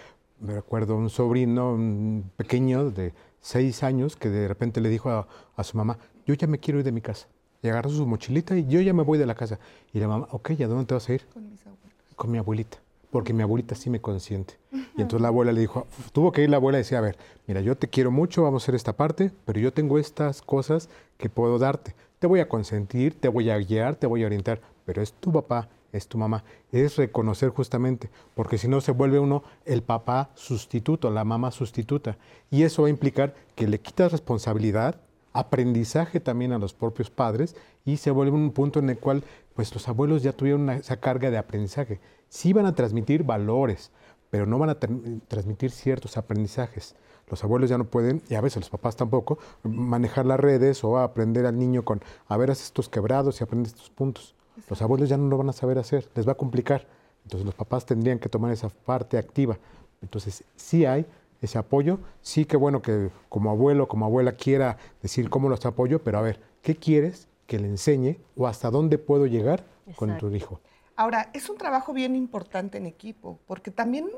me 0.40 0.54
recuerdo 0.54 0.96
un 0.96 1.11
sobrino 1.11 1.72
un 1.72 2.30
pequeño 2.38 2.90
de 2.90 3.12
seis 3.42 3.82
años 3.82 4.16
que 4.16 4.30
de 4.30 4.48
repente 4.48 4.80
le 4.80 4.88
dijo 4.88 5.11
a, 5.11 5.28
a 5.56 5.62
su 5.62 5.76
mamá, 5.76 5.98
yo 6.26 6.34
ya 6.34 6.46
me 6.46 6.58
quiero 6.58 6.80
ir 6.80 6.84
de 6.84 6.92
mi 6.92 7.00
casa. 7.00 7.28
Y 7.62 7.68
agarró 7.68 7.90
su 7.90 8.06
mochilita 8.06 8.56
y 8.56 8.66
yo 8.66 8.80
ya 8.80 8.92
me 8.92 9.02
voy 9.02 9.18
de 9.18 9.26
la 9.26 9.34
casa. 9.34 9.58
Y 9.92 10.00
la 10.00 10.08
mamá, 10.08 10.28
ok, 10.30 10.50
¿a 10.50 10.66
dónde 10.66 10.84
te 10.84 10.94
vas 10.94 11.08
a 11.08 11.14
ir? 11.14 11.24
Con 11.32 11.50
mis 11.50 11.60
abuelos. 11.66 11.92
Con 12.14 12.30
mi 12.30 12.38
abuelita, 12.38 12.78
porque 13.10 13.32
mi 13.32 13.42
abuelita 13.42 13.74
sí 13.74 13.90
me 13.90 14.00
consiente. 14.00 14.58
Y 14.96 15.02
entonces 15.02 15.20
la 15.20 15.28
abuela 15.28 15.52
le 15.52 15.60
dijo, 15.60 15.86
tuvo 16.12 16.32
que 16.32 16.42
ir 16.42 16.50
la 16.50 16.56
abuela 16.56 16.78
y 16.78 16.82
decía, 16.82 16.98
a 16.98 17.02
ver, 17.02 17.16
mira, 17.46 17.60
yo 17.60 17.76
te 17.76 17.88
quiero 17.88 18.10
mucho, 18.10 18.42
vamos 18.42 18.62
a 18.62 18.64
hacer 18.64 18.74
esta 18.74 18.94
parte, 18.94 19.30
pero 19.44 19.60
yo 19.60 19.72
tengo 19.72 19.98
estas 19.98 20.42
cosas 20.42 20.88
que 21.16 21.28
puedo 21.28 21.58
darte. 21.58 21.94
Te 22.18 22.26
voy 22.26 22.40
a 22.40 22.48
consentir, 22.48 23.18
te 23.18 23.28
voy 23.28 23.50
a 23.50 23.58
guiar, 23.58 23.96
te 23.96 24.06
voy 24.06 24.22
a 24.22 24.26
orientar, 24.26 24.60
pero 24.84 25.02
es 25.02 25.12
tu 25.12 25.32
papá, 25.32 25.68
es 25.92 26.08
tu 26.08 26.18
mamá. 26.18 26.44
Es 26.72 26.96
reconocer 26.96 27.50
justamente, 27.50 28.10
porque 28.34 28.58
si 28.58 28.68
no 28.68 28.80
se 28.80 28.92
vuelve 28.92 29.18
uno 29.18 29.42
el 29.64 29.82
papá 29.82 30.30
sustituto, 30.34 31.10
la 31.10 31.24
mamá 31.24 31.50
sustituta. 31.50 32.16
Y 32.50 32.62
eso 32.62 32.82
va 32.82 32.88
a 32.88 32.90
implicar 32.90 33.34
que 33.54 33.66
le 33.66 33.80
quitas 33.80 34.12
responsabilidad, 34.12 35.00
aprendizaje 35.38 36.20
también 36.20 36.53
a 36.53 36.59
los 36.59 36.75
propios 36.75 37.11
padres 37.11 37.57
y 37.85 37.99
se 37.99 38.11
vuelve 38.11 38.33
un 38.33 38.53
punto 38.53 38.79
en 38.79 38.90
el 38.90 38.99
cual 38.99 39.22
pues 39.55 39.72
los 39.75 39.88
abuelos 39.88 40.22
ya 40.22 40.33
tuvieron 40.33 40.68
esa 40.70 40.99
carga 40.99 41.31
de 41.31 41.38
aprendizaje. 41.38 42.01
Sí 42.29 42.53
van 42.53 42.66
a 42.66 42.75
transmitir 42.75 43.22
valores, 43.22 43.90
pero 44.31 44.46
no 44.46 44.59
van 44.59 44.70
a 44.70 44.79
transmitir 44.79 45.70
ciertos 45.70 46.16
aprendizajes. 46.16 46.94
Los 47.29 47.42
abuelos 47.42 47.70
ya 47.70 47.79
no 47.79 47.85
pueden, 47.85 48.22
y 48.29 48.35
a 48.35 48.40
veces 48.40 48.62
los 48.62 48.70
papás 48.70 48.96
tampoco, 48.96 49.38
manejar 49.62 50.27
las 50.27 50.38
redes 50.38 50.85
o 50.85 50.99
aprender 50.99 51.44
al 51.46 51.59
niño 51.59 51.85
con, 51.85 52.01
a 52.29 52.37
ver, 52.37 52.51
haz 52.51 52.62
estos 52.62 52.88
quebrados 52.88 53.40
y 53.40 53.44
aprende 53.44 53.68
estos 53.68 53.90
puntos. 53.90 54.35
Los 54.70 54.81
abuelos 54.81 55.09
ya 55.09 55.16
no 55.16 55.29
lo 55.29 55.37
van 55.37 55.49
a 55.49 55.53
saber 55.53 55.79
hacer, 55.79 56.09
les 56.14 56.27
va 56.27 56.33
a 56.33 56.37
complicar. 56.37 56.87
Entonces 57.25 57.44
los 57.44 57.55
papás 57.55 57.85
tendrían 57.85 58.18
que 58.18 58.29
tomar 58.29 58.53
esa 58.53 58.68
parte 58.68 59.18
activa. 59.18 59.59
Entonces 60.01 60.44
sí 60.55 60.85
hay 60.85 61.07
ese 61.40 61.59
apoyo. 61.59 61.99
Sí 62.22 62.44
que 62.44 62.57
bueno 62.57 62.83
que 62.83 63.11
como 63.29 63.51
abuelo, 63.51 63.88
como 63.88 64.07
abuela 64.07 64.33
quiera 64.33 64.77
decir 65.03 65.31
cómo 65.31 65.49
los 65.49 65.64
apoyo, 65.66 66.03
pero 66.03 66.18
a 66.18 66.22
ver, 66.22 66.40
¿qué 66.62 66.77
quieres 66.77 67.29
que 67.46 67.59
le 67.59 67.68
enseñe 67.68 68.18
o 68.37 68.46
hasta 68.46 68.70
dónde 68.70 68.99
puedo 68.99 69.27
llegar 69.27 69.64
con 69.96 70.16
tu 70.18 70.31
hijo? 70.31 70.61
Ahora, 70.96 71.31
es 71.35 71.51
un 71.51 71.59
trabajo 71.59 71.92
bien 71.92 72.16
importante 72.16 72.79
en 72.79 72.87
equipo, 72.87 73.38
porque 73.46 73.70
también, 73.70 74.09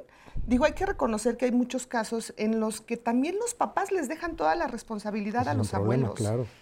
digo, 0.47 0.65
hay 0.65 0.75
que 0.75 0.87
reconocer 0.87 1.37
que 1.37 1.47
hay 1.47 1.51
muchos 1.51 1.89
casos 1.89 2.33
en 2.37 2.61
los 2.61 2.81
que 2.81 2.97
también 2.97 3.37
los 3.41 3.53
papás 3.55 3.91
les 3.91 4.09
dejan 4.09 4.37
toda 4.37 4.55
la 4.55 4.69
responsabilidad 4.69 5.49
a 5.49 5.55
los 5.55 5.75
abuelos. 5.75 6.15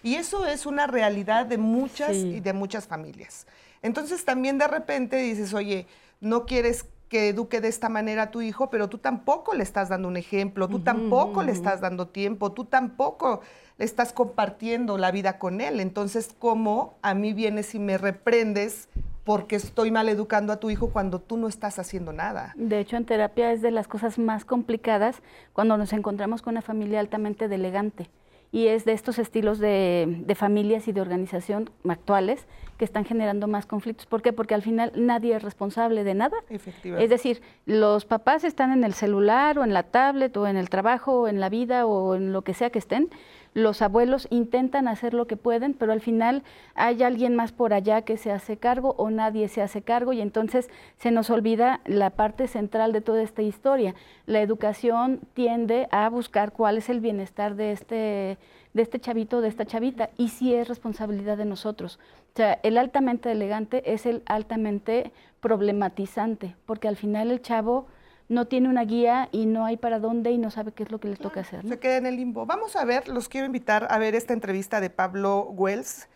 Y 0.02 0.14
eso 0.14 0.46
es 0.46 0.64
una 0.64 0.86
realidad 0.86 1.44
de 1.44 1.58
muchas 1.58 2.16
y 2.16 2.40
de 2.40 2.54
muchas 2.54 2.86
familias. 2.86 3.46
Entonces 3.82 4.24
también 4.24 4.56
de 4.56 4.66
repente 4.66 5.18
dices, 5.18 5.52
oye, 5.52 5.86
no 6.20 6.46
quieres 6.46 6.86
que 7.08 7.28
eduque 7.28 7.60
de 7.60 7.68
esta 7.68 7.88
manera 7.88 8.22
a 8.22 8.30
tu 8.30 8.42
hijo, 8.42 8.68
pero 8.70 8.88
tú 8.88 8.98
tampoco 8.98 9.54
le 9.54 9.62
estás 9.62 9.88
dando 9.88 10.08
un 10.08 10.16
ejemplo, 10.16 10.68
tú 10.68 10.80
tampoco 10.80 11.42
le 11.42 11.52
estás 11.52 11.80
dando 11.80 12.08
tiempo, 12.08 12.52
tú 12.52 12.64
tampoco 12.64 13.40
le 13.78 13.84
estás 13.84 14.12
compartiendo 14.12 14.98
la 14.98 15.10
vida 15.12 15.38
con 15.38 15.60
él. 15.60 15.80
Entonces, 15.80 16.34
¿cómo 16.38 16.94
a 17.02 17.14
mí 17.14 17.32
vienes 17.32 17.74
y 17.74 17.78
me 17.78 17.98
reprendes 17.98 18.88
porque 19.26 19.56
estoy 19.56 19.90
mal 19.90 20.08
educando 20.08 20.52
a 20.52 20.60
tu 20.60 20.70
hijo 20.70 20.90
cuando 20.90 21.18
tú 21.20 21.36
no 21.36 21.48
estás 21.48 21.80
haciendo 21.80 22.12
nada. 22.12 22.52
De 22.54 22.78
hecho, 22.78 22.96
en 22.96 23.04
terapia 23.04 23.50
es 23.50 23.60
de 23.60 23.72
las 23.72 23.88
cosas 23.88 24.20
más 24.20 24.44
complicadas 24.44 25.20
cuando 25.52 25.76
nos 25.76 25.92
encontramos 25.92 26.42
con 26.42 26.54
una 26.54 26.62
familia 26.62 27.00
altamente 27.00 27.48
delegante. 27.48 28.08
Y 28.52 28.68
es 28.68 28.84
de 28.84 28.92
estos 28.92 29.18
estilos 29.18 29.58
de, 29.58 30.24
familias 30.36 30.88
y 30.88 30.92
de 30.92 31.00
organización 31.00 31.70
actuales 31.88 32.46
que 32.78 32.84
están 32.84 33.04
generando 33.04 33.48
más 33.48 33.66
conflictos. 33.66 34.06
¿Por 34.06 34.22
qué? 34.22 34.32
Porque 34.32 34.54
al 34.54 34.62
final 34.62 34.92
nadie 34.96 35.34
es 35.34 35.42
responsable 35.42 36.04
de 36.04 36.14
nada. 36.14 36.36
Es 36.48 37.10
decir, 37.10 37.42
los 37.64 38.04
papás 38.04 38.44
están 38.44 38.72
en 38.72 38.84
el 38.84 38.94
celular 38.94 39.58
o 39.58 39.64
en 39.64 39.72
la 39.72 39.84
tablet 39.84 40.36
o 40.36 40.46
en 40.46 40.56
el 40.56 40.68
trabajo 40.68 41.22
o 41.22 41.28
en 41.28 41.40
la 41.40 41.48
vida 41.48 41.86
o 41.86 42.14
en 42.14 42.32
lo 42.32 42.42
que 42.42 42.54
sea 42.54 42.70
que 42.70 42.78
estén 42.78 43.10
los 43.56 43.80
abuelos 43.80 44.28
intentan 44.28 44.86
hacer 44.86 45.14
lo 45.14 45.26
que 45.26 45.38
pueden, 45.38 45.72
pero 45.72 45.92
al 45.92 46.02
final 46.02 46.42
hay 46.74 47.02
alguien 47.02 47.34
más 47.34 47.52
por 47.52 47.72
allá 47.72 48.02
que 48.02 48.18
se 48.18 48.30
hace 48.30 48.58
cargo 48.58 48.94
o 48.98 49.08
nadie 49.08 49.48
se 49.48 49.62
hace 49.62 49.80
cargo 49.80 50.12
y 50.12 50.20
entonces 50.20 50.68
se 50.98 51.10
nos 51.10 51.30
olvida 51.30 51.80
la 51.86 52.10
parte 52.10 52.48
central 52.48 52.92
de 52.92 53.00
toda 53.00 53.22
esta 53.22 53.40
historia. 53.40 53.94
La 54.26 54.42
educación 54.42 55.20
tiende 55.32 55.88
a 55.90 56.06
buscar 56.10 56.52
cuál 56.52 56.76
es 56.76 56.90
el 56.90 57.00
bienestar 57.00 57.56
de 57.56 57.72
este 57.72 58.36
de 58.74 58.82
este 58.82 59.00
chavito, 59.00 59.40
de 59.40 59.48
esta 59.48 59.64
chavita, 59.64 60.10
y 60.18 60.28
si 60.28 60.54
es 60.54 60.68
responsabilidad 60.68 61.38
de 61.38 61.46
nosotros. 61.46 61.98
O 62.34 62.36
sea, 62.36 62.60
el 62.62 62.76
altamente 62.76 63.32
elegante 63.32 63.94
es 63.94 64.04
el 64.04 64.22
altamente 64.26 65.12
problematizante, 65.40 66.56
porque 66.66 66.88
al 66.88 66.96
final 66.96 67.30
el 67.30 67.40
chavo 67.40 67.86
no 68.28 68.46
tiene 68.46 68.68
una 68.68 68.84
guía 68.84 69.28
y 69.32 69.46
no 69.46 69.64
hay 69.64 69.76
para 69.76 70.00
dónde 70.00 70.30
y 70.30 70.38
no 70.38 70.50
sabe 70.50 70.72
qué 70.72 70.82
es 70.82 70.90
lo 70.90 70.98
que 70.98 71.08
les 71.08 71.18
toca 71.18 71.40
hacer. 71.40 71.66
Se 71.66 71.78
queda 71.78 71.96
en 71.96 72.06
el 72.06 72.16
limbo. 72.16 72.46
Vamos 72.46 72.76
a 72.76 72.84
ver, 72.84 73.08
los 73.08 73.28
quiero 73.28 73.46
invitar 73.46 73.86
a 73.90 73.98
ver 73.98 74.14
esta 74.14 74.32
entrevista 74.32 74.80
de 74.80 74.90
Pablo 74.90 75.42
Wells. 75.50 76.08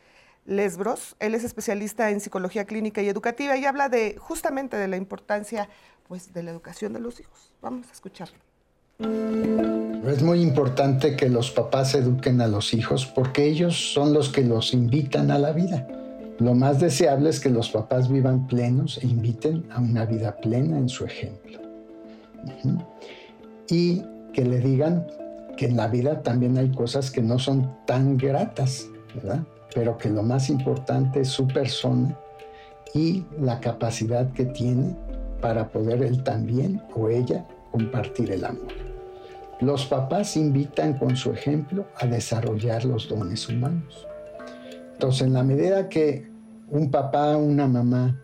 Lesbros, 0.46 1.16
él 1.20 1.34
es 1.34 1.44
especialista 1.44 2.10
en 2.10 2.18
psicología 2.18 2.64
clínica 2.64 3.02
y 3.02 3.08
educativa 3.08 3.56
y 3.56 3.66
habla 3.66 3.88
de 3.88 4.16
justamente 4.18 4.76
de 4.76 4.88
la 4.88 4.96
importancia 4.96 5.68
pues 6.08 6.32
de 6.32 6.42
la 6.42 6.50
educación 6.50 6.92
de 6.92 6.98
los 6.98 7.20
hijos. 7.20 7.52
Vamos 7.62 7.88
a 7.88 7.92
escucharlo. 7.92 8.38
Es 10.06 10.22
muy 10.22 10.40
importante 10.42 11.14
que 11.14 11.28
los 11.28 11.50
papás 11.50 11.94
eduquen 11.94 12.40
a 12.40 12.48
los 12.48 12.74
hijos 12.74 13.06
porque 13.06 13.44
ellos 13.44 13.92
son 13.92 14.12
los 14.12 14.30
que 14.30 14.42
los 14.42 14.74
invitan 14.74 15.30
a 15.30 15.38
la 15.38 15.52
vida. 15.52 15.86
Lo 16.38 16.54
más 16.54 16.80
deseable 16.80 17.30
es 17.30 17.38
que 17.38 17.50
los 17.50 17.70
papás 17.70 18.10
vivan 18.10 18.46
plenos 18.46 18.98
e 19.02 19.06
inviten 19.06 19.66
a 19.70 19.78
una 19.78 20.06
vida 20.06 20.36
plena 20.38 20.78
en 20.78 20.88
su 20.88 21.04
ejemplo. 21.04 21.59
Y 23.68 24.02
que 24.32 24.44
le 24.44 24.58
digan 24.60 25.06
que 25.56 25.66
en 25.66 25.76
la 25.76 25.88
vida 25.88 26.22
también 26.22 26.56
hay 26.58 26.70
cosas 26.70 27.10
que 27.10 27.22
no 27.22 27.38
son 27.38 27.76
tan 27.86 28.16
gratas, 28.16 28.88
¿verdad? 29.14 29.40
Pero 29.74 29.98
que 29.98 30.08
lo 30.08 30.22
más 30.22 30.50
importante 30.50 31.20
es 31.20 31.28
su 31.28 31.46
persona 31.46 32.16
y 32.94 33.24
la 33.38 33.60
capacidad 33.60 34.32
que 34.32 34.46
tiene 34.46 34.96
para 35.40 35.68
poder 35.68 36.02
él 36.02 36.22
también 36.22 36.82
o 36.94 37.08
ella 37.08 37.46
compartir 37.70 38.32
el 38.32 38.44
amor. 38.44 38.72
Los 39.60 39.86
papás 39.86 40.36
invitan 40.36 40.98
con 40.98 41.16
su 41.16 41.32
ejemplo 41.32 41.86
a 41.98 42.06
desarrollar 42.06 42.84
los 42.84 43.08
dones 43.08 43.48
humanos. 43.48 44.06
Entonces, 44.92 45.26
en 45.26 45.34
la 45.34 45.42
medida 45.42 45.88
que 45.88 46.30
un 46.68 46.90
papá 46.90 47.36
una 47.36 47.66
mamá 47.66 48.18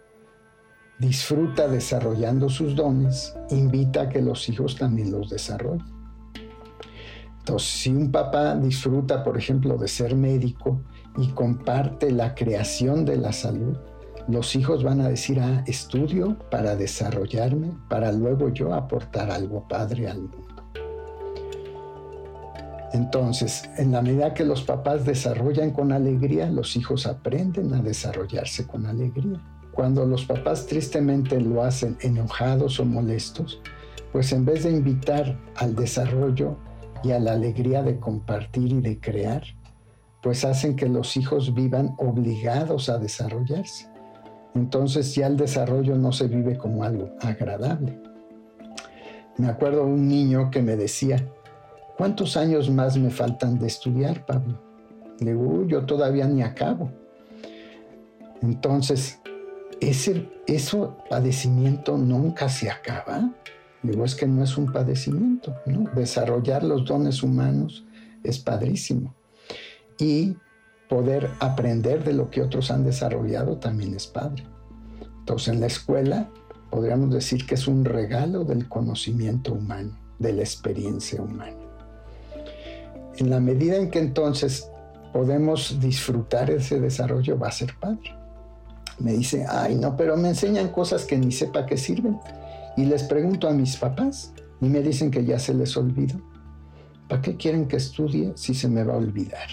disfruta 0.98 1.68
desarrollando 1.68 2.48
sus 2.48 2.74
dones, 2.74 3.34
invita 3.50 4.02
a 4.02 4.08
que 4.08 4.22
los 4.22 4.48
hijos 4.48 4.76
también 4.76 5.10
los 5.10 5.28
desarrollen. 5.28 5.84
Entonces, 7.38 7.68
si 7.68 7.90
un 7.90 8.10
papá 8.10 8.56
disfruta, 8.56 9.22
por 9.22 9.38
ejemplo, 9.38 9.76
de 9.76 9.86
ser 9.86 10.16
médico 10.16 10.80
y 11.16 11.28
comparte 11.28 12.10
la 12.10 12.34
creación 12.34 13.04
de 13.04 13.16
la 13.18 13.32
salud, 13.32 13.76
los 14.26 14.56
hijos 14.56 14.82
van 14.82 15.00
a 15.00 15.08
decir, 15.08 15.38
ah, 15.38 15.62
estudio 15.66 16.36
para 16.50 16.74
desarrollarme, 16.74 17.70
para 17.88 18.10
luego 18.10 18.48
yo 18.48 18.74
aportar 18.74 19.30
algo 19.30 19.68
padre 19.68 20.08
al 20.08 20.22
mundo. 20.22 20.56
Entonces, 22.92 23.68
en 23.76 23.92
la 23.92 24.02
medida 24.02 24.34
que 24.34 24.44
los 24.44 24.62
papás 24.62 25.04
desarrollan 25.04 25.70
con 25.70 25.92
alegría, 25.92 26.50
los 26.50 26.76
hijos 26.76 27.06
aprenden 27.06 27.72
a 27.74 27.82
desarrollarse 27.82 28.66
con 28.66 28.86
alegría. 28.86 29.40
Cuando 29.76 30.06
los 30.06 30.24
papás 30.24 30.66
tristemente 30.66 31.38
lo 31.38 31.62
hacen 31.62 31.98
enojados 32.00 32.80
o 32.80 32.86
molestos, 32.86 33.60
pues 34.10 34.32
en 34.32 34.46
vez 34.46 34.64
de 34.64 34.70
invitar 34.70 35.38
al 35.54 35.76
desarrollo 35.76 36.56
y 37.04 37.10
a 37.10 37.18
la 37.18 37.32
alegría 37.32 37.82
de 37.82 38.00
compartir 38.00 38.72
y 38.72 38.80
de 38.80 38.98
crear, 38.98 39.42
pues 40.22 40.46
hacen 40.46 40.76
que 40.76 40.88
los 40.88 41.18
hijos 41.18 41.52
vivan 41.52 41.94
obligados 41.98 42.88
a 42.88 42.96
desarrollarse. 42.96 43.86
Entonces 44.54 45.14
ya 45.14 45.26
el 45.26 45.36
desarrollo 45.36 45.94
no 45.96 46.10
se 46.10 46.26
vive 46.26 46.56
como 46.56 46.82
algo 46.82 47.10
agradable. 47.20 48.00
Me 49.36 49.48
acuerdo 49.48 49.84
un 49.84 50.08
niño 50.08 50.50
que 50.50 50.62
me 50.62 50.76
decía, 50.76 51.22
¿cuántos 51.98 52.38
años 52.38 52.70
más 52.70 52.96
me 52.96 53.10
faltan 53.10 53.58
de 53.58 53.66
estudiar, 53.66 54.24
Pablo? 54.24 54.58
Le 55.20 55.34
digo, 55.34 55.66
yo 55.66 55.84
todavía 55.84 56.26
ni 56.26 56.42
acabo. 56.42 56.90
Entonces, 58.40 59.20
ese, 59.80 60.28
eso 60.46 60.96
padecimiento 61.08 61.96
nunca 61.96 62.48
se 62.48 62.70
acaba. 62.70 63.32
Digo, 63.82 64.04
es 64.04 64.14
que 64.14 64.26
no 64.26 64.42
es 64.42 64.56
un 64.56 64.72
padecimiento. 64.72 65.54
Desarrollar 65.94 66.62
los 66.62 66.84
dones 66.84 67.22
humanos 67.22 67.84
es 68.24 68.38
padrísimo. 68.38 69.14
Y 69.98 70.36
poder 70.88 71.30
aprender 71.40 72.04
de 72.04 72.12
lo 72.12 72.30
que 72.30 72.42
otros 72.42 72.70
han 72.70 72.84
desarrollado 72.84 73.58
también 73.58 73.94
es 73.94 74.06
padre. 74.06 74.44
Entonces, 75.20 75.48
en 75.48 75.60
la 75.60 75.66
escuela 75.66 76.30
podríamos 76.70 77.10
decir 77.12 77.46
que 77.46 77.54
es 77.54 77.66
un 77.66 77.84
regalo 77.84 78.44
del 78.44 78.68
conocimiento 78.68 79.52
humano, 79.52 79.98
de 80.18 80.32
la 80.32 80.42
experiencia 80.42 81.22
humana. 81.22 81.56
En 83.16 83.30
la 83.30 83.40
medida 83.40 83.76
en 83.76 83.90
que 83.90 83.98
entonces 83.98 84.70
podemos 85.12 85.80
disfrutar 85.80 86.50
ese 86.50 86.80
desarrollo, 86.80 87.38
va 87.38 87.48
a 87.48 87.52
ser 87.52 87.74
padre 87.80 88.16
me 88.98 89.12
dice, 89.12 89.46
ay 89.48 89.74
no, 89.74 89.96
pero 89.96 90.16
me 90.16 90.28
enseñan 90.28 90.68
cosas 90.68 91.04
que 91.04 91.18
ni 91.18 91.32
sepa 91.32 91.66
que 91.66 91.76
sirven. 91.76 92.18
Y 92.76 92.84
les 92.84 93.04
pregunto 93.04 93.48
a 93.48 93.52
mis 93.52 93.76
papás 93.76 94.32
y 94.60 94.66
me 94.66 94.80
dicen 94.80 95.10
que 95.10 95.24
ya 95.24 95.38
se 95.38 95.54
les 95.54 95.76
olvidó. 95.76 96.20
¿Para 97.08 97.22
qué 97.22 97.36
quieren 97.36 97.68
que 97.68 97.76
estudie 97.76 98.32
si 98.36 98.54
se 98.54 98.68
me 98.68 98.82
va 98.82 98.94
a 98.94 98.98
olvidar? 98.98 99.48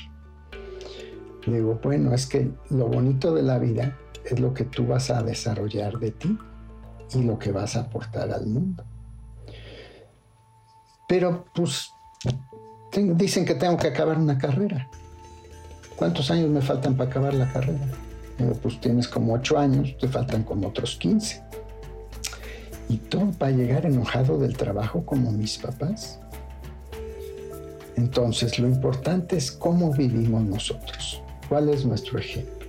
Le 1.45 1.57
digo, 1.57 1.79
bueno, 1.83 2.13
es 2.13 2.25
que 2.25 2.51
lo 2.69 2.87
bonito 2.87 3.33
de 3.33 3.43
la 3.43 3.59
vida 3.59 3.97
es 4.25 4.39
lo 4.39 4.53
que 4.53 4.63
tú 4.63 4.87
vas 4.87 5.09
a 5.09 5.21
desarrollar 5.21 5.99
de 5.99 6.11
ti 6.11 6.37
y 7.13 7.23
lo 7.23 7.37
que 7.37 7.51
vas 7.51 7.75
a 7.75 7.81
aportar 7.81 8.31
al 8.31 8.47
mundo. 8.47 8.83
Pero 11.07 11.45
pues 11.53 11.91
dicen 12.93 13.45
que 13.45 13.55
tengo 13.55 13.77
que 13.77 13.87
acabar 13.87 14.17
una 14.17 14.37
carrera. 14.37 14.89
¿Cuántos 15.95 16.31
años 16.31 16.49
me 16.49 16.61
faltan 16.61 16.95
para 16.95 17.09
acabar 17.09 17.33
la 17.33 17.51
carrera? 17.51 17.85
Pues 18.61 18.79
tienes 18.79 19.07
como 19.07 19.33
ocho 19.33 19.57
años, 19.57 19.95
te 19.99 20.07
faltan 20.07 20.43
como 20.43 20.67
otros 20.67 20.97
15. 20.97 21.43
Y 22.89 22.97
todo 22.97 23.31
para 23.31 23.51
llegar 23.51 23.85
enojado 23.85 24.37
del 24.37 24.57
trabajo 24.57 25.05
como 25.05 25.31
mis 25.31 25.57
papás. 25.57 26.19
Entonces, 27.95 28.59
lo 28.59 28.67
importante 28.67 29.37
es 29.37 29.51
cómo 29.51 29.91
vivimos 29.93 30.43
nosotros. 30.43 31.21
¿Cuál 31.47 31.69
es 31.69 31.85
nuestro 31.85 32.19
ejemplo? 32.19 32.67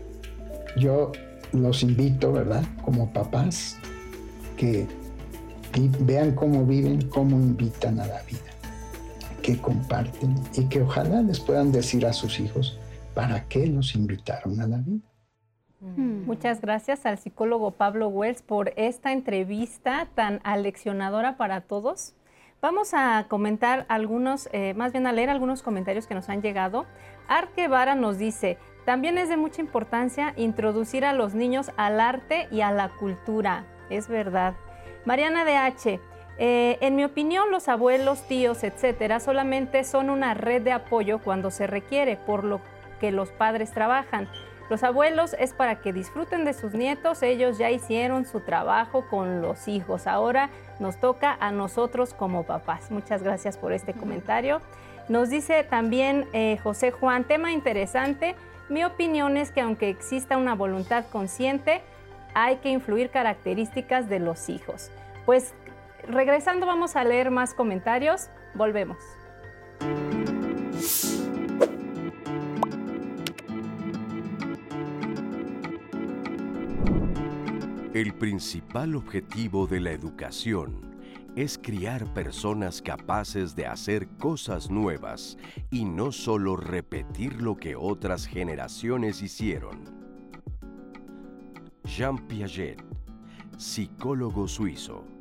Yo 0.77 1.13
los 1.53 1.83
invito, 1.83 2.33
¿verdad? 2.33 2.65
Como 2.85 3.13
papás, 3.13 3.77
que 4.57 4.87
vean 6.01 6.33
cómo 6.35 6.65
viven, 6.65 7.09
cómo 7.09 7.37
invitan 7.37 8.01
a 8.01 8.07
la 8.07 8.23
vida, 8.23 8.39
que 9.43 9.59
comparten 9.59 10.35
y 10.55 10.65
que 10.67 10.83
ojalá 10.83 11.23
les 11.23 11.41
puedan 11.41 11.73
decir 11.73 12.07
a 12.07 12.13
sus 12.13 12.39
hijos 12.39 12.79
para 13.15 13.47
qué 13.49 13.67
los 13.67 13.95
invitaron 13.95 14.61
a 14.61 14.67
la 14.67 14.79
vida. 14.79 15.14
Mm. 15.97 16.25
Muchas 16.25 16.61
gracias 16.61 17.07
al 17.07 17.19
psicólogo 17.19 17.73
Pablo 17.73 18.09
Wells 18.09 18.43
por 18.43 18.73
esta 18.77 19.13
entrevista 19.13 20.09
tan 20.15 20.41
aleccionadora 20.45 21.37
para 21.37 21.61
todos. 21.61 22.15
Vamos 22.61 22.95
a 22.95 23.27
comentar 23.29 23.85
algunos, 23.89 24.49
eh, 24.53 24.73
más 24.75 24.93
bien 24.93 25.07
a 25.07 25.13
leer 25.13 25.29
algunos 25.29 25.63
comentarios 25.63 26.07
que 26.07 26.15
nos 26.15 26.29
han 26.31 26.41
llegado. 26.41 26.87
Arquevara 27.29 27.95
nos 27.95 28.17
dice, 28.17 28.57
también 28.87 29.19
es 29.19 29.29
de 29.29 29.37
mucha 29.37 29.61
importancia 29.61 30.33
introducir 30.37 31.05
a 31.05 31.13
los 31.13 31.35
niños 31.35 31.71
al 31.77 32.01
arte 32.01 32.49
y 32.51 32.63
a 32.63 32.71
la 32.71 32.89
cultura. 32.89 33.67
Es 33.91 34.09
verdad. 34.09 34.55
Mariana 35.05 35.45
DH, 35.45 36.01
eh, 36.39 36.79
en 36.81 36.97
mi 36.97 37.05
opinión, 37.05 37.51
los 37.51 37.69
abuelos, 37.69 38.27
tíos, 38.27 38.65
etcétera, 38.65 39.21
solamente 39.21 39.85
son 39.85 40.09
una 40.09 40.35
red 40.35 40.63
de 40.63 40.73
apoyo 40.73 41.19
cuando 41.19 41.51
se 41.51 41.67
requiere, 41.67 42.17
por 42.17 42.45
lo 42.45 42.61
que 42.99 43.13
los 43.13 43.31
padres 43.31 43.73
trabajan. 43.73 44.29
Los 44.71 44.83
abuelos 44.83 45.37
es 45.39 45.53
para 45.53 45.81
que 45.81 45.93
disfruten 45.93 46.45
de 46.45 46.55
sus 46.55 46.73
nietos, 46.73 47.23
ellos 47.23 47.59
ya 47.59 47.71
hicieron 47.71 48.25
su 48.25 48.41
trabajo 48.41 49.07
con 49.11 49.43
los 49.43 49.69
hijos, 49.69 50.07
ahora 50.07 50.49
nos 50.81 50.99
toca 50.99 51.37
a 51.39 51.53
nosotros 51.53 52.15
como 52.15 52.45
papás. 52.45 52.91
Muchas 52.91 53.23
gracias 53.23 53.59
por 53.59 53.73
este 53.73 53.93
comentario. 53.93 54.61
Nos 55.09 55.29
dice 55.29 55.65
también 55.65 56.27
eh, 56.33 56.59
José 56.63 56.91
Juan, 56.91 57.25
tema 57.25 57.53
interesante, 57.53 58.35
mi 58.71 58.85
opinión 58.85 59.37
es 59.37 59.51
que 59.51 59.61
aunque 59.61 59.91
exista 59.91 60.39
una 60.39 60.55
voluntad 60.55 61.05
consciente, 61.13 61.83
hay 62.33 62.57
que 62.57 62.71
influir 62.71 63.11
características 63.11 64.09
de 64.09 64.19
los 64.19 64.49
hijos. 64.49 64.91
Pues 65.27 65.53
regresando 66.09 66.67
vamos 66.67 66.97
a 66.97 67.05
leer 67.05 67.31
más 67.31 67.53
comentarios, 67.53 68.31
volvemos. 68.55 68.99
El 77.95 78.13
principal 78.13 78.97
objetivo 78.97 79.69
de 79.69 79.79
la 79.79 79.93
educación 79.93 80.97
es 81.37 81.57
criar 81.57 82.13
personas 82.13 82.83
capaces 82.83 83.55
de 83.55 83.69
hacer 83.69 84.09
cosas 84.19 84.69
nuevas 84.69 85.39
y 85.71 85.85
no 85.85 86.11
solo 86.11 86.57
repetir 86.57 87.41
lo 87.41 87.55
que 87.55 87.77
otras 87.77 88.27
generaciones 88.27 89.23
hicieron. 89.23 89.85
Jean 91.85 92.19
Piaget, 92.27 92.83
psicólogo 93.59 94.49
suizo. 94.49 95.14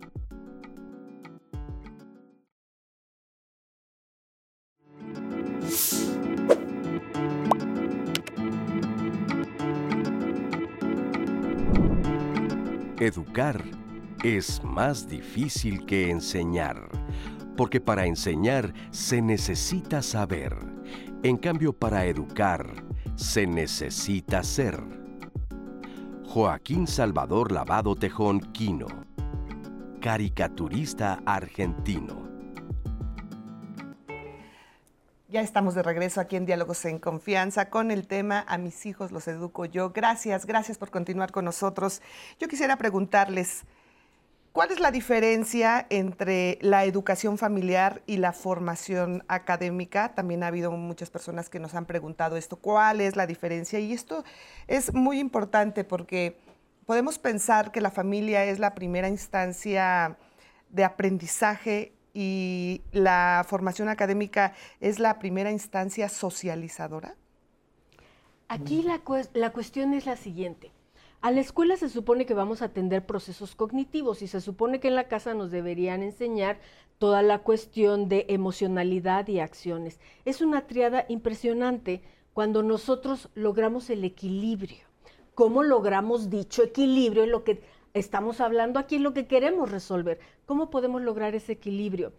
Educar 13.05 13.61
es 14.23 14.63
más 14.63 15.09
difícil 15.09 15.85
que 15.85 16.09
enseñar, 16.09 16.87
porque 17.57 17.81
para 17.81 18.05
enseñar 18.05 18.73
se 18.91 19.21
necesita 19.21 20.01
saber. 20.01 20.55
En 21.21 21.35
cambio, 21.35 21.73
para 21.73 22.05
educar 22.05 22.65
se 23.15 23.45
necesita 23.45 24.41
ser. 24.41 24.81
Joaquín 26.23 26.87
Salvador 26.87 27.51
Lavado 27.51 27.93
Tejón 27.93 28.39
Quino, 28.39 28.87
caricaturista 29.99 31.21
argentino. 31.25 32.32
Ya 35.33 35.41
estamos 35.41 35.73
de 35.73 35.81
regreso 35.81 36.21
aquí 36.21 36.35
en 36.35 36.45
Diálogos 36.45 36.85
en 36.85 36.99
Confianza 36.99 37.71
con 37.71 37.89
el 37.89 38.05
tema 38.05 38.45
A 38.47 38.59
mis 38.59 38.85
hijos 38.85 39.11
los 39.11 39.27
educo 39.27 39.65
yo. 39.65 39.89
Gracias, 39.89 40.45
gracias 40.45 40.77
por 40.77 40.91
continuar 40.91 41.31
con 41.31 41.43
nosotros. 41.43 42.03
Yo 42.39 42.47
quisiera 42.47 42.77
preguntarles, 42.77 43.63
¿cuál 44.51 44.69
es 44.69 44.79
la 44.79 44.91
diferencia 44.91 45.87
entre 45.89 46.59
la 46.61 46.85
educación 46.85 47.39
familiar 47.39 48.03
y 48.05 48.17
la 48.17 48.31
formación 48.31 49.23
académica? 49.27 50.13
También 50.13 50.43
ha 50.43 50.47
habido 50.49 50.69
muchas 50.69 51.09
personas 51.09 51.49
que 51.49 51.57
nos 51.57 51.73
han 51.73 51.87
preguntado 51.87 52.37
esto, 52.37 52.57
¿cuál 52.57 53.01
es 53.01 53.15
la 53.15 53.25
diferencia? 53.25 53.79
Y 53.79 53.91
esto 53.91 54.23
es 54.67 54.93
muy 54.93 55.17
importante 55.17 55.83
porque 55.83 56.37
podemos 56.85 57.17
pensar 57.17 57.71
que 57.71 57.81
la 57.81 57.89
familia 57.89 58.45
es 58.45 58.59
la 58.59 58.75
primera 58.75 59.09
instancia 59.09 60.15
de 60.69 60.83
aprendizaje 60.83 61.92
y 62.13 62.81
la 62.91 63.45
formación 63.47 63.89
académica 63.89 64.53
es 64.79 64.99
la 64.99 65.19
primera 65.19 65.51
instancia 65.51 66.09
socializadora? 66.09 67.15
Aquí 68.47 68.83
la, 68.83 69.01
la, 69.33 69.51
cuestión 69.51 69.93
es 69.93 70.05
la 70.05 70.15
siguiente. 70.15 70.71
A 71.21 71.31
la 71.31 71.41
escuela 71.41 71.77
se 71.77 71.89
supone 71.89 72.25
que 72.25 72.33
vamos 72.33 72.61
a 72.61 72.65
atender 72.65 73.05
procesos 73.05 73.55
cognitivos 73.55 74.21
y 74.21 74.27
se 74.27 74.41
supone 74.41 74.79
que 74.79 74.89
en 74.89 74.95
la 74.95 75.07
casa 75.07 75.33
nos 75.33 75.51
deberían 75.51 76.03
enseñar 76.03 76.59
toda 76.99 77.21
la 77.21 77.39
cuestión 77.39 78.09
de 78.09 78.25
emocionalidad 78.29 79.27
y 79.27 79.39
acciones. 79.39 79.99
Es 80.25 80.41
una 80.41 80.67
triada 80.67 81.05
impresionante 81.07 82.03
cuando 82.33 82.61
nosotros 82.61 83.29
logramos 83.35 83.89
el 83.89 84.03
equilibrio. 84.03 84.85
¿Cómo 85.33 85.63
logramos 85.63 86.29
dicho 86.29 86.61
equilibrio 86.63 87.23
en 87.23 87.31
lo 87.31 87.43
que 87.43 87.61
estamos 87.93 88.41
hablando 88.41 88.79
aquí 88.79 88.99
lo 88.99 89.13
que 89.13 89.27
queremos 89.27 89.71
resolver. 89.71 90.19
¿Cómo 90.45 90.69
podemos 90.69 91.01
lograr 91.01 91.35
ese 91.35 91.53
equilibrio? 91.53 92.13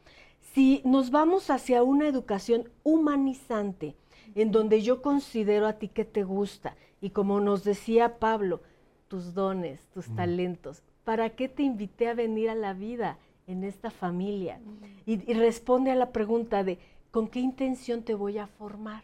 Si 0.53 0.83
nos 0.85 1.11
vamos 1.11 1.51
hacia 1.51 1.83
una 1.83 2.07
educación 2.07 2.71
humanizante, 2.83 3.97
en 4.35 4.51
donde 4.53 4.83
yo 4.83 5.03
considero 5.03 5.67
a 5.67 5.75
ti 5.75 5.89
que 5.89 6.05
te 6.05 6.23
gusta, 6.23 6.77
y 7.01 7.11
como 7.11 7.41
nos 7.41 7.65
decía 7.65 8.19
Pablo, 8.19 8.63
tus 9.09 9.35
dones, 9.35 9.87
tus 9.93 10.07
talentos, 10.15 10.83
¿para 11.05 11.31
qué 11.31 11.49
te 11.49 11.63
invité 11.63 12.09
a 12.09 12.15
venir 12.15 12.51
a 12.51 12.55
la 12.55 12.73
vida 12.73 13.19
en 13.47 13.65
esta 13.65 13.91
familia? 13.91 14.61
y, 15.07 15.31
y 15.31 15.35
responde 15.35 15.91
a 15.91 15.97
la 15.97 16.13
pregunta 16.13 16.65
de, 16.65 16.79
¿con 17.11 17.29
qué 17.29 17.41
intención 17.41 18.03
te 18.03 18.15
voy 18.15 18.39
a 18.39 18.47
formar? 18.47 19.03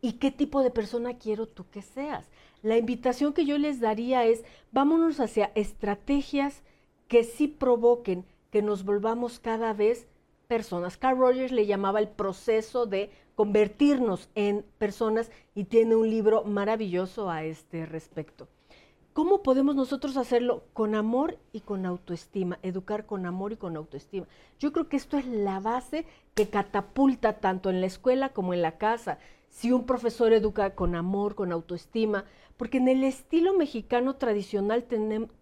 ¿Y 0.00 0.14
qué 0.14 0.32
tipo 0.32 0.62
de 0.62 0.70
persona 0.70 1.16
quiero 1.16 1.46
tú 1.46 1.64
que 1.70 1.80
seas? 1.80 2.28
La 2.62 2.78
invitación 2.78 3.32
que 3.32 3.44
yo 3.44 3.58
les 3.58 3.80
daría 3.80 4.24
es, 4.24 4.44
vámonos 4.70 5.18
hacia 5.18 5.50
estrategias 5.54 6.62
que 7.08 7.24
sí 7.24 7.48
provoquen 7.48 8.24
que 8.50 8.62
nos 8.62 8.84
volvamos 8.84 9.40
cada 9.40 9.72
vez 9.72 10.06
personas. 10.46 10.96
Carl 10.96 11.18
Rogers 11.18 11.50
le 11.50 11.66
llamaba 11.66 11.98
el 11.98 12.08
proceso 12.08 12.86
de 12.86 13.10
convertirnos 13.34 14.28
en 14.34 14.64
personas 14.78 15.30
y 15.54 15.64
tiene 15.64 15.96
un 15.96 16.08
libro 16.08 16.44
maravilloso 16.44 17.30
a 17.30 17.44
este 17.44 17.86
respecto. 17.86 18.48
¿Cómo 19.12 19.42
podemos 19.42 19.74
nosotros 19.74 20.16
hacerlo? 20.16 20.64
Con 20.72 20.94
amor 20.94 21.38
y 21.52 21.60
con 21.60 21.84
autoestima, 21.84 22.58
educar 22.62 23.04
con 23.04 23.26
amor 23.26 23.52
y 23.52 23.56
con 23.56 23.76
autoestima. 23.76 24.26
Yo 24.58 24.72
creo 24.72 24.88
que 24.88 24.96
esto 24.96 25.18
es 25.18 25.26
la 25.26 25.60
base 25.60 26.06
que 26.34 26.48
catapulta 26.48 27.34
tanto 27.34 27.68
en 27.68 27.80
la 27.80 27.86
escuela 27.86 28.30
como 28.30 28.54
en 28.54 28.62
la 28.62 28.78
casa. 28.78 29.18
Si 29.52 29.70
un 29.70 29.84
profesor 29.84 30.32
educa 30.32 30.74
con 30.74 30.96
amor, 30.96 31.34
con 31.34 31.52
autoestima, 31.52 32.24
porque 32.56 32.78
en 32.78 32.88
el 32.88 33.04
estilo 33.04 33.52
mexicano 33.52 34.16
tradicional 34.16 34.84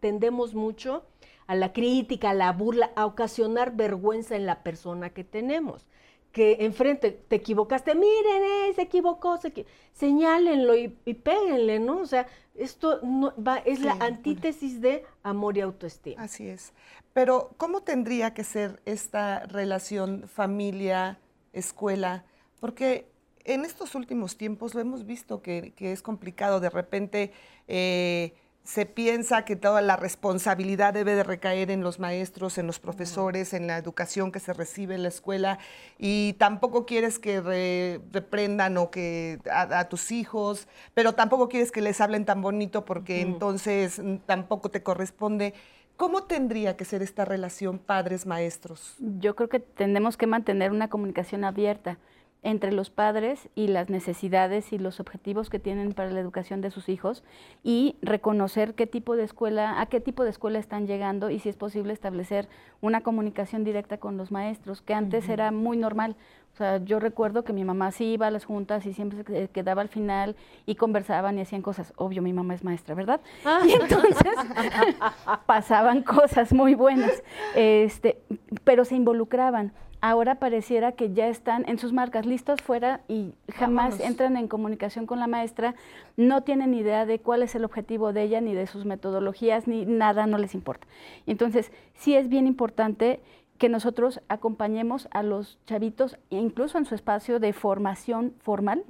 tendemos 0.00 0.52
mucho 0.52 1.04
a 1.46 1.54
la 1.54 1.72
crítica, 1.72 2.30
a 2.30 2.34
la 2.34 2.52
burla, 2.52 2.90
a 2.96 3.06
ocasionar 3.06 3.76
vergüenza 3.76 4.34
en 4.34 4.46
la 4.46 4.64
persona 4.64 5.10
que 5.10 5.22
tenemos. 5.22 5.86
Que 6.32 6.56
enfrente, 6.64 7.12
te 7.12 7.36
equivocaste, 7.36 7.94
miren, 7.94 8.42
eh, 8.42 8.72
se 8.74 8.82
equivocó, 8.82 9.36
se 9.38 9.64
señálenlo 9.92 10.74
y, 10.76 10.88
péguenle, 10.88 11.78
¿no? 11.78 12.00
O 12.00 12.06
sea, 12.06 12.26
esto 12.56 12.98
no, 13.02 13.32
va, 13.36 13.58
es 13.58 13.80
la 13.80 13.92
antítesis 14.00 14.80
de 14.80 15.04
amor 15.22 15.56
y 15.56 15.60
autoestima. 15.60 16.20
Así 16.20 16.48
es. 16.48 16.72
Pero, 17.12 17.50
¿cómo 17.56 17.82
tendría 17.82 18.34
que 18.34 18.42
ser 18.42 18.82
esta 18.86 19.46
relación 19.46 20.28
familia-escuela? 20.28 22.24
Porque 22.60 23.08
en 23.54 23.64
estos 23.64 23.94
últimos 23.94 24.36
tiempos 24.36 24.74
lo 24.74 24.80
hemos 24.80 25.04
visto 25.06 25.42
que, 25.42 25.72
es 25.78 26.02
complicado. 26.02 26.60
De 26.60 26.70
repente 26.70 27.32
eh, 27.68 28.32
se 28.62 28.86
piensa 28.86 29.44
que 29.44 29.56
toda 29.56 29.80
la 29.80 29.96
responsabilidad 29.96 30.94
debe 30.94 31.14
de 31.14 31.24
recaer 31.24 31.70
en 31.70 31.82
los 31.82 31.98
maestros, 31.98 32.58
en 32.58 32.66
los 32.66 32.78
profesores, 32.78 33.52
en 33.52 33.66
la 33.66 33.78
educación 33.78 34.30
que 34.30 34.38
se 34.38 34.52
recibe 34.52 34.94
en 34.94 35.02
la 35.02 35.08
escuela 35.08 35.58
y 35.98 36.34
tampoco 36.34 36.86
quieres 36.86 37.18
que 37.18 38.00
reprendan 38.12 38.76
o 38.76 38.90
que 38.90 39.38
a, 39.50 39.88
tus 39.88 40.12
hijos, 40.12 40.68
pero 40.94 41.14
tampoco 41.14 41.48
quieres 41.48 41.72
que 41.72 41.80
les 41.80 42.00
hablen 42.00 42.24
tan 42.24 42.42
bonito 42.42 42.84
porque 42.84 43.22
entonces 43.22 43.98
mm, 43.98 44.18
tampoco 44.26 44.70
te 44.70 44.82
corresponde. 44.82 45.54
¿Cómo 45.96 46.22
tendría 46.22 46.76
que 46.76 46.84
ser 46.84 47.02
esta 47.02 47.24
relación 47.26 47.78
padres-maestros? 47.78 48.94
Yo 48.98 49.36
creo 49.36 49.48
que 49.48 49.60
tenemos 49.60 50.16
que 50.16 50.26
mantener 50.26 50.70
una 50.70 50.88
comunicación 50.88 51.44
abierta 51.44 51.98
entre 52.42 52.72
los 52.72 52.90
padres 52.90 53.48
y 53.54 53.68
las 53.68 53.90
necesidades 53.90 54.72
y 54.72 54.78
los 54.78 55.00
objetivos 55.00 55.50
que 55.50 55.58
tienen 55.58 55.92
para 55.92 56.10
la 56.10 56.20
educación 56.20 56.60
de 56.60 56.70
sus 56.70 56.88
hijos 56.88 57.22
y 57.62 57.96
reconocer 58.02 58.74
qué 58.74 58.86
tipo 58.86 59.16
de 59.16 59.24
escuela, 59.24 59.80
a 59.80 59.86
qué 59.86 60.00
tipo 60.00 60.24
de 60.24 60.30
escuela 60.30 60.58
están 60.58 60.86
llegando 60.86 61.30
y 61.30 61.38
si 61.38 61.48
es 61.48 61.56
posible 61.56 61.92
establecer 61.92 62.48
una 62.80 63.02
comunicación 63.02 63.64
directa 63.64 63.98
con 63.98 64.16
los 64.16 64.30
maestros, 64.30 64.80
que 64.80 64.94
antes 64.94 65.28
era 65.28 65.50
muy 65.50 65.76
normal. 65.76 66.16
Sea, 66.60 66.78
yo 66.84 67.00
recuerdo 67.00 67.44
que 67.44 67.52
mi 67.52 67.64
mamá 67.64 67.90
sí 67.90 68.04
iba 68.12 68.26
a 68.26 68.30
las 68.30 68.44
juntas 68.44 68.86
y 68.86 68.92
siempre 68.92 69.24
se 69.24 69.48
quedaba 69.48 69.82
al 69.82 69.88
final 69.88 70.36
y 70.66 70.74
conversaban 70.76 71.38
y 71.38 71.42
hacían 71.42 71.62
cosas. 71.62 71.92
Obvio, 71.96 72.22
mi 72.22 72.32
mamá 72.32 72.54
es 72.54 72.64
maestra, 72.64 72.94
¿verdad? 72.94 73.20
Ah. 73.44 73.60
Y 73.66 73.72
entonces 73.72 74.34
pasaban 75.46 76.02
cosas 76.02 76.52
muy 76.52 76.74
buenas, 76.74 77.22
este, 77.54 78.18
pero 78.64 78.84
se 78.84 78.96
involucraban 78.96 79.72
ahora 80.00 80.36
pareciera 80.36 80.92
que 80.92 81.12
ya 81.12 81.28
están 81.28 81.64
en 81.68 81.78
sus 81.78 81.92
marcas 81.92 82.26
listos 82.26 82.62
fuera 82.62 83.00
y 83.08 83.34
jamás 83.52 84.00
entran 84.00 84.36
en 84.36 84.48
comunicación 84.48 85.06
con 85.06 85.20
la 85.20 85.26
maestra, 85.26 85.74
no 86.16 86.42
tienen 86.42 86.74
idea 86.74 87.06
de 87.06 87.18
cuál 87.18 87.42
es 87.42 87.54
el 87.54 87.64
objetivo 87.64 88.12
de 88.12 88.22
ella, 88.22 88.40
ni 88.40 88.54
de 88.54 88.66
sus 88.66 88.84
metodologías, 88.84 89.68
ni 89.68 89.84
nada, 89.84 90.26
no 90.26 90.38
les 90.38 90.54
importa. 90.54 90.86
Entonces, 91.26 91.70
sí 91.94 92.16
es 92.16 92.28
bien 92.28 92.46
importante 92.46 93.20
que 93.60 93.68
nosotros 93.68 94.22
acompañemos 94.28 95.06
a 95.10 95.22
los 95.22 95.58
chavitos, 95.66 96.16
incluso 96.30 96.78
en 96.78 96.86
su 96.86 96.94
espacio 96.94 97.38
de 97.38 97.52
formación 97.52 98.32
formal, 98.40 98.84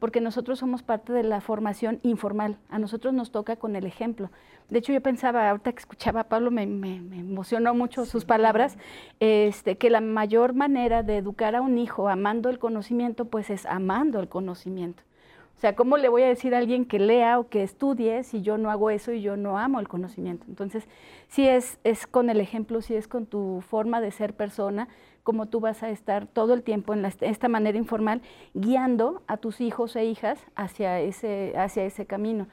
porque 0.00 0.22
nosotros 0.22 0.58
somos 0.58 0.82
parte 0.82 1.12
de 1.12 1.22
la 1.22 1.42
formación 1.42 2.00
informal. 2.02 2.56
A 2.70 2.78
nosotros 2.78 3.12
nos 3.12 3.32
toca 3.32 3.56
con 3.56 3.76
el 3.76 3.84
ejemplo. 3.84 4.30
De 4.70 4.78
hecho, 4.78 4.94
yo 4.94 5.02
pensaba, 5.02 5.50
ahorita 5.50 5.72
que 5.72 5.80
escuchaba 5.80 6.20
a 6.20 6.28
Pablo, 6.30 6.50
me, 6.50 6.62
emocionó 6.62 7.74
mucho 7.74 8.06
sus 8.06 8.24
palabras, 8.24 8.78
este, 9.20 9.76
que 9.76 9.90
la 9.90 10.00
mayor 10.00 10.54
manera 10.54 11.02
de 11.02 11.18
educar 11.18 11.54
a 11.54 11.60
un 11.60 11.76
hijo 11.76 12.08
amando 12.08 12.48
el 12.48 12.58
conocimiento, 12.58 13.26
pues 13.26 13.50
es 13.50 13.66
amando 13.66 14.20
el 14.20 14.30
conocimiento. 14.30 15.02
O 15.56 15.60
sea, 15.60 15.76
¿cómo 15.76 15.96
le 15.96 16.08
voy 16.08 16.22
a 16.22 16.28
decir 16.28 16.54
a 16.54 16.58
alguien 16.58 16.84
que 16.84 16.98
lea 16.98 17.38
o 17.38 17.48
que 17.48 17.62
estudie 17.62 18.22
si 18.24 18.42
yo 18.42 18.58
no 18.58 18.70
hago 18.70 18.90
eso 18.90 19.12
y 19.12 19.22
yo 19.22 19.36
no 19.36 19.58
amo 19.58 19.80
el 19.80 19.88
conocimiento? 19.88 20.44
Entonces, 20.48 20.84
sí 21.28 21.48
es, 21.48 21.78
es 21.84 22.06
con 22.06 22.28
el 22.28 22.40
ejemplo, 22.40 22.82
sí 22.82 22.94
es 22.94 23.08
con 23.08 23.26
tu 23.26 23.62
forma 23.66 24.00
de 24.00 24.10
ser 24.10 24.34
persona, 24.34 24.88
como 25.22 25.46
tú 25.46 25.60
vas 25.60 25.82
a 25.82 25.88
estar 25.88 26.26
todo 26.26 26.52
el 26.52 26.62
tiempo 26.62 26.92
en 26.92 27.04
esta 27.04 27.48
manera 27.48 27.78
informal, 27.78 28.20
guiando 28.52 29.22
a 29.26 29.38
tus 29.38 29.60
hijos 29.60 29.96
e 29.96 30.04
hijas 30.04 30.38
hacia 30.54 31.00
ese, 31.00 31.54
hacia 31.56 31.84
ese 31.84 32.04
camino 32.04 32.46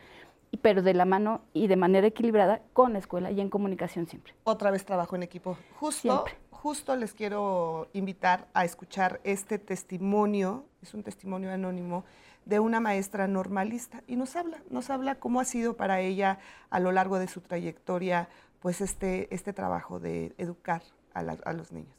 pero 0.62 0.82
de 0.82 0.94
la 0.94 1.06
mano 1.06 1.42
y 1.54 1.68
de 1.68 1.76
manera 1.76 2.08
equilibrada 2.08 2.62
con 2.74 2.94
la 2.94 3.00
escuela 3.00 3.32
y 3.32 3.40
en 3.40 3.50
comunicación 3.50 4.08
siempre. 4.08 4.34
Otra 4.44 4.72
vez 4.72 4.86
trabajo 4.86 5.16
en 5.16 5.24
equipo. 5.24 5.58
Justo, 5.80 6.26
justo 6.50 6.96
les 6.96 7.14
quiero 7.14 7.88
invitar 7.94 8.48
a 8.54 8.66
escuchar 8.66 9.22
este 9.24 9.60
testimonio, 9.60 10.66
es 10.82 10.94
un 10.94 11.04
testimonio 11.04 11.52
anónimo 11.52 12.04
de 12.46 12.60
una 12.60 12.80
maestra 12.80 13.28
normalista 13.28 14.04
y 14.08 14.16
nos 14.16 14.36
habla, 14.36 14.62
nos 14.70 14.90
habla 14.90 15.16
cómo 15.16 15.40
ha 15.40 15.46
sido 15.46 15.76
para 15.76 16.02
ella 16.02 16.40
a 16.70 16.80
lo 16.80 16.92
largo 16.92 17.20
de 17.20 17.28
su 17.28 17.42
trayectoria 17.42 18.30
pues 18.60 18.82
este, 18.82 19.34
este 19.34 19.54
trabajo 19.54 20.00
de 20.00 20.34
educar 20.38 20.84
a, 21.14 21.54
los 21.54 21.72
niños. 21.72 21.96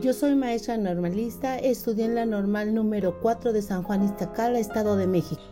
Yo 0.00 0.12
soy 0.12 0.34
maestra 0.34 0.76
normalista, 0.76 1.56
estudié 1.58 2.04
en 2.04 2.14
la 2.14 2.26
normal 2.26 2.74
número 2.74 3.20
4 3.20 3.52
de 3.52 3.62
San 3.62 3.82
Juan 3.82 4.04
Iztacala, 4.04 4.58
Estado 4.58 4.96
de 4.96 5.06
México. 5.06 5.42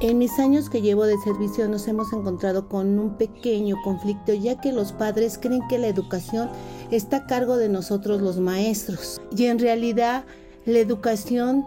En 0.00 0.18
mis 0.18 0.38
años 0.38 0.70
que 0.70 0.82
llevo 0.82 1.04
de 1.04 1.18
servicio 1.18 1.68
nos 1.68 1.86
hemos 1.88 2.12
encontrado 2.12 2.68
con 2.68 2.98
un 2.98 3.16
pequeño 3.16 3.76
conflicto 3.82 4.32
ya 4.32 4.60
que 4.60 4.72
los 4.72 4.92
padres 4.92 5.38
creen 5.38 5.66
que 5.68 5.78
la 5.78 5.86
educación 5.86 6.50
está 6.90 7.18
a 7.18 7.26
cargo 7.26 7.56
de 7.56 7.68
nosotros 7.68 8.20
los 8.20 8.38
maestros 8.38 9.20
y 9.36 9.46
en 9.46 9.58
realidad 9.58 10.24
la 10.64 10.78
educación 10.78 11.64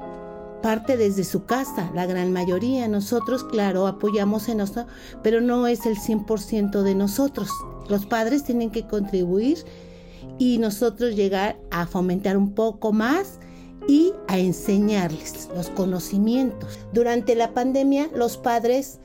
parte 0.61 0.97
desde 0.97 1.23
su 1.23 1.45
casa, 1.45 1.91
la 1.93 2.05
gran 2.05 2.31
mayoría. 2.31 2.87
Nosotros, 2.87 3.43
claro, 3.43 3.87
apoyamos 3.87 4.49
en 4.49 4.61
esto, 4.61 4.85
pero 5.23 5.41
no 5.41 5.67
es 5.67 5.85
el 5.85 5.97
100% 5.97 6.81
de 6.83 6.95
nosotros. 6.95 7.49
Los 7.89 8.05
padres 8.05 8.43
tienen 8.43 8.71
que 8.71 8.87
contribuir 8.87 9.59
y 10.37 10.57
nosotros 10.57 11.15
llegar 11.15 11.59
a 11.71 11.87
fomentar 11.87 12.37
un 12.37 12.53
poco 12.53 12.91
más 12.91 13.39
y 13.87 14.13
a 14.27 14.37
enseñarles 14.37 15.49
los 15.55 15.69
conocimientos. 15.69 16.79
Durante 16.93 17.35
la 17.35 17.53
pandemia, 17.53 18.09
los 18.13 18.37
padres 18.37 18.99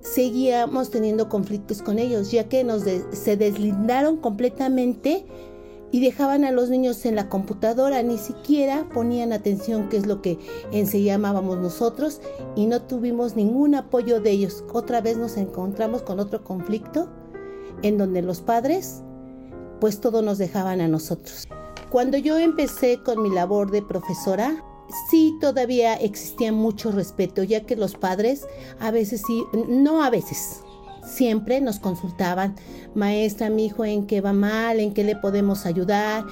seguíamos 0.00 0.90
teniendo 0.90 1.28
conflictos 1.28 1.82
con 1.82 1.98
ellos, 1.98 2.30
ya 2.30 2.48
que 2.48 2.64
nos 2.64 2.82
se 2.82 3.36
deslindaron 3.36 4.16
completamente 4.16 5.26
y 5.92 6.00
dejaban 6.00 6.44
a 6.44 6.52
los 6.52 6.70
niños 6.70 7.04
en 7.04 7.16
la 7.16 7.28
computadora, 7.28 8.02
ni 8.02 8.18
siquiera 8.18 8.88
ponían 8.92 9.32
atención 9.32 9.88
qué 9.88 9.96
es 9.96 10.06
lo 10.06 10.22
que 10.22 10.38
enseñábamos 10.72 11.58
nosotros 11.58 12.20
y 12.56 12.66
no 12.66 12.82
tuvimos 12.82 13.36
ningún 13.36 13.74
apoyo 13.74 14.20
de 14.20 14.30
ellos. 14.30 14.64
Otra 14.72 15.00
vez 15.00 15.16
nos 15.16 15.36
encontramos 15.36 16.02
con 16.02 16.20
otro 16.20 16.44
conflicto 16.44 17.08
en 17.82 17.98
donde 17.98 18.22
los 18.22 18.40
padres 18.40 19.02
pues 19.80 20.00
todo 20.00 20.22
nos 20.22 20.38
dejaban 20.38 20.80
a 20.80 20.88
nosotros. 20.88 21.48
Cuando 21.90 22.18
yo 22.18 22.38
empecé 22.38 23.02
con 23.02 23.22
mi 23.22 23.30
labor 23.30 23.70
de 23.70 23.82
profesora, 23.82 24.62
sí 25.10 25.36
todavía 25.40 25.94
existía 25.94 26.52
mucho 26.52 26.92
respeto, 26.92 27.42
ya 27.42 27.64
que 27.64 27.76
los 27.76 27.94
padres 27.94 28.46
a 28.78 28.90
veces 28.90 29.22
sí, 29.26 29.44
no 29.68 30.04
a 30.04 30.10
veces, 30.10 30.62
siempre 31.04 31.60
nos 31.60 31.78
consultaban, 31.78 32.54
maestra, 32.94 33.50
mi 33.50 33.66
hijo, 33.66 33.84
en 33.84 34.06
qué 34.06 34.20
va 34.20 34.32
mal, 34.32 34.80
en 34.80 34.92
qué 34.92 35.04
le 35.04 35.16
podemos 35.16 35.66
ayudar. 35.66 36.24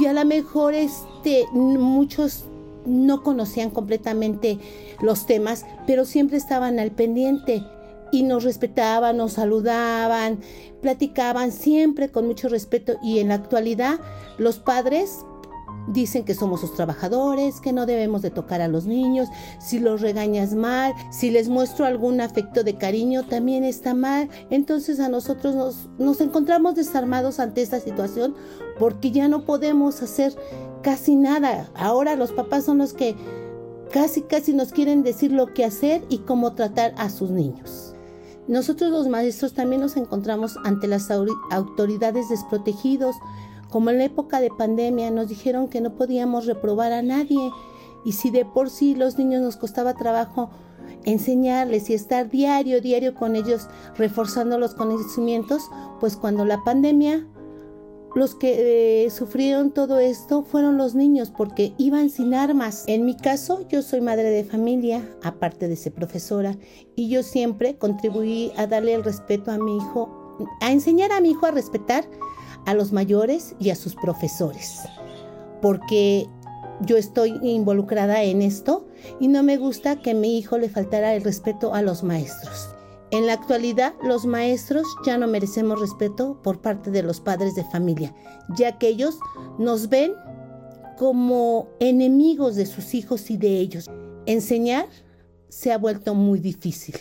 Y 0.00 0.06
a 0.06 0.12
lo 0.12 0.24
mejor 0.24 0.74
este, 0.74 1.46
muchos 1.52 2.44
no 2.86 3.22
conocían 3.22 3.70
completamente 3.70 4.58
los 5.00 5.26
temas, 5.26 5.66
pero 5.86 6.04
siempre 6.04 6.36
estaban 6.36 6.78
al 6.78 6.90
pendiente 6.90 7.62
y 8.10 8.22
nos 8.22 8.44
respetaban, 8.44 9.16
nos 9.16 9.34
saludaban, 9.34 10.40
platicaban 10.80 11.52
siempre 11.52 12.08
con 12.10 12.26
mucho 12.26 12.48
respeto 12.48 12.96
y 13.02 13.18
en 13.18 13.28
la 13.28 13.34
actualidad 13.34 14.00
los 14.38 14.58
padres 14.58 15.18
Dicen 15.88 16.24
que 16.24 16.34
somos 16.34 16.60
sus 16.60 16.74
trabajadores, 16.74 17.60
que 17.60 17.72
no 17.72 17.86
debemos 17.86 18.22
de 18.22 18.30
tocar 18.30 18.60
a 18.60 18.68
los 18.68 18.86
niños, 18.86 19.28
si 19.58 19.78
los 19.78 20.00
regañas 20.00 20.54
mal, 20.54 20.94
si 21.10 21.30
les 21.30 21.48
muestro 21.48 21.86
algún 21.86 22.20
afecto 22.20 22.62
de 22.62 22.76
cariño, 22.76 23.24
también 23.24 23.64
está 23.64 23.94
mal. 23.94 24.28
Entonces 24.50 25.00
a 25.00 25.08
nosotros 25.08 25.54
nos, 25.54 25.88
nos 25.98 26.20
encontramos 26.20 26.74
desarmados 26.74 27.40
ante 27.40 27.62
esta 27.62 27.80
situación 27.80 28.34
porque 28.78 29.10
ya 29.10 29.28
no 29.28 29.44
podemos 29.44 30.02
hacer 30.02 30.34
casi 30.82 31.16
nada. 31.16 31.70
Ahora 31.74 32.16
los 32.16 32.32
papás 32.32 32.64
son 32.64 32.78
los 32.78 32.92
que 32.92 33.16
casi 33.92 34.22
casi 34.22 34.52
nos 34.52 34.72
quieren 34.72 35.02
decir 35.02 35.32
lo 35.32 35.52
que 35.54 35.64
hacer 35.64 36.04
y 36.08 36.18
cómo 36.18 36.54
tratar 36.54 36.94
a 36.96 37.10
sus 37.10 37.30
niños. 37.30 37.94
Nosotros 38.46 38.90
los 38.90 39.08
maestros 39.08 39.52
también 39.52 39.82
nos 39.82 39.96
encontramos 39.98 40.56
ante 40.64 40.86
las 40.86 41.10
autoridades 41.10 42.30
desprotegidos, 42.30 43.14
como 43.70 43.90
en 43.90 43.98
la 43.98 44.04
época 44.04 44.40
de 44.40 44.50
pandemia 44.50 45.10
nos 45.10 45.28
dijeron 45.28 45.68
que 45.68 45.80
no 45.80 45.94
podíamos 45.94 46.46
reprobar 46.46 46.92
a 46.92 47.02
nadie 47.02 47.50
y 48.04 48.12
si 48.12 48.30
de 48.30 48.44
por 48.44 48.70
sí 48.70 48.94
los 48.94 49.18
niños 49.18 49.42
nos 49.42 49.56
costaba 49.56 49.94
trabajo 49.94 50.50
enseñarles 51.04 51.90
y 51.90 51.94
estar 51.94 52.30
diario, 52.30 52.80
diario 52.80 53.14
con 53.14 53.36
ellos, 53.36 53.68
reforzando 53.96 54.58
los 54.58 54.74
conocimientos, 54.74 55.70
pues 56.00 56.16
cuando 56.16 56.44
la 56.44 56.62
pandemia, 56.64 57.26
los 58.14 58.34
que 58.34 59.04
eh, 59.04 59.10
sufrieron 59.10 59.70
todo 59.70 59.98
esto 59.98 60.42
fueron 60.42 60.76
los 60.76 60.94
niños 60.94 61.30
porque 61.30 61.74
iban 61.78 62.10
sin 62.10 62.34
armas. 62.34 62.84
En 62.86 63.04
mi 63.04 63.16
caso, 63.16 63.66
yo 63.68 63.82
soy 63.82 64.00
madre 64.00 64.30
de 64.30 64.44
familia, 64.44 65.08
aparte 65.22 65.68
de 65.68 65.76
ser 65.76 65.92
profesora, 65.92 66.56
y 66.96 67.08
yo 67.08 67.22
siempre 67.22 67.76
contribuí 67.76 68.52
a 68.56 68.66
darle 68.66 68.94
el 68.94 69.04
respeto 69.04 69.50
a 69.50 69.58
mi 69.58 69.76
hijo, 69.76 70.36
a 70.60 70.72
enseñar 70.72 71.12
a 71.12 71.20
mi 71.20 71.30
hijo 71.30 71.46
a 71.46 71.50
respetar 71.50 72.04
a 72.68 72.74
los 72.74 72.92
mayores 72.92 73.54
y 73.58 73.70
a 73.70 73.74
sus 73.74 73.94
profesores, 73.94 74.82
porque 75.62 76.28
yo 76.82 76.98
estoy 76.98 77.38
involucrada 77.42 78.22
en 78.22 78.42
esto 78.42 78.86
y 79.18 79.28
no 79.28 79.42
me 79.42 79.56
gusta 79.56 79.96
que 80.02 80.10
a 80.10 80.14
mi 80.14 80.36
hijo 80.36 80.58
le 80.58 80.68
faltara 80.68 81.14
el 81.14 81.24
respeto 81.24 81.72
a 81.72 81.80
los 81.80 82.02
maestros. 82.02 82.68
En 83.10 83.26
la 83.26 83.32
actualidad, 83.32 83.94
los 84.02 84.26
maestros 84.26 84.86
ya 85.06 85.16
no 85.16 85.26
merecemos 85.26 85.80
respeto 85.80 86.42
por 86.42 86.60
parte 86.60 86.90
de 86.90 87.02
los 87.02 87.20
padres 87.20 87.54
de 87.54 87.64
familia, 87.64 88.14
ya 88.58 88.76
que 88.76 88.88
ellos 88.88 89.18
nos 89.58 89.88
ven 89.88 90.12
como 90.98 91.70
enemigos 91.80 92.54
de 92.54 92.66
sus 92.66 92.94
hijos 92.94 93.30
y 93.30 93.38
de 93.38 93.60
ellos. 93.60 93.86
Enseñar 94.26 94.84
se 95.48 95.72
ha 95.72 95.78
vuelto 95.78 96.14
muy 96.14 96.38
difícil. 96.38 96.96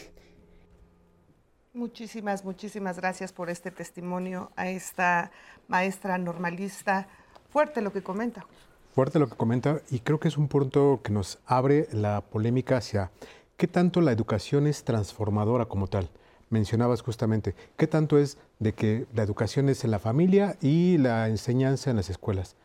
Muchísimas, 1.77 2.43
muchísimas 2.43 2.97
gracias 2.97 3.31
por 3.31 3.51
este 3.51 3.69
testimonio 3.69 4.49
a 4.55 4.67
esta 4.67 5.29
maestra 5.67 6.17
normalista. 6.17 7.07
Fuerte 7.51 7.83
lo 7.83 7.93
que 7.93 8.01
comenta. 8.01 8.47
Fuerte 8.95 9.19
lo 9.19 9.29
que 9.29 9.35
comenta 9.35 9.81
y 9.91 9.99
creo 9.99 10.19
que 10.19 10.27
es 10.27 10.37
un 10.37 10.47
punto 10.47 11.01
que 11.03 11.11
nos 11.11 11.37
abre 11.45 11.87
la 11.91 12.21
polémica 12.21 12.77
hacia 12.77 13.11
qué 13.57 13.67
tanto 13.67 14.01
la 14.01 14.11
educación 14.11 14.65
es 14.65 14.85
transformadora 14.85 15.65
como 15.65 15.85
tal. 15.85 16.09
Mencionabas 16.49 17.03
justamente, 17.03 17.53
qué 17.77 17.85
tanto 17.85 18.17
es 18.17 18.39
de 18.57 18.73
que 18.73 19.05
la 19.13 19.21
educación 19.21 19.69
es 19.69 19.83
en 19.83 19.91
la 19.91 19.99
familia 19.99 20.57
y 20.59 20.97
la 20.97 21.27
enseñanza 21.27 21.91
en 21.91 21.97
las 21.97 22.09
escuelas. 22.09 22.55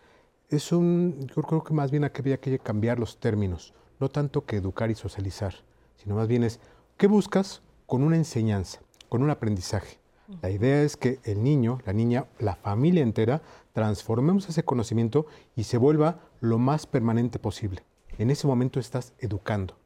Es 0.49 0.73
un, 0.73 1.27
yo 1.37 1.43
creo 1.43 1.63
que 1.63 1.75
más 1.75 1.91
bien 1.91 2.05
había 2.05 2.41
que 2.41 2.59
cambiar 2.59 2.99
los 2.99 3.19
términos, 3.21 3.75
no 4.01 4.09
tanto 4.09 4.47
que 4.47 4.57
educar 4.57 4.91
y 4.91 4.95
socializar, 4.95 5.57
sino 6.03 6.15
más 6.15 6.29
bien 6.29 6.45
es, 6.45 6.61
¿qué 6.97 7.09
buscas 7.09 7.61
con 7.85 8.03
una 8.05 8.17
enseñanza? 8.17 8.81
Con 9.13 9.23
un 9.23 9.29
aprendizaje. 9.29 9.99
La 10.41 10.49
idea 10.49 10.83
es 10.83 10.97
que 10.97 11.19
el 11.25 11.45
niño, 11.45 11.81
la 11.85 11.93
niña, 11.93 12.29
la 12.39 12.55
familia 12.55 13.03
entera, 13.03 13.43
transformemos 13.75 14.49
ese 14.49 14.65
conocimiento 14.65 15.27
y 15.55 15.65
se 15.65 15.77
vuelva 15.77 16.21
lo 16.41 16.57
más 16.57 16.87
permanente 16.87 17.39
posible. 17.39 17.83
En 18.17 18.31
ese 18.31 18.47
momento 18.47 18.81
estás 18.81 19.13
educando. 19.19 19.77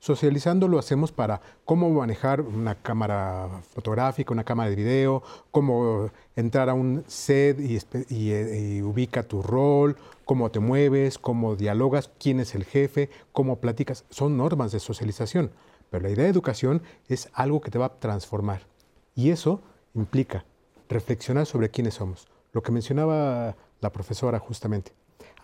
Socializando 0.00 0.68
lo 0.68 0.78
hacemos 0.78 1.12
para 1.12 1.40
cómo 1.64 1.88
manejar 1.88 2.42
una 2.42 2.74
cámara 2.74 3.62
fotográfica, 3.72 4.34
una 4.34 4.44
cámara 4.44 4.68
de 4.68 4.76
video, 4.76 5.22
cómo 5.50 6.10
entrar 6.36 6.68
a 6.68 6.74
un 6.74 7.04
set 7.06 7.58
y, 7.58 7.78
y, 8.10 8.82
ubica 8.82 9.22
tu 9.22 9.40
rol, 9.40 9.96
cómo 10.26 10.50
te 10.50 10.60
mueves, 10.60 11.16
cómo 11.16 11.56
dialogas, 11.56 12.10
quién 12.18 12.38
es 12.38 12.54
el 12.54 12.64
jefe, 12.66 13.08
cómo 13.32 13.60
platicas. 13.60 14.04
Son 14.10 14.36
normas 14.36 14.72
de 14.72 14.80
socialización. 14.80 15.52
Pero 15.88 16.02
la 16.02 16.10
idea 16.10 16.24
de 16.24 16.30
educación 16.30 16.82
es 17.08 17.30
algo 17.32 17.62
que 17.62 17.70
te 17.70 17.78
va 17.78 17.86
a 17.86 17.98
transformar. 18.00 18.73
Y 19.14 19.30
eso 19.30 19.60
implica 19.94 20.44
reflexionar 20.88 21.46
sobre 21.46 21.70
quiénes 21.70 21.94
somos. 21.94 22.26
Lo 22.52 22.62
que 22.62 22.72
mencionaba 22.72 23.56
la 23.80 23.92
profesora 23.92 24.38
justamente. 24.38 24.92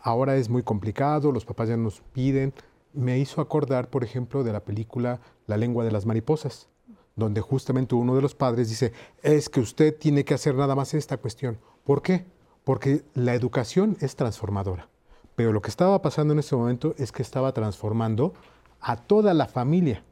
Ahora 0.03 0.37
es 0.37 0.49
muy 0.49 0.63
complicado, 0.63 1.33
los 1.33 1.45
papás 1.45 1.69
ya 1.69 1.77
nos 1.77 2.01
piden, 2.13 2.55
me 2.93 3.19
hizo 3.19 3.41
acordar, 3.41 3.89
por 3.89 4.03
ejemplo, 4.03 4.43
de 4.43 4.53
la 4.53 4.61
película 4.61 5.21
La 5.47 5.57
lengua 5.57 5.85
de 5.85 5.93
las 5.93 6.07
mariposas, 6.07 6.69
donde 7.17 7.41
justamente 7.41 7.95
uno 7.95 8.15
de 8.15 8.23
los 8.23 8.35
padres 8.35 8.69
dice, 8.69 8.93
es 9.23 9.49
que 9.49 9.61
usted 9.61 9.97
tiene 9.97 10.25
que 10.25 10.35
hacer 10.35 10.55
nada 10.55 10.75
más 10.75 10.95
esta 10.95 11.17
cuestión. 11.17 11.59
¿Por 11.85 12.03
qué? 12.03 12.25
Porque 12.65 13.05
la 13.15 13.35
educación 13.35 13.97
es 14.01 14.17
transformadora. 14.17 14.89
Pero 15.35 15.53
lo 15.53 15.61
que 15.61 15.71
estaba 15.71 16.01
pasando 16.03 16.33
en 16.33 16.39
ese 16.39 16.57
momento 16.57 16.95
es 16.99 17.13
que 17.13 17.23
estaba 17.23 17.53
transformando 17.53 18.35
a 18.81 18.97
toda 18.97 19.35
la 19.35 19.47
familia. 19.47 20.05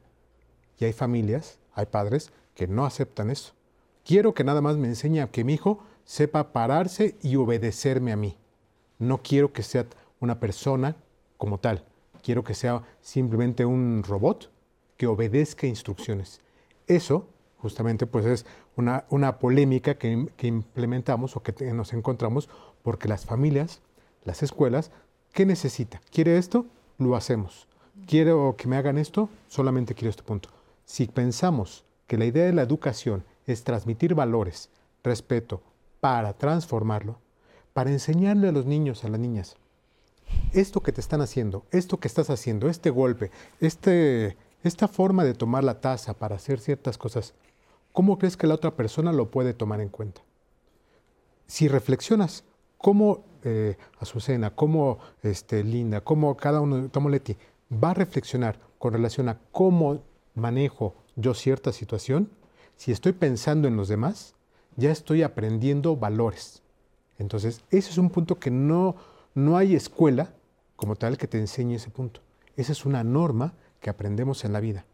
Y 0.77 0.85
hay 0.85 0.93
familias, 0.93 1.59
hay 1.73 1.85
padres 1.85 2.31
que 2.59 2.67
no 2.67 2.85
aceptan 2.85 3.29
eso. 3.29 3.53
Quiero 4.03 4.33
que 4.33 4.43
nada 4.43 4.61
más 4.61 4.77
me 4.77 4.87
enseñe 4.87 5.21
a 5.21 5.31
que 5.31 5.43
mi 5.43 5.53
hijo 5.53 5.79
sepa 6.03 6.51
pararse 6.51 7.15
y 7.21 7.35
obedecerme 7.35 8.11
a 8.11 8.15
mí. 8.15 8.37
No 8.97 9.21
quiero 9.21 9.53
que 9.53 9.63
sea 9.63 9.85
una 10.19 10.39
persona 10.39 10.95
como 11.37 11.59
tal 11.59 11.85
quiero 12.21 12.43
que 12.43 12.53
sea 12.53 12.83
simplemente 13.01 13.65
un 13.65 14.03
robot 14.03 14.51
que 14.97 15.07
obedezca 15.07 15.67
instrucciones. 15.67 16.41
Eso 16.87 17.27
justamente 17.57 18.05
pues 18.05 18.25
es 18.25 18.45
una, 18.75 19.05
una 19.09 19.39
polémica 19.39 19.95
que, 19.95 20.27
implementamos 20.41 21.35
o 21.35 21.43
que 21.43 21.73
nos 21.73 21.93
encontramos 21.93 22.49
porque 22.83 23.07
las 23.07 23.25
familias, 23.25 23.81
las 24.23 24.43
escuelas, 24.43 24.91
¿qué 25.33 25.45
necesita? 25.45 26.01
¿Quiere 26.11 26.37
esto? 26.37 26.65
Lo 26.97 27.15
hacemos. 27.15 27.67
¿Quiero 28.07 28.55
que 28.57 28.67
me 28.67 28.77
hagan 28.77 28.97
esto? 28.97 29.29
Solamente 29.47 29.93
quiero 29.93 30.09
este 30.09 30.23
punto. 30.23 30.49
Si 30.85 31.07
pensamos 31.07 31.83
que 32.09 32.17
la 32.17 32.25
idea 32.25 32.45
de 32.45 32.53
la 32.53 32.63
educación 32.63 33.23
es 33.45 33.63
transmitir 33.63 34.15
valores, 34.15 34.71
respeto, 35.03 35.61
para 35.99 36.33
transformarlo, 36.33 37.19
para 37.71 37.91
enseñarle 37.91 38.49
a 38.49 38.51
los 38.51 38.65
niños, 38.65 39.05
a 39.05 39.09
las 39.09 39.19
niñas, 39.19 39.57
esto 40.51 40.81
que 40.81 40.91
te 40.91 41.01
están 41.01 41.21
haciendo, 41.21 41.67
esto 41.69 41.99
que 41.99 42.07
estás 42.07 42.31
haciendo, 42.31 42.67
este 42.67 42.89
golpe, 42.89 43.29
este, 43.59 44.37
esta 44.63 44.87
forma 44.87 45.23
de 45.23 45.35
tomar 45.35 45.63
la 45.63 45.81
taza 45.81 46.15
para 46.15 46.37
hacer 46.37 46.59
ciertas 46.59 46.97
cosas, 46.97 47.35
¿cómo 47.93 48.17
crees 48.17 48.37
que 48.37 48.47
la 48.47 48.55
otra 48.55 48.75
persona 48.75 49.13
lo 49.13 49.29
puede 49.29 49.53
tomar 49.53 49.79
en 49.79 49.89
cuenta? 49.89 50.21
Si 51.45 51.67
reflexionas, 51.67 52.43
¿cómo 52.79 53.23
eh, 53.43 53.77
Azucena, 53.99 54.55
cómo 54.55 54.97
este, 55.21 55.63
Linda, 55.63 56.01
cómo 56.01 56.35
cada 56.37 56.59
uno, 56.59 56.89
cómo 56.91 57.07
Leti, 57.09 57.37
va 57.71 57.91
a 57.91 57.93
reflexionar 57.93 58.59
con 58.79 58.93
relación 58.93 59.29
a 59.29 59.37
cómo 59.51 60.01
manejo 60.33 60.95
yo 61.19 61.33
cierta 61.33 61.71
situación? 61.71 62.29
Si 62.75 62.91
estoy 62.91 63.11
pensando 63.11 63.67
en 63.67 63.75
los 63.75 63.87
demás, 63.87 64.35
ya 64.75 64.91
estoy 64.91 65.23
aprendiendo 65.23 65.95
valores. 65.95 66.61
Entonces, 67.17 67.61
ese 67.69 67.89
es 67.89 67.97
un 67.97 68.09
punto 68.09 68.39
que 68.39 68.49
no, 68.51 68.95
no 69.35 69.57
hay 69.57 69.75
escuela 69.75 70.33
como 70.75 70.95
tal 70.95 71.17
que 71.17 71.27
te 71.27 71.37
enseñe 71.37 71.75
ese 71.75 71.89
punto. 71.89 72.21
Esa 72.55 72.71
es 72.71 72.85
una 72.85 73.03
norma 73.03 73.53
que 73.81 73.89
aprendemos 73.89 74.45
en 74.45 74.53
la 74.53 74.61
vida, 74.61 74.85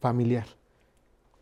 familiar. 0.00 0.46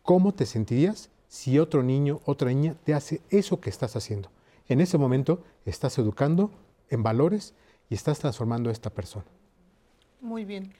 ¿Cómo 0.01 0.33
te 0.33 0.45
sentirías 0.45 1.09
si 1.27 1.59
otro 1.59 1.81
niño, 1.83 2.19
otra 2.25 2.49
niña 2.49 2.75
te 2.83 2.93
hace 2.93 3.21
eso 3.29 3.61
que 3.61 3.69
estás 3.69 3.95
haciendo? 3.95 4.29
En 4.67 4.81
ese 4.81 4.97
momento 4.97 5.43
estás 5.65 5.97
educando 5.97 6.51
en 6.89 7.03
valores 7.03 7.53
y 7.89 7.95
estás 7.95 8.19
transformando 8.19 8.69
a 8.69 8.73
esta 8.73 8.89
persona. 8.89 9.25
Muy 10.19 10.45
bien. 10.45 10.73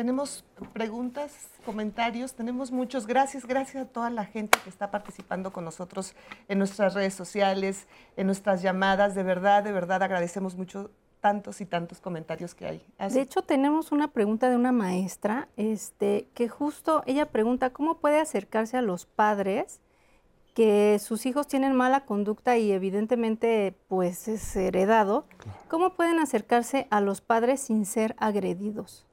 Tenemos 0.00 0.46
preguntas, 0.72 1.50
comentarios, 1.66 2.32
tenemos 2.32 2.72
muchos. 2.72 3.06
Gracias, 3.06 3.44
gracias 3.44 3.84
a 3.84 3.86
toda 3.86 4.08
la 4.08 4.24
gente 4.24 4.58
que 4.64 4.70
está 4.70 4.90
participando 4.90 5.52
con 5.52 5.62
nosotros 5.62 6.14
en 6.48 6.56
nuestras 6.56 6.94
redes 6.94 7.12
sociales, 7.12 7.86
en 8.16 8.24
nuestras 8.24 8.62
llamadas. 8.62 9.14
De 9.14 9.22
verdad, 9.22 9.62
de 9.62 9.72
verdad 9.72 10.02
agradecemos 10.02 10.56
mucho 10.56 10.90
tantos 11.20 11.60
y 11.60 11.66
tantos 11.66 12.00
comentarios 12.00 12.54
que 12.54 12.64
hay. 12.64 12.86
De 13.10 13.20
hecho, 13.20 13.42
tenemos 13.42 13.92
una 13.92 14.08
pregunta 14.08 14.48
de 14.48 14.56
una 14.56 14.72
maestra, 14.72 15.48
este, 15.58 16.30
que 16.32 16.48
justo 16.48 17.02
ella 17.04 17.26
pregunta 17.26 17.68
cómo 17.68 17.98
puede 17.98 18.20
acercarse 18.20 18.78
a 18.78 18.82
los 18.82 19.04
padres 19.04 19.82
que 20.54 20.98
sus 20.98 21.26
hijos 21.26 21.46
tienen 21.46 21.74
mala 21.74 22.06
conducta 22.06 22.56
y 22.56 22.72
evidentemente 22.72 23.76
pues 23.86 24.28
es 24.28 24.56
heredado. 24.56 25.26
¿Cómo 25.68 25.90
pueden 25.90 26.20
acercarse 26.20 26.86
a 26.88 27.02
los 27.02 27.20
padres 27.20 27.60
sin 27.60 27.84
ser 27.84 28.16
agredidos 28.18 29.04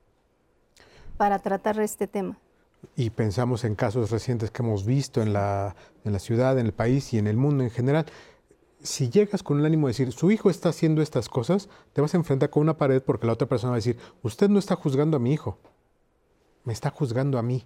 para 1.18 1.40
tratar 1.40 1.80
este 1.80 2.08
tema? 2.08 2.38
Y 2.96 3.10
pensamos 3.10 3.64
en 3.64 3.76
casos 3.76 4.12
recientes 4.12 4.52
que 4.52 4.62
hemos 4.62 4.86
visto 4.86 5.22
en 5.22 5.34
la, 5.34 5.76
en 6.06 6.14
la 6.14 6.20
ciudad, 6.20 6.58
en 6.60 6.68
el 6.68 6.74
país 6.74 7.14
y 7.14 7.18
en 7.18 7.28
el 7.28 7.36
mundo 7.36 7.64
en 7.64 7.72
general 7.72 8.06
si 8.82 9.10
llegas 9.10 9.44
con 9.44 9.60
el 9.60 9.66
ánimo 9.66 9.88
de 9.88 9.92
decir, 9.92 10.12
su 10.12 10.32
hijo 10.32 10.50
está 10.50 10.70
haciendo 10.70 11.02
estas 11.02 11.30
cosas, 11.30 11.70
te 11.94 12.02
vas 12.02 12.14
a 12.14 12.18
enfrentar 12.18 12.50
con 12.50 12.62
una 12.62 12.78
pared 12.78 13.02
porque 13.02 13.28
la 13.28 13.34
otra 13.34 13.48
persona 13.48 13.72
va 13.72 13.76
a 13.76 13.78
decir, 13.78 13.98
usted 14.22 14.50
no 14.50 14.60
está 14.60 14.76
juzgando 14.76 15.18
a 15.18 15.20
mi 15.20 15.34
hijo, 15.34 15.58
me 16.64 16.74
está 16.74 16.90
juzgando 16.90 17.38
a 17.38 17.44
mí. 17.44 17.66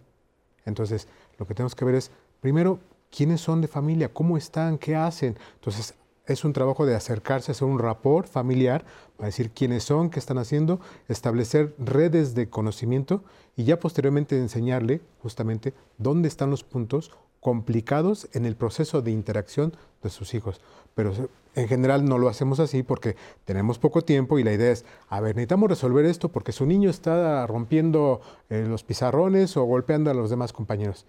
Entonces, 0.66 1.08
lo 1.38 1.46
que 1.46 1.54
tenemos 1.54 1.76
que 1.76 1.86
ver 1.86 1.96
es, 1.96 2.12
primero, 2.40 2.80
quiénes 3.16 3.42
son 3.42 3.62
de 3.62 3.68
familia, 3.68 4.14
cómo 4.14 4.38
están, 4.38 4.78
qué 4.78 4.96
hacen. 4.96 5.38
Entonces, 5.56 5.96
es 6.32 6.44
un 6.44 6.54
trabajo 6.54 6.86
de 6.86 6.96
acercarse, 6.96 7.52
hacer 7.52 7.68
un 7.68 7.80
rapport 7.80 8.28
familiar 8.28 8.86
para 9.18 9.28
decir 9.28 9.52
quiénes 9.52 9.84
son, 9.84 10.10
qué 10.10 10.20
están 10.20 10.38
haciendo, 10.38 10.80
establecer 11.08 11.74
redes 11.78 12.36
de 12.36 12.50
conocimiento 12.50 13.24
y 13.56 13.64
ya 13.64 13.80
posteriormente 13.80 14.38
enseñarle 14.38 15.02
justamente 15.22 15.74
dónde 15.98 16.28
están 16.28 16.50
los 16.50 16.64
puntos 16.64 17.12
complicados 17.40 18.30
en 18.34 18.46
el 18.46 18.56
proceso 18.56 19.02
de 19.02 19.12
interacción 19.12 19.76
de 20.04 20.10
sus 20.10 20.34
hijos. 20.34 20.62
Pero 20.94 21.12
en 21.56 21.68
general 21.68 22.06
no 22.06 22.18
lo 22.18 22.30
hacemos 22.30 22.60
así 22.60 22.84
porque 22.84 23.16
tenemos 23.46 23.80
poco 23.80 24.04
tiempo 24.04 24.40
y 24.40 24.44
la 24.44 24.54
idea 24.54 24.72
es, 24.72 24.86
a 25.10 25.20
ver, 25.20 25.36
necesitamos 25.36 25.70
resolver 25.70 26.06
esto 26.06 26.30
porque 26.30 26.52
su 26.52 26.66
niño 26.66 26.90
está 26.90 27.46
rompiendo 27.48 28.22
eh, 28.50 28.66
los 28.68 28.84
pizarrones 28.84 29.58
o 29.58 29.64
golpeando 29.64 30.12
a 30.12 30.14
los 30.14 30.30
demás 30.30 30.54
compañeros. 30.54 31.06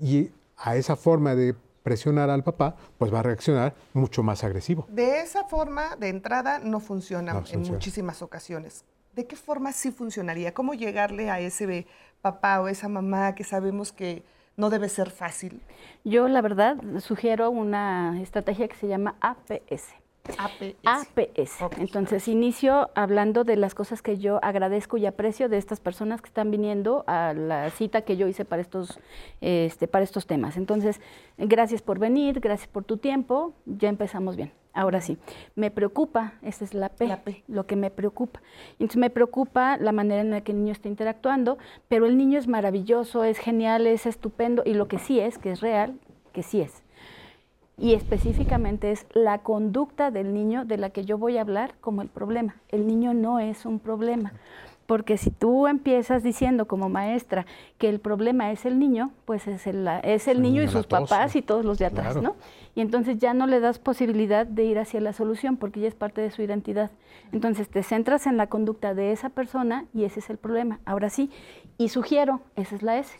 Y 0.00 0.30
a 0.56 0.76
esa 0.76 0.96
forma 0.96 1.34
de 1.34 1.54
presionar 1.84 2.30
al 2.30 2.42
papá, 2.42 2.74
pues 2.98 3.14
va 3.14 3.20
a 3.20 3.22
reaccionar 3.22 3.76
mucho 3.92 4.24
más 4.24 4.42
agresivo. 4.42 4.86
De 4.88 5.20
esa 5.20 5.44
forma, 5.44 5.94
de 5.94 6.08
entrada, 6.08 6.58
no 6.58 6.80
funciona 6.80 7.40
en 7.52 7.62
muchísimas 7.62 8.22
ocasiones. 8.22 8.84
¿De 9.14 9.28
qué 9.28 9.36
forma 9.36 9.70
sí 9.72 9.92
funcionaría? 9.92 10.52
¿Cómo 10.52 10.74
llegarle 10.74 11.30
a 11.30 11.38
ese 11.38 11.86
papá 12.20 12.60
o 12.60 12.66
esa 12.66 12.88
mamá 12.88 13.36
que 13.36 13.44
sabemos 13.44 13.92
que 13.92 14.24
no 14.56 14.70
debe 14.70 14.88
ser 14.88 15.10
fácil. 15.10 15.60
Yo, 16.04 16.28
la 16.28 16.40
verdad, 16.40 16.76
sugiero 17.00 17.50
una 17.50 18.20
estrategia 18.20 18.68
que 18.68 18.76
se 18.76 18.88
llama 18.88 19.16
APS. 19.20 20.03
APS. 20.38 20.76
APS. 20.84 21.78
Entonces, 21.78 22.28
inicio 22.28 22.90
hablando 22.94 23.44
de 23.44 23.56
las 23.56 23.74
cosas 23.74 24.00
que 24.00 24.18
yo 24.18 24.38
agradezco 24.42 24.96
y 24.96 25.06
aprecio 25.06 25.48
de 25.48 25.58
estas 25.58 25.80
personas 25.80 26.22
que 26.22 26.28
están 26.28 26.50
viniendo 26.50 27.04
a 27.06 27.34
la 27.34 27.70
cita 27.70 28.02
que 28.02 28.16
yo 28.16 28.26
hice 28.26 28.44
para 28.44 28.62
estos, 28.62 28.98
este, 29.40 29.86
para 29.86 30.04
estos 30.04 30.26
temas. 30.26 30.56
Entonces, 30.56 31.00
gracias 31.36 31.82
por 31.82 31.98
venir, 31.98 32.40
gracias 32.40 32.68
por 32.68 32.84
tu 32.84 32.96
tiempo, 32.96 33.52
ya 33.66 33.88
empezamos 33.88 34.36
bien. 34.36 34.52
Ahora 34.72 35.00
sí, 35.00 35.18
me 35.54 35.70
preocupa, 35.70 36.32
esa 36.42 36.64
es 36.64 36.74
la 36.74 36.88
P, 36.88 37.06
la 37.06 37.22
P, 37.22 37.44
lo 37.46 37.64
que 37.64 37.76
me 37.76 37.92
preocupa. 37.92 38.42
Entonces 38.72 38.96
me 38.96 39.08
preocupa 39.08 39.76
la 39.76 39.92
manera 39.92 40.20
en 40.20 40.30
la 40.30 40.40
que 40.40 40.50
el 40.50 40.58
niño 40.58 40.72
está 40.72 40.88
interactuando, 40.88 41.58
pero 41.86 42.06
el 42.06 42.16
niño 42.16 42.40
es 42.40 42.48
maravilloso, 42.48 43.22
es 43.22 43.38
genial, 43.38 43.86
es 43.86 44.04
estupendo 44.04 44.64
y 44.66 44.74
lo 44.74 44.88
que 44.88 44.98
sí 44.98 45.20
es, 45.20 45.38
que 45.38 45.52
es 45.52 45.60
real, 45.60 46.00
que 46.32 46.42
sí 46.42 46.60
es. 46.60 46.83
Y 47.76 47.94
específicamente 47.94 48.92
es 48.92 49.06
la 49.14 49.38
conducta 49.38 50.10
del 50.10 50.32
niño 50.32 50.64
de 50.64 50.78
la 50.78 50.90
que 50.90 51.04
yo 51.04 51.18
voy 51.18 51.38
a 51.38 51.40
hablar 51.40 51.74
como 51.80 52.02
el 52.02 52.08
problema. 52.08 52.56
El 52.68 52.86
niño 52.86 53.14
no 53.14 53.40
es 53.40 53.66
un 53.66 53.80
problema. 53.80 54.32
Porque 54.86 55.16
si 55.16 55.30
tú 55.30 55.66
empiezas 55.66 56.22
diciendo 56.22 56.66
como 56.66 56.88
maestra 56.88 57.46
que 57.78 57.88
el 57.88 58.00
problema 58.00 58.52
es 58.52 58.66
el 58.66 58.78
niño, 58.78 59.12
pues 59.24 59.46
es 59.46 59.66
el, 59.66 59.88
es 60.02 60.28
el 60.28 60.42
niño 60.42 60.62
y 60.62 60.68
sus 60.68 60.86
papás 60.86 61.34
y 61.36 61.42
todos 61.42 61.64
los 61.64 61.78
de 61.78 61.86
atrás, 61.86 62.20
¿no? 62.20 62.36
y 62.74 62.80
entonces 62.80 63.18
ya 63.18 63.34
no 63.34 63.46
le 63.46 63.60
das 63.60 63.78
posibilidad 63.78 64.46
de 64.46 64.64
ir 64.64 64.78
hacia 64.78 65.00
la 65.00 65.12
solución 65.12 65.56
porque 65.56 65.80
ya 65.80 65.88
es 65.88 65.94
parte 65.94 66.20
de 66.20 66.30
su 66.30 66.42
identidad. 66.42 66.90
Entonces 67.32 67.68
te 67.68 67.82
centras 67.82 68.26
en 68.26 68.36
la 68.36 68.48
conducta 68.48 68.94
de 68.94 69.12
esa 69.12 69.28
persona 69.28 69.86
y 69.94 70.04
ese 70.04 70.20
es 70.20 70.30
el 70.30 70.38
problema. 70.38 70.80
Ahora 70.84 71.08
sí, 71.08 71.30
y 71.76 71.88
sugiero, 71.88 72.40
esa 72.54 72.76
es 72.76 72.82
la 72.82 72.98
S, 72.98 73.16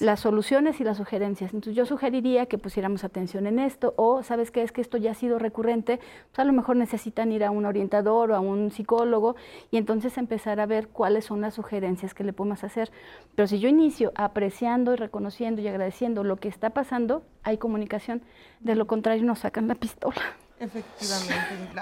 las 0.00 0.20
soluciones 0.20 0.80
y 0.80 0.84
las 0.84 0.96
sugerencias. 0.96 1.52
Entonces 1.52 1.74
yo 1.74 1.86
sugeriría 1.86 2.46
que 2.46 2.56
pusiéramos 2.56 3.02
atención 3.02 3.46
en 3.46 3.58
esto 3.58 3.94
o, 3.96 4.22
¿sabes 4.22 4.50
qué? 4.50 4.62
Es 4.62 4.70
que 4.70 4.80
esto 4.80 4.96
ya 4.96 5.10
ha 5.10 5.14
sido 5.14 5.38
recurrente, 5.38 5.98
pues 5.98 6.38
a 6.38 6.44
lo 6.44 6.52
mejor 6.52 6.76
necesitan 6.76 7.32
ir 7.32 7.42
a 7.42 7.50
un 7.50 7.66
orientador 7.66 8.30
o 8.30 8.36
a 8.36 8.40
un 8.40 8.70
psicólogo 8.70 9.34
y 9.72 9.76
entonces 9.76 10.16
empezar 10.18 10.60
a 10.60 10.66
ver 10.66 10.88
cuáles 10.88 11.24
son 11.24 11.40
las 11.40 11.54
sugerencias 11.54 12.14
que 12.14 12.22
le 12.22 12.32
podemos 12.32 12.62
hacer. 12.62 12.92
Pero 13.34 13.48
si 13.48 13.58
yo 13.58 13.68
inicio 13.68 14.12
apreciando 14.14 14.92
y 14.92 14.96
reconociendo 14.96 15.60
y 15.60 15.66
agradeciendo 15.66 16.22
lo 16.22 16.36
que 16.36 16.48
está 16.48 16.70
pasando, 16.70 17.24
hay 17.42 17.58
comunicación. 17.58 18.22
De 18.60 18.76
lo 18.76 18.86
contrario, 18.86 19.24
nos 19.24 19.40
sacan 19.40 19.66
la 19.66 19.74
pistola. 19.74 20.20
Efectivamente, 20.60 21.34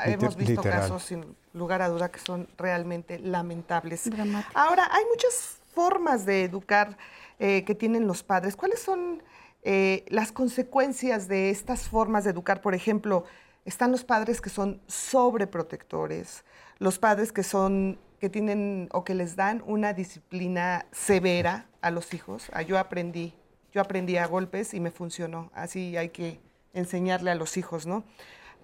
hemos 0.06 0.36
visto 0.36 0.62
casos 0.62 1.02
sin 1.02 1.36
lugar 1.52 1.82
a 1.82 1.88
duda 1.88 2.10
que 2.10 2.20
son 2.20 2.48
realmente 2.56 3.18
lamentables. 3.18 4.08
Ahora, 4.54 4.88
hay 4.92 5.04
muchas 5.10 5.57
formas 5.78 6.26
de 6.26 6.42
educar 6.42 6.98
eh, 7.38 7.62
que 7.64 7.72
tienen 7.72 8.08
los 8.08 8.24
padres. 8.24 8.56
¿Cuáles 8.56 8.80
son 8.82 9.22
eh, 9.62 10.04
las 10.08 10.32
consecuencias 10.32 11.28
de 11.28 11.50
estas 11.50 11.88
formas 11.88 12.24
de 12.24 12.30
educar? 12.30 12.60
Por 12.60 12.74
ejemplo, 12.74 13.22
están 13.64 13.92
los 13.92 14.02
padres 14.02 14.40
que 14.40 14.50
son 14.50 14.80
sobreprotectores, 14.88 16.44
los 16.80 16.98
padres 16.98 17.30
que 17.30 17.44
son 17.44 18.00
que 18.18 18.28
tienen 18.28 18.88
o 18.90 19.04
que 19.04 19.14
les 19.14 19.36
dan 19.36 19.62
una 19.66 19.92
disciplina 19.92 20.86
severa 20.90 21.68
a 21.80 21.92
los 21.92 22.12
hijos. 22.12 22.48
Ah, 22.52 22.62
yo 22.62 22.76
aprendí, 22.76 23.32
yo 23.72 23.80
aprendí 23.80 24.16
a 24.16 24.26
golpes 24.26 24.74
y 24.74 24.80
me 24.80 24.90
funcionó. 24.90 25.52
Así 25.54 25.96
hay 25.96 26.08
que 26.08 26.40
enseñarle 26.74 27.30
a 27.30 27.36
los 27.36 27.56
hijos, 27.56 27.86
¿no? 27.86 28.02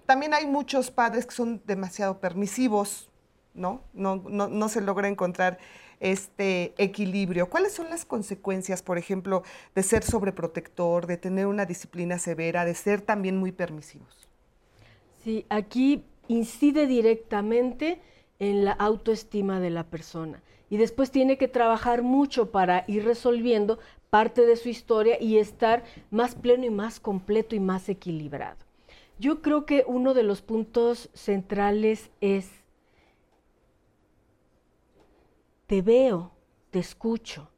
También 0.05 0.33
hay 0.33 0.47
muchos 0.47 0.91
padres 0.91 1.25
que 1.25 1.33
son 1.33 1.61
demasiado 1.65 2.19
permisivos, 2.19 3.09
¿no? 3.53 3.83
No, 3.93 4.17
no, 4.17 4.49
no 4.49 4.67
se 4.67 4.81
logra 4.81 5.07
encontrar 5.07 5.59
este 5.99 6.73
equilibrio. 6.77 7.49
¿Cuáles 7.49 7.73
son 7.73 7.89
las 7.89 8.05
consecuencias, 8.05 8.81
por 8.81 8.97
ejemplo, 8.97 9.43
de 9.73 9.83
ser 9.83 10.03
sobreprotector, 10.03 11.07
de 11.07 11.17
tener 11.17 11.47
una 11.47 11.65
disciplina 11.65 12.19
severa, 12.19 12.65
de 12.65 12.75
ser 12.75 13.01
también 13.01 13.37
muy 13.37 13.51
permisivos? 13.51 14.27
Sí, 15.23 15.45
aquí 15.49 16.03
incide 16.27 16.87
directamente 16.87 17.99
en 18.39 18.65
la 18.65 18.71
autoestima 18.71 19.59
de 19.59 19.69
la 19.69 19.83
persona. 19.85 20.41
Y 20.69 20.77
después 20.77 21.11
tiene 21.11 21.37
que 21.37 21.47
trabajar 21.47 22.01
mucho 22.01 22.51
para 22.51 22.85
ir 22.87 23.05
resolviendo 23.05 23.79
parte 24.09 24.45
de 24.45 24.55
su 24.55 24.69
historia 24.69 25.21
y 25.21 25.37
estar 25.37 25.83
más 26.09 26.35
pleno 26.35 26.65
y 26.65 26.69
más 26.69 26.99
completo 26.99 27.55
y 27.55 27.59
más 27.59 27.89
equilibrado. 27.89 28.57
Yo 29.19 29.41
creo 29.41 29.65
que 29.65 29.83
uno 29.87 30.13
de 30.13 30.23
los 30.23 30.41
puntos 30.41 31.09
centrales 31.13 32.09
es, 32.21 32.49
te 35.67 35.81
veo, 35.81 36.31
te 36.71 36.79
escucho 36.79 37.49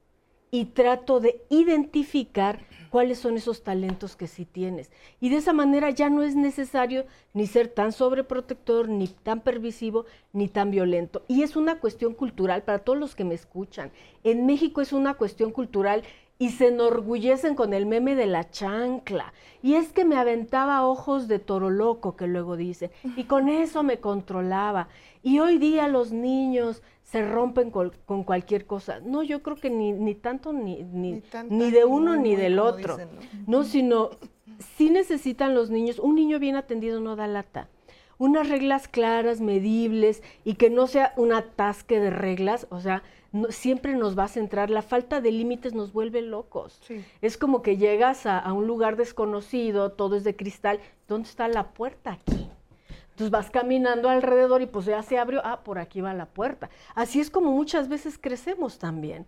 y 0.50 0.66
trato 0.66 1.20
de 1.20 1.44
identificar 1.50 2.66
cuáles 2.90 3.20
son 3.20 3.36
esos 3.36 3.64
talentos 3.64 4.16
que 4.16 4.28
sí 4.28 4.46
tienes. 4.46 4.92
Y 5.20 5.30
de 5.30 5.38
esa 5.38 5.52
manera 5.54 5.90
ya 5.90 6.10
no 6.10 6.24
es 6.24 6.36
necesario 6.36 7.06
ni 7.34 7.48
ser 7.48 7.68
tan 7.68 7.92
sobreprotector, 7.92 8.88
ni 8.88 9.08
tan 9.08 9.42
permisivo, 9.42 10.06
ni 10.32 10.48
tan 10.48 10.72
violento. 10.72 11.24
Y 11.28 11.44
es 11.44 11.56
una 11.56 11.80
cuestión 11.80 12.14
cultural 12.14 12.64
para 12.64 12.80
todos 12.80 12.98
los 12.98 13.16
que 13.16 13.26
me 13.26 13.36
escuchan. 13.36 13.92
En 14.24 14.46
México 14.46 14.82
es 14.82 14.94
una 14.94 15.16
cuestión 15.16 15.52
cultural 15.52 16.04
y 16.40 16.52
se 16.52 16.68
enorgullecen 16.68 17.56
con 17.56 17.74
el 17.74 17.86
meme 17.86 18.16
de 18.16 18.28
la 18.28 18.50
chancla. 18.50 19.34
Y 19.64 19.74
es 19.76 19.92
que 19.92 20.06
me 20.06 20.18
aventaba 20.18 20.86
ojos 20.86 21.28
de 21.28 21.40
toro 21.40 21.70
loco, 21.70 22.16
que 22.16 22.28
luego 22.28 22.56
dice, 22.56 22.92
y 23.16 23.24
con 23.24 23.50
eso 23.50 23.84
me 23.84 24.00
controlaba. 24.00 24.88
Y 25.24 25.40
hoy 25.40 25.58
día 25.58 25.88
los 25.88 26.12
niños 26.12 26.84
se 27.04 27.26
rompen 27.26 27.72
con, 27.72 27.92
cualquier 28.24 28.66
cosa. 28.66 29.00
No, 29.00 29.24
yo 29.24 29.42
creo 29.42 29.56
que 29.56 29.70
ni, 29.70 29.94
ni 29.94 30.14
tanto 30.14 30.52
ni, 30.52 30.84
ni, 30.84 31.24
ni, 31.50 31.72
de 31.72 31.86
uno 31.86 32.18
ni 32.18 32.36
del 32.36 32.60
otro. 32.60 32.98
¿no? 33.48 33.64
sino 33.64 34.10
sí 34.76 34.90
necesitan 34.90 35.56
los 35.56 35.70
niños, 35.70 36.00
un 36.00 36.16
niño 36.16 36.38
bien 36.38 36.56
atendido 36.56 37.00
no 37.00 37.16
da 37.16 37.28
lata. 37.28 37.70
Unas 38.20 38.50
reglas 38.50 38.88
claras, 38.88 39.42
medibles 39.42 40.24
y 40.44 40.56
que 40.56 40.70
no 40.70 40.88
sea 40.88 41.14
un 41.18 41.34
atasque 41.34 42.00
de 42.00 42.10
reglas, 42.10 42.68
o 42.72 42.82
sea, 42.82 43.04
siempre 43.50 43.96
nos 43.96 44.18
va 44.18 44.26
a 44.26 44.28
centrar, 44.28 44.70
la 44.70 44.82
falta 44.82 45.22
de 45.22 45.32
límites 45.32 45.74
nos 45.74 45.94
vuelve 45.94 46.22
locos. 46.22 46.82
Es 47.22 47.38
como 47.38 47.62
que 47.62 47.78
llegas 47.78 48.26
a, 48.26 48.40
a, 48.40 48.54
un 48.54 48.68
lugar 48.68 48.96
desconocido, 48.96 49.92
todo 49.92 50.16
es 50.16 50.24
de 50.24 50.36
cristal, 50.36 50.80
¿dónde 51.08 51.30
está 51.30 51.48
la 51.48 51.72
puerta 51.72 52.14
aquí? 52.14 52.50
Entonces 53.18 53.32
vas 53.32 53.50
caminando 53.50 54.10
alrededor 54.10 54.62
y 54.62 54.68
pues 54.68 54.86
ya 54.86 55.02
se 55.02 55.18
abrió, 55.18 55.42
ah, 55.44 55.64
por 55.64 55.80
aquí 55.80 56.02
va 56.02 56.14
la 56.14 56.28
puerta. 56.28 56.70
Así 56.94 57.20
es 57.20 57.32
como 57.32 57.52
muchas 57.52 57.90
veces 57.90 58.20
crecemos 58.20 58.78
también. 58.78 59.26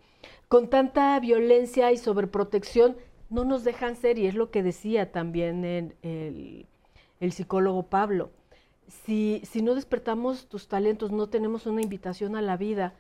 Con 0.48 0.70
tanta 0.70 1.20
violencia 1.20 1.92
y 1.92 1.98
sobreprotección 1.98 2.98
no 3.32 3.46
nos 3.46 3.64
dejan 3.64 3.96
ser, 3.96 4.20
y 4.20 4.28
es 4.28 4.36
lo 4.36 4.52
que 4.52 4.62
decía 4.62 5.12
también 5.12 5.66
el, 5.66 6.68
el 7.20 7.32
psicólogo 7.32 7.82
Pablo. 7.82 8.30
Si, 8.88 9.42
si 9.44 9.64
no 9.64 9.74
despertamos 9.74 10.48
tus 10.48 10.68
talentos, 10.68 11.12
no 11.12 11.28
tenemos 11.28 11.66
una 11.66 11.82
invitación 11.82 12.36
a 12.36 12.44
la 12.44 12.58
vida 12.58 12.94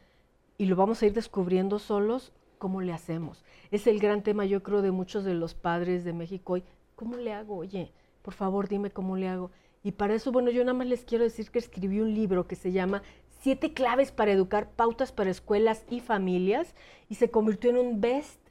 y 0.59 0.65
lo 0.65 0.75
vamos 0.75 1.01
a 1.01 1.05
ir 1.05 1.13
descubriendo 1.13 1.79
solos, 1.79 2.33
¿cómo 2.57 2.81
le 2.81 2.91
hacemos? 2.91 3.43
Es 3.71 3.87
el 3.87 3.99
gran 3.99 4.21
tema, 4.21 4.45
yo 4.45 4.61
creo, 4.61 4.81
de 4.81 4.91
muchos 4.91 5.23
de 5.23 5.33
los 5.33 5.55
padres 5.55 6.03
de 6.03 6.11
México 6.13 6.53
hoy. 6.53 6.63
¿Cómo 6.95 7.15
le 7.15 7.33
hago? 7.33 7.55
Oye, 7.55 7.93
por 8.21 8.33
favor, 8.33 8.67
dime 8.67 8.91
cómo 8.91 9.15
le 9.15 9.29
hago. 9.29 9.51
Y 9.83 9.93
para 9.93 10.13
eso, 10.13 10.33
bueno, 10.33 10.51
yo 10.51 10.63
nada 10.65 10.77
más 10.77 10.87
les 10.87 11.05
quiero 11.05 11.23
decir 11.23 11.49
que 11.49 11.59
escribí 11.59 12.01
un 12.01 12.13
libro 12.13 12.45
que 12.45 12.57
se 12.57 12.73
llama 12.73 13.01
Siete 13.39 13.73
claves 13.73 14.11
para 14.11 14.33
educar, 14.33 14.69
pautas 14.69 15.13
para 15.13 15.29
escuelas 15.29 15.85
y 15.89 16.01
familias, 16.01 16.75
y 17.07 17.15
se 17.15 17.31
convirtió 17.31 17.69
en 17.69 17.77
un 17.77 18.01
best 18.01 18.41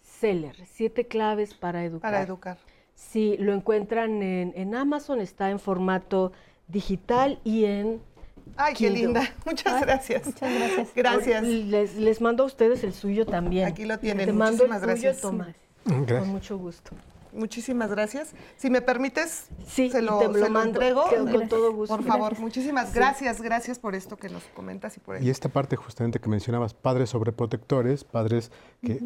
seller. 0.00 0.56
Siete 0.64 1.06
claves 1.06 1.52
para 1.52 1.84
educar. 1.84 2.10
Para 2.10 2.22
educar. 2.22 2.58
Sí, 2.94 3.36
lo 3.38 3.52
encuentran 3.52 4.22
en, 4.22 4.74
Amazon, 4.74 5.20
está 5.20 5.50
en 5.50 5.58
formato 5.58 6.32
digital 6.66 7.40
y 7.44 7.66
en 7.66 8.00
Ay, 8.56 8.74
qué 8.74 8.90
linda. 8.90 9.32
Muchas 9.44 9.80
gracias. 9.80 10.26
Muchas 10.26 10.54
gracias. 10.54 10.88
Gracias. 10.94 11.42
Les, 11.42 11.94
les, 11.96 12.20
mando 12.20 12.42
a 12.42 12.46
ustedes 12.46 12.84
el 12.84 12.92
suyo 12.92 13.26
también. 13.26 13.66
Aquí 13.66 13.84
lo 13.84 13.98
tienen. 13.98 14.26
Te 14.26 14.32
mando 14.32 14.64
Muchísimas 14.64 14.82
gracias. 14.82 15.20
Tomás. 15.20 15.54
Gracias. 15.84 16.20
Con 16.20 16.28
mucho 16.28 16.58
gusto. 16.58 16.90
Muchísimas 17.32 17.90
gracias. 17.90 18.32
Si 18.56 18.70
me 18.70 18.80
permites, 18.80 19.48
sí, 19.66 19.90
se 19.90 20.02
lo, 20.02 20.18
te 20.18 20.28
lo, 20.28 20.34
se 20.34 20.50
lo 20.50 20.62
entrego. 20.62 21.04
Con 21.08 21.48
todo 21.48 21.72
gusto. 21.72 21.96
Por 21.96 22.04
favor, 22.04 22.38
muchísimas 22.38 22.94
gracias, 22.94 23.40
gracias 23.40 23.78
por 23.78 23.94
esto 23.94 24.16
que 24.16 24.28
nos 24.28 24.44
comentas 24.54 24.96
y 24.96 25.00
por 25.00 25.16
ello. 25.16 25.26
Y 25.26 25.30
esta 25.30 25.48
parte 25.48 25.76
justamente 25.76 26.20
que 26.20 26.28
mencionabas, 26.28 26.74
padres 26.74 27.10
sobreprotectores, 27.10 28.04
padres 28.04 28.50
que 28.82 29.00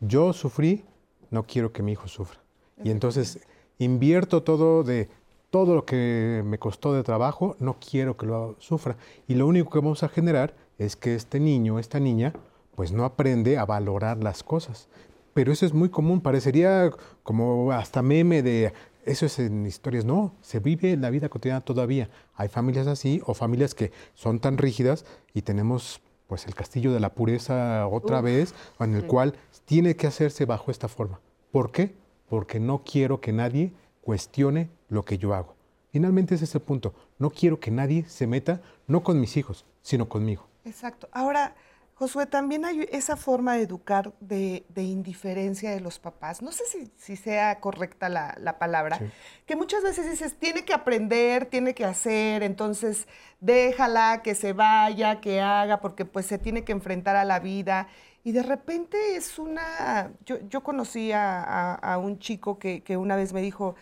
yo 0.00 0.32
sufrí, 0.32 0.84
no 1.30 1.44
quiero 1.44 1.72
que 1.72 1.82
mi 1.82 1.92
hijo 1.92 2.08
sufra. 2.08 2.40
Y 2.84 2.90
entonces 2.90 3.40
invierto 3.78 4.42
todo 4.42 4.82
de 4.84 5.08
todo 5.52 5.74
lo 5.74 5.84
que 5.84 6.42
me 6.46 6.58
costó 6.58 6.94
de 6.94 7.02
trabajo, 7.02 7.56
no 7.60 7.76
quiero 7.78 8.16
que 8.16 8.24
lo 8.24 8.56
sufra. 8.58 8.96
Y 9.28 9.34
lo 9.34 9.46
único 9.46 9.68
que 9.68 9.80
vamos 9.80 10.02
a 10.02 10.08
generar 10.08 10.54
es 10.78 10.96
que 10.96 11.14
este 11.14 11.40
niño, 11.40 11.78
esta 11.78 12.00
niña, 12.00 12.32
pues 12.74 12.90
no 12.90 13.04
aprende 13.04 13.58
a 13.58 13.66
valorar 13.66 14.16
las 14.24 14.42
cosas. 14.42 14.88
Pero 15.34 15.52
eso 15.52 15.66
es 15.66 15.74
muy 15.74 15.90
común, 15.90 16.22
parecería 16.22 16.90
como 17.22 17.70
hasta 17.70 18.00
meme 18.00 18.42
de 18.42 18.72
eso 19.04 19.26
es 19.26 19.38
en 19.40 19.66
historias. 19.66 20.06
No, 20.06 20.32
se 20.40 20.58
vive 20.58 20.92
en 20.92 21.02
la 21.02 21.10
vida 21.10 21.28
cotidiana 21.28 21.60
todavía. 21.60 22.08
Hay 22.34 22.48
familias 22.48 22.86
así 22.86 23.20
o 23.26 23.34
familias 23.34 23.74
que 23.74 23.92
son 24.14 24.40
tan 24.40 24.56
rígidas 24.56 25.04
y 25.34 25.42
tenemos 25.42 26.00
pues 26.28 26.46
el 26.46 26.54
castillo 26.54 26.94
de 26.94 27.00
la 27.00 27.12
pureza 27.12 27.86
otra 27.88 28.22
vez, 28.22 28.54
en 28.80 28.94
el 28.94 29.06
cual 29.06 29.34
tiene 29.66 29.96
que 29.96 30.06
hacerse 30.06 30.46
bajo 30.46 30.70
esta 30.70 30.88
forma. 30.88 31.20
¿Por 31.50 31.72
qué? 31.72 31.94
Porque 32.30 32.58
no 32.58 32.84
quiero 32.84 33.20
que 33.20 33.34
nadie 33.34 33.74
cuestione 34.02 34.68
lo 34.88 35.04
que 35.06 35.16
yo 35.16 35.32
hago. 35.32 35.56
Finalmente 35.90 36.34
es 36.34 36.42
ese 36.42 36.60
punto. 36.60 36.94
No 37.18 37.30
quiero 37.30 37.58
que 37.58 37.70
nadie 37.70 38.04
se 38.04 38.26
meta, 38.26 38.60
no 38.86 39.02
con 39.02 39.20
mis 39.20 39.36
hijos, 39.38 39.64
sino 39.80 40.08
conmigo. 40.08 40.46
Exacto. 40.64 41.08
Ahora, 41.12 41.54
Josué, 41.94 42.26
también 42.26 42.64
hay 42.64 42.88
esa 42.90 43.16
forma 43.16 43.54
de 43.54 43.62
educar 43.62 44.12
de, 44.18 44.64
indiferencia 44.74 45.70
de 45.70 45.80
los 45.80 45.98
papás. 45.98 46.42
No 46.42 46.50
sé 46.50 46.64
si, 46.96 47.16
sea 47.16 47.60
correcta 47.60 48.08
la, 48.08 48.58
palabra, 48.58 48.98
que 49.46 49.54
muchas 49.54 49.84
veces 49.84 50.10
dices, 50.10 50.36
tiene 50.36 50.64
que 50.64 50.72
aprender, 50.72 51.46
tiene 51.46 51.74
que 51.74 51.84
hacer, 51.84 52.42
entonces 52.42 53.06
déjala 53.40 54.22
que 54.22 54.34
se 54.34 54.52
vaya, 54.52 55.20
que 55.20 55.40
haga, 55.40 55.80
porque 55.80 56.04
pues 56.04 56.26
se 56.26 56.38
tiene 56.38 56.64
que 56.64 56.72
enfrentar 56.72 57.14
a 57.14 57.24
la 57.24 57.38
vida. 57.38 57.86
Y 58.24 58.32
de 58.32 58.42
repente 58.42 59.16
es 59.16 59.38
una... 59.38 60.12
Yo, 60.24 60.38
yo 60.48 60.62
conocí 60.62 61.12
a, 61.12 61.98
un 62.02 62.18
chico 62.18 62.58
que, 62.58 62.96
una 62.96 63.16
vez 63.16 63.32
me 63.32 63.42
dijo, 63.42 63.74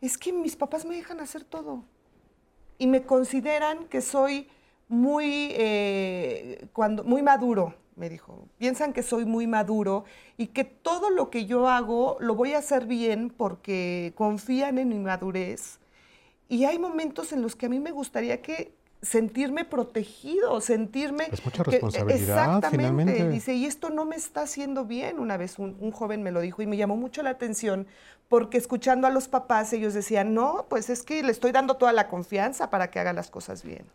es 0.00 0.18
que 0.18 0.32
mis 0.32 0.56
papás 0.56 0.84
me 0.84 0.96
dejan 0.96 1.20
hacer 1.20 1.44
todo 1.44 1.84
y 2.78 2.86
me 2.86 3.02
consideran 3.02 3.86
que 3.88 4.00
soy 4.00 4.48
muy, 4.88 5.48
eh, 5.52 6.68
cuando, 6.72 7.02
muy 7.04 7.22
maduro, 7.22 7.74
me 7.96 8.08
dijo. 8.10 8.46
Piensan 8.58 8.92
que 8.92 9.02
soy 9.02 9.24
muy 9.24 9.46
maduro 9.46 10.04
y 10.36 10.48
que 10.48 10.64
todo 10.64 11.10
lo 11.10 11.30
que 11.30 11.46
yo 11.46 11.68
hago 11.68 12.18
lo 12.20 12.34
voy 12.34 12.52
a 12.52 12.58
hacer 12.58 12.86
bien 12.86 13.30
porque 13.34 14.12
confían 14.16 14.78
en 14.78 14.90
mi 14.90 14.98
madurez. 14.98 15.78
Y 16.48 16.64
hay 16.64 16.78
momentos 16.78 17.32
en 17.32 17.42
los 17.42 17.56
que 17.56 17.66
a 17.66 17.68
mí 17.68 17.80
me 17.80 17.90
gustaría 17.90 18.42
que 18.42 18.72
sentirme 19.02 19.64
protegido, 19.64 20.60
sentirme... 20.60 21.28
Es 21.32 21.44
mucha 21.44 21.64
que- 21.64 21.72
responsabilidad, 21.72 22.18
exactamente. 22.18 22.76
finalmente. 22.76 23.28
Dice, 23.30 23.54
y 23.54 23.64
esto 23.64 23.90
no 23.90 24.04
me 24.04 24.16
está 24.16 24.42
haciendo 24.42 24.84
bien. 24.84 25.18
Una 25.18 25.36
vez 25.36 25.58
un, 25.58 25.76
un 25.80 25.90
joven 25.90 26.22
me 26.22 26.30
lo 26.30 26.40
dijo 26.40 26.62
y 26.62 26.66
me 26.66 26.76
llamó 26.76 26.96
mucho 26.96 27.22
la 27.22 27.30
atención 27.30 27.86
porque 28.28 28.58
escuchando 28.58 29.06
a 29.06 29.10
los 29.10 29.28
papás 29.28 29.72
ellos 29.72 29.94
decían, 29.94 30.34
no, 30.34 30.66
pues 30.68 30.90
es 30.90 31.02
que 31.02 31.22
le 31.22 31.30
estoy 31.30 31.52
dando 31.52 31.74
toda 31.74 31.92
la 31.92 32.08
confianza 32.08 32.70
para 32.70 32.90
que 32.90 32.98
haga 32.98 33.12
las 33.12 33.30
cosas 33.30 33.62
bien. 33.62 33.86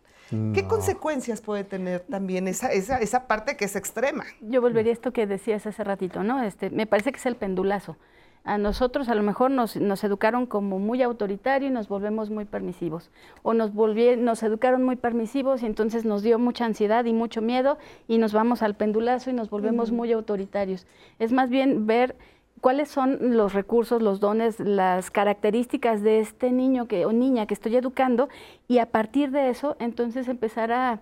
¿Qué 0.54 0.66
consecuencias 0.66 1.42
puede 1.42 1.62
tener 1.62 2.00
también 2.00 2.48
esa, 2.48 2.72
esa, 2.72 2.96
esa 2.96 3.26
parte 3.26 3.54
que 3.58 3.66
es 3.66 3.76
extrema? 3.76 4.24
Yo 4.40 4.62
volvería 4.62 4.90
a 4.90 4.94
esto 4.94 5.12
que 5.12 5.26
decías 5.26 5.66
hace 5.66 5.84
ratito, 5.84 6.22
¿no? 6.22 6.42
Este, 6.42 6.70
me 6.70 6.86
parece 6.86 7.12
que 7.12 7.18
es 7.18 7.26
el 7.26 7.36
pendulazo. 7.36 7.98
A 8.44 8.56
nosotros 8.58 9.08
a 9.08 9.14
lo 9.14 9.22
mejor 9.22 9.50
nos, 9.50 9.76
nos 9.76 10.02
educaron 10.02 10.46
como 10.46 10.78
muy 10.78 11.02
autoritario 11.02 11.68
y 11.68 11.70
nos 11.70 11.86
volvemos 11.86 12.30
muy 12.30 12.46
permisivos. 12.46 13.10
O 13.42 13.52
nos, 13.52 13.72
nos 13.74 14.42
educaron 14.42 14.82
muy 14.82 14.96
permisivos 14.96 15.62
y 15.62 15.66
entonces 15.66 16.06
nos 16.06 16.22
dio 16.22 16.38
mucha 16.38 16.64
ansiedad 16.64 17.04
y 17.04 17.12
mucho 17.12 17.42
miedo 17.42 17.76
y 18.08 18.16
nos 18.16 18.32
vamos 18.32 18.62
al 18.62 18.74
pendulazo 18.74 19.28
y 19.28 19.34
nos 19.34 19.50
volvemos 19.50 19.92
muy 19.92 20.10
autoritarios. 20.12 20.86
Es 21.18 21.30
más 21.30 21.50
bien 21.50 21.86
ver 21.86 22.16
cuáles 22.62 22.88
son 22.88 23.36
los 23.36 23.52
recursos, 23.54 24.00
los 24.00 24.20
dones, 24.20 24.60
las 24.60 25.10
características 25.10 26.02
de 26.02 26.20
este 26.20 26.52
niño 26.52 26.86
que, 26.86 27.04
o 27.04 27.12
niña 27.12 27.46
que 27.46 27.54
estoy 27.54 27.74
educando 27.76 28.28
y 28.68 28.78
a 28.78 28.86
partir 28.86 29.32
de 29.32 29.50
eso 29.50 29.76
entonces 29.80 30.28
empezar 30.28 30.70
a, 30.70 31.00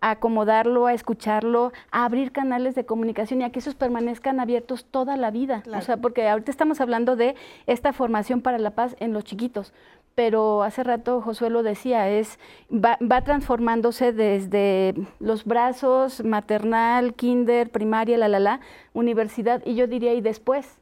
a 0.00 0.10
acomodarlo, 0.10 0.86
a 0.86 0.94
escucharlo, 0.94 1.72
a 1.90 2.06
abrir 2.06 2.32
canales 2.32 2.74
de 2.74 2.86
comunicación 2.86 3.42
y 3.42 3.44
a 3.44 3.50
que 3.50 3.58
esos 3.58 3.74
permanezcan 3.74 4.40
abiertos 4.40 4.86
toda 4.86 5.18
la 5.18 5.30
vida. 5.30 5.60
Claro. 5.62 5.78
O 5.78 5.82
sea, 5.82 5.98
porque 5.98 6.26
ahorita 6.28 6.50
estamos 6.50 6.80
hablando 6.80 7.14
de 7.14 7.36
esta 7.66 7.92
formación 7.92 8.40
para 8.40 8.58
la 8.58 8.70
paz 8.70 8.96
en 8.98 9.12
los 9.12 9.24
chiquitos, 9.24 9.74
pero 10.14 10.62
hace 10.62 10.82
rato 10.82 11.20
Josué 11.20 11.50
lo 11.50 11.62
decía, 11.62 12.08
es 12.08 12.38
va, 12.72 12.98
va 13.00 13.22
transformándose 13.22 14.12
desde 14.12 14.94
los 15.18 15.44
brazos, 15.44 16.24
maternal, 16.24 17.14
kinder, 17.14 17.70
primaria, 17.70 18.18
la 18.18 18.28
la 18.28 18.40
la, 18.40 18.60
universidad 18.94 19.62
y 19.64 19.74
yo 19.74 19.86
diría 19.86 20.12
y 20.12 20.20
después, 20.20 20.78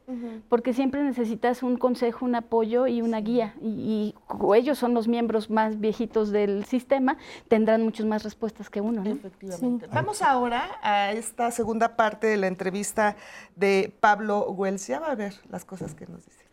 porque 0.49 0.73
siempre 0.73 1.03
necesitas 1.03 1.63
un 1.63 1.77
consejo, 1.77 2.25
un 2.25 2.35
apoyo 2.35 2.89
y 2.89 3.03
una 3.03 3.21
guía 3.21 3.55
y, 3.61 3.69
y 3.69 4.15
como 4.27 4.57
ellos 4.57 4.79
son 4.79 4.95
los 4.95 5.07
miembros 5.07 5.49
más 5.49 5.79
viejitos 5.79 6.31
del 6.33 6.65
sistema, 6.65 7.17
tendrán 7.47 7.83
muchas 7.83 8.07
más 8.07 8.25
respuestas 8.25 8.69
que 8.69 8.81
uno, 8.81 9.05
¿no? 9.05 9.11
Efectivamente. 9.11 9.87
Vamos 9.93 10.23
ahora 10.23 10.79
a 10.83 11.13
esta 11.13 11.51
segunda 11.53 11.97
parte 11.97 12.27
de 12.27 12.37
la 12.37 12.49
entrevista 12.49 13.17
de 13.55 13.93
Pablo. 14.01 14.45
Ya 14.89 15.01
va 15.01 15.13
a 15.13 15.15
ver 15.15 15.35
las 15.51 15.65
cosas 15.65 15.95
que 15.95 16.07
nos 16.07 16.25
dice. 16.25 16.50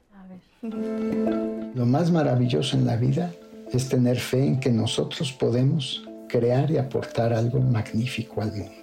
Lo 0.61 1.85
más 1.85 2.11
maravilloso 2.11 2.77
en 2.77 2.85
la 2.85 2.95
vida 2.95 3.31
es 3.71 3.89
tener 3.89 4.17
fe 4.17 4.45
en 4.45 4.59
que 4.59 4.71
nosotros 4.71 5.31
podemos 5.33 6.03
crear 6.27 6.71
y 6.71 6.77
aportar 6.77 7.33
algo 7.33 7.59
magnífico 7.59 8.41
al 8.41 8.51
mundo. 8.51 8.73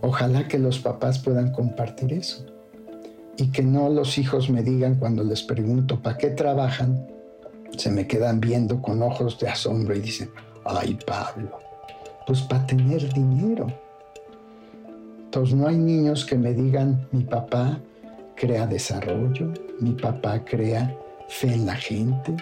Ojalá 0.00 0.46
que 0.48 0.58
los 0.58 0.78
papás 0.78 1.18
puedan 1.18 1.52
compartir 1.52 2.12
eso 2.12 2.44
y 3.36 3.50
que 3.50 3.62
no 3.62 3.88
los 3.88 4.18
hijos 4.18 4.50
me 4.50 4.62
digan 4.62 4.96
cuando 4.96 5.22
les 5.24 5.42
pregunto 5.42 6.00
para 6.00 6.18
qué 6.18 6.30
trabajan, 6.30 7.06
se 7.76 7.90
me 7.90 8.06
quedan 8.06 8.40
viendo 8.40 8.82
con 8.82 9.02
ojos 9.02 9.38
de 9.38 9.48
asombro 9.48 9.94
y 9.94 10.00
dicen, 10.00 10.30
ay 10.64 10.98
Pablo, 11.06 11.58
pues 12.26 12.42
para 12.42 12.66
tener 12.66 13.12
dinero. 13.12 13.66
Entonces 15.24 15.54
no 15.54 15.68
hay 15.68 15.76
niños 15.76 16.24
que 16.24 16.36
me 16.36 16.52
digan, 16.52 17.06
mi 17.12 17.22
papá 17.24 17.78
crea 18.38 18.66
desarrollo, 18.66 19.52
mi 19.80 19.92
papá 19.92 20.44
crea 20.44 20.96
fe 21.28 21.52
en 21.52 21.66
la 21.66 21.74
gente, 21.74 22.36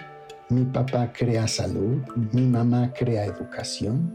mi 0.49 0.63
papá 0.65 1.11
crea 1.11 1.47
salud, 1.47 2.01
mi 2.31 2.43
mamá 2.43 2.93
crea 2.93 3.25
educación. 3.25 4.13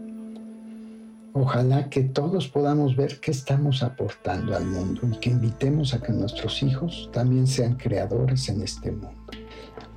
Ojalá 1.35 1.89
que 1.89 2.05
todos 2.05 2.47
podamos 2.49 2.95
ver 2.95 3.19
qué 3.21 3.31
estamos 3.31 3.83
aportando 3.83 4.57
al 4.57 4.67
mundo 4.67 5.01
y 5.11 5.19
que 5.19 5.31
invitemos 5.31 5.93
a 5.93 6.01
que 6.01 6.13
nuestros 6.13 6.63
hijos 6.63 7.11
también 7.13 7.47
sean 7.47 7.75
creadores 7.75 8.49
en 8.49 8.63
este 8.63 8.93
mundo. 8.93 9.11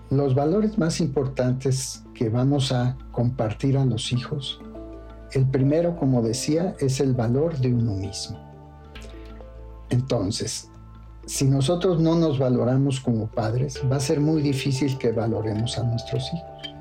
Los 0.09 0.33
valores 0.33 0.77
más 0.77 0.99
importantes 1.01 2.03
que 2.13 2.29
vamos 2.29 2.71
a 2.71 2.97
compartir 3.11 3.77
a 3.77 3.85
los 3.85 4.11
hijos, 4.11 4.59
el 5.33 5.45
primero, 5.49 5.97
como 5.97 6.21
decía, 6.21 6.75
es 6.79 6.99
el 6.99 7.13
valor 7.13 7.57
de 7.57 7.73
uno 7.73 7.93
mismo. 7.95 8.39
Entonces, 9.89 10.69
si 11.25 11.45
nosotros 11.45 11.99
no 11.99 12.15
nos 12.15 12.37
valoramos 12.37 12.99
como 12.99 13.27
padres, 13.27 13.81
va 13.91 13.97
a 13.97 13.99
ser 13.99 14.19
muy 14.19 14.41
difícil 14.41 14.97
que 14.97 15.11
valoremos 15.11 15.77
a 15.77 15.83
nuestros 15.83 16.31
hijos. 16.33 16.75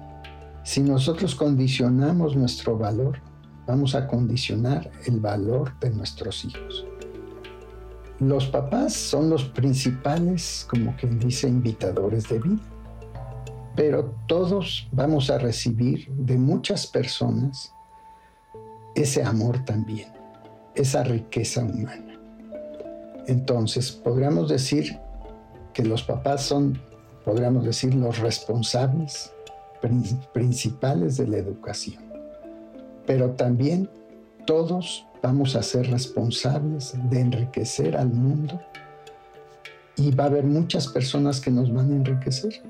Si 0.62 0.80
nosotros 0.80 1.34
condicionamos 1.34 2.36
nuestro 2.36 2.76
valor, 2.76 3.20
vamos 3.66 3.94
a 3.94 4.06
condicionar 4.06 4.90
el 5.06 5.20
valor 5.20 5.78
de 5.80 5.90
nuestros 5.90 6.44
hijos. 6.44 6.86
Los 8.20 8.46
papás 8.46 8.92
son 8.92 9.30
los 9.30 9.44
principales, 9.44 10.66
como 10.68 10.94
quien 10.96 11.18
dice, 11.18 11.48
invitadores 11.48 12.28
de 12.28 12.38
vida, 12.38 12.62
pero 13.74 14.14
todos 14.28 14.88
vamos 14.92 15.30
a 15.30 15.38
recibir 15.38 16.08
de 16.12 16.36
muchas 16.36 16.86
personas 16.86 17.74
ese 18.94 19.22
amor 19.24 19.64
también, 19.64 20.08
esa 20.74 21.02
riqueza 21.02 21.64
humana. 21.64 22.03
Entonces, 23.26 23.90
podríamos 23.92 24.48
decir 24.48 24.98
que 25.72 25.84
los 25.84 26.02
papás 26.02 26.42
son, 26.42 26.80
podríamos 27.24 27.64
decir, 27.64 27.94
los 27.94 28.18
responsables 28.18 29.32
prin- 29.80 30.20
principales 30.32 31.16
de 31.16 31.26
la 31.26 31.38
educación. 31.38 32.02
Pero 33.06 33.30
también 33.30 33.88
todos 34.46 35.06
vamos 35.22 35.56
a 35.56 35.62
ser 35.62 35.90
responsables 35.90 36.94
de 37.10 37.20
enriquecer 37.20 37.96
al 37.96 38.10
mundo 38.10 38.60
y 39.96 40.10
va 40.10 40.24
a 40.24 40.26
haber 40.26 40.44
muchas 40.44 40.88
personas 40.88 41.40
que 41.40 41.50
nos 41.50 41.72
van 41.72 41.92
a 41.92 41.96
enriquecer. 41.96 42.62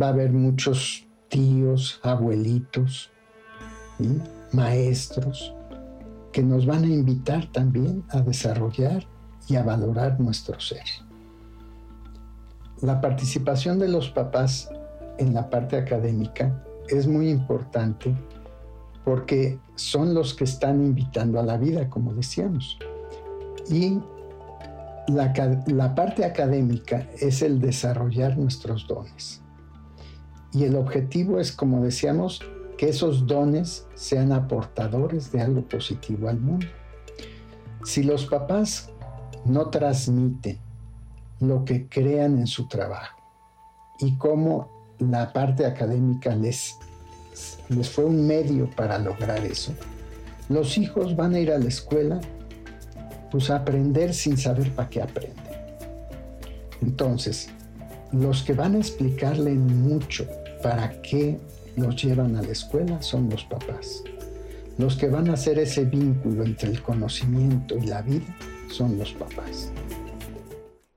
Va 0.00 0.06
a 0.06 0.10
haber 0.10 0.32
muchos 0.32 1.06
tíos, 1.28 2.00
abuelitos, 2.02 3.10
¿sí? 3.98 4.18
maestros, 4.52 5.54
que 6.32 6.42
nos 6.42 6.66
van 6.66 6.84
a 6.84 6.88
invitar 6.88 7.50
también 7.52 8.04
a 8.10 8.20
desarrollar 8.20 9.06
y 9.50 9.56
a 9.56 9.62
valorar 9.62 10.20
nuestro 10.20 10.58
ser. 10.60 10.84
La 12.80 13.00
participación 13.00 13.78
de 13.78 13.88
los 13.88 14.08
papás 14.10 14.70
en 15.18 15.34
la 15.34 15.50
parte 15.50 15.76
académica 15.76 16.64
es 16.88 17.06
muy 17.06 17.28
importante 17.28 18.14
porque 19.04 19.58
son 19.74 20.14
los 20.14 20.34
que 20.34 20.44
están 20.44 20.80
invitando 20.80 21.40
a 21.40 21.42
la 21.42 21.56
vida, 21.56 21.90
como 21.90 22.14
decíamos. 22.14 22.78
Y 23.68 23.98
la, 25.08 25.32
la 25.66 25.94
parte 25.94 26.24
académica 26.24 27.06
es 27.18 27.42
el 27.42 27.60
desarrollar 27.60 28.38
nuestros 28.38 28.86
dones. 28.86 29.42
Y 30.52 30.64
el 30.64 30.76
objetivo 30.76 31.40
es, 31.40 31.52
como 31.52 31.82
decíamos, 31.82 32.40
que 32.78 32.88
esos 32.88 33.26
dones 33.26 33.86
sean 33.94 34.32
aportadores 34.32 35.32
de 35.32 35.40
algo 35.40 35.62
positivo 35.62 36.28
al 36.28 36.40
mundo. 36.40 36.66
Si 37.84 38.02
los 38.02 38.26
papás 38.26 38.90
no 39.44 39.70
transmiten 39.70 40.58
lo 41.40 41.64
que 41.64 41.88
crean 41.88 42.38
en 42.38 42.46
su 42.46 42.68
trabajo 42.68 43.18
y 43.98 44.16
cómo 44.16 44.68
la 44.98 45.32
parte 45.32 45.64
académica 45.64 46.34
les, 46.34 46.76
les 47.68 47.88
fue 47.88 48.04
un 48.04 48.26
medio 48.26 48.70
para 48.70 48.98
lograr 48.98 49.44
eso, 49.44 49.72
los 50.48 50.76
hijos 50.76 51.16
van 51.16 51.34
a 51.34 51.40
ir 51.40 51.50
a 51.50 51.58
la 51.58 51.68
escuela 51.68 52.20
pues 53.30 53.50
a 53.50 53.56
aprender 53.56 54.12
sin 54.12 54.36
saber 54.36 54.72
para 54.72 54.88
qué 54.88 55.02
aprenden. 55.02 55.36
Entonces, 56.82 57.48
los 58.12 58.42
que 58.42 58.54
van 58.54 58.74
a 58.74 58.78
explicarle 58.78 59.52
mucho 59.52 60.26
para 60.62 61.00
qué 61.02 61.38
los 61.76 62.02
llevan 62.02 62.36
a 62.36 62.42
la 62.42 62.50
escuela 62.50 63.00
son 63.02 63.30
los 63.30 63.44
papás. 63.44 64.02
Los 64.78 64.96
que 64.96 65.08
van 65.08 65.30
a 65.30 65.34
hacer 65.34 65.58
ese 65.58 65.84
vínculo 65.84 66.44
entre 66.44 66.70
el 66.70 66.82
conocimiento 66.82 67.76
y 67.76 67.82
la 67.82 68.02
vida 68.02 68.34
son 68.70 68.98
los 68.98 69.12
papás. 69.12 69.72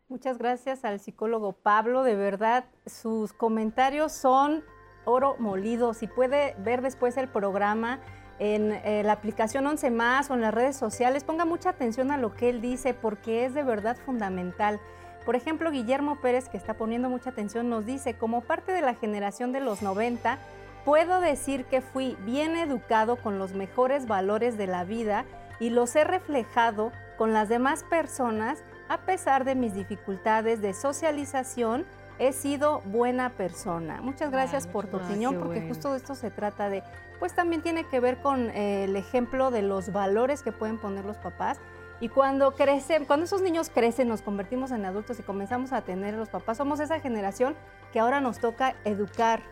Muchas 0.07 0.37
gracias 0.37 0.85
al 0.85 0.99
psicólogo 0.99 1.53
Pablo. 1.53 2.03
De 2.03 2.15
verdad, 2.15 2.65
sus 2.85 3.33
comentarios 3.33 4.11
son 4.11 4.63
oro 5.05 5.35
molido. 5.39 5.93
Si 5.93 6.07
puede 6.07 6.55
ver 6.59 6.81
después 6.81 7.17
el 7.17 7.27
programa 7.27 7.99
en 8.39 8.71
eh, 8.71 9.03
la 9.03 9.13
aplicación 9.13 9.65
11 9.65 9.89
más 9.91 10.29
o 10.29 10.35
en 10.35 10.41
las 10.41 10.53
redes 10.53 10.75
sociales, 10.75 11.23
ponga 11.23 11.45
mucha 11.45 11.69
atención 11.69 12.11
a 12.11 12.17
lo 12.17 12.33
que 12.35 12.49
él 12.49 12.61
dice 12.61 12.93
porque 12.93 13.45
es 13.45 13.53
de 13.53 13.63
verdad 13.63 13.97
fundamental. 14.05 14.79
Por 15.25 15.35
ejemplo, 15.35 15.71
Guillermo 15.71 16.19
Pérez, 16.21 16.49
que 16.49 16.57
está 16.57 16.75
poniendo 16.75 17.09
mucha 17.09 17.29
atención, 17.29 17.69
nos 17.69 17.85
dice, 17.85 18.15
como 18.15 18.41
parte 18.41 18.71
de 18.71 18.81
la 18.81 18.95
generación 18.95 19.51
de 19.51 19.61
los 19.61 19.81
90, 19.81 20.37
puedo 20.83 21.21
decir 21.21 21.65
que 21.65 21.81
fui 21.81 22.17
bien 22.25 22.57
educado 22.57 23.15
con 23.15 23.39
los 23.39 23.53
mejores 23.53 24.05
valores 24.05 24.57
de 24.57 24.67
la 24.67 24.83
vida 24.83 25.25
y 25.59 25.69
los 25.69 25.95
he 25.95 26.03
reflejado 26.03 26.91
con 27.23 27.31
las 27.31 27.47
demás 27.47 27.85
personas 27.85 28.65
a 28.89 28.97
pesar 29.05 29.45
de 29.45 29.55
mis 29.55 29.73
dificultades 29.73 30.61
de 30.61 30.73
socialización. 30.73 31.85
He 32.19 32.33
sido 32.33 32.81
buena 32.81 33.29
persona. 33.29 34.01
Muchas 34.01 34.29
gracias 34.29 34.67
por 34.67 34.87
tu 34.87 34.97
opinión, 34.97 35.39
porque 35.39 35.65
justo 35.65 35.91
de 35.91 35.99
esto 35.99 36.15
se 36.15 36.31
trata 36.31 36.67
de, 36.67 36.83
pues 37.19 37.33
también 37.33 37.61
tiene 37.61 37.85
que 37.85 38.01
ver 38.01 38.17
con 38.17 38.49
eh, 38.49 38.83
el 38.83 38.97
ejemplo 38.97 39.51
de 39.51 39.61
los 39.61 39.93
valores 39.93 40.43
que 40.43 40.51
pueden 40.51 40.77
poner 40.77 41.05
los 41.05 41.15
papás. 41.15 41.61
Y 42.01 42.09
cuando 42.09 42.55
crecen, 42.55 43.05
cuando 43.05 43.23
esos 43.23 43.41
niños 43.41 43.69
crecen, 43.69 44.09
nos 44.09 44.21
convertimos 44.21 44.71
en 44.71 44.83
adultos 44.83 45.17
y 45.17 45.23
comenzamos 45.23 45.71
a 45.71 45.79
tener 45.79 46.15
los 46.15 46.27
papás, 46.27 46.57
somos 46.57 46.81
esa 46.81 46.99
generación 46.99 47.55
que 47.93 48.01
ahora 48.01 48.19
nos 48.19 48.39
toca 48.39 48.75
educar, 48.83 49.43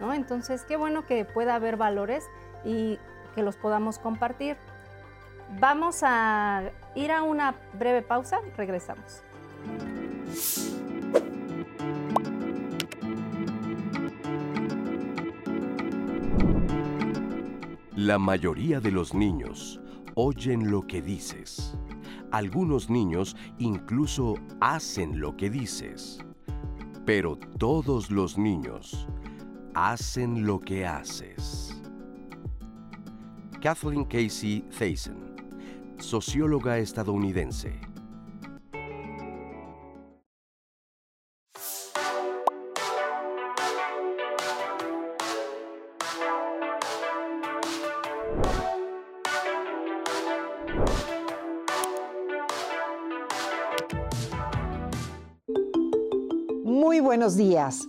¿no? 0.00 0.14
Entonces, 0.14 0.64
qué 0.64 0.74
bueno 0.74 1.06
que 1.06 1.24
pueda 1.24 1.54
haber 1.54 1.76
valores 1.76 2.28
y 2.64 2.98
que 3.36 3.44
los 3.44 3.54
podamos 3.54 4.00
compartir. 4.00 4.56
Vamos 5.58 6.02
a 6.02 6.70
ir 6.94 7.10
a 7.12 7.22
una 7.22 7.54
breve 7.78 8.02
pausa, 8.02 8.40
regresamos. 8.56 9.22
La 17.96 18.18
mayoría 18.18 18.80
de 18.80 18.90
los 18.90 19.12
niños 19.12 19.80
oyen 20.14 20.70
lo 20.70 20.86
que 20.86 21.02
dices. 21.02 21.76
Algunos 22.30 22.88
niños 22.88 23.36
incluso 23.58 24.36
hacen 24.60 25.20
lo 25.20 25.36
que 25.36 25.50
dices. 25.50 26.24
Pero 27.04 27.36
todos 27.58 28.10
los 28.10 28.38
niños 28.38 29.06
hacen 29.74 30.46
lo 30.46 30.60
que 30.60 30.86
haces. 30.86 31.78
Kathleen 33.60 34.04
Casey 34.04 34.64
Thaisen, 34.78 35.29
socióloga 36.00 36.78
estadounidense. 36.78 37.72
Muy 56.64 57.00
buenos 57.00 57.36
días. 57.36 57.86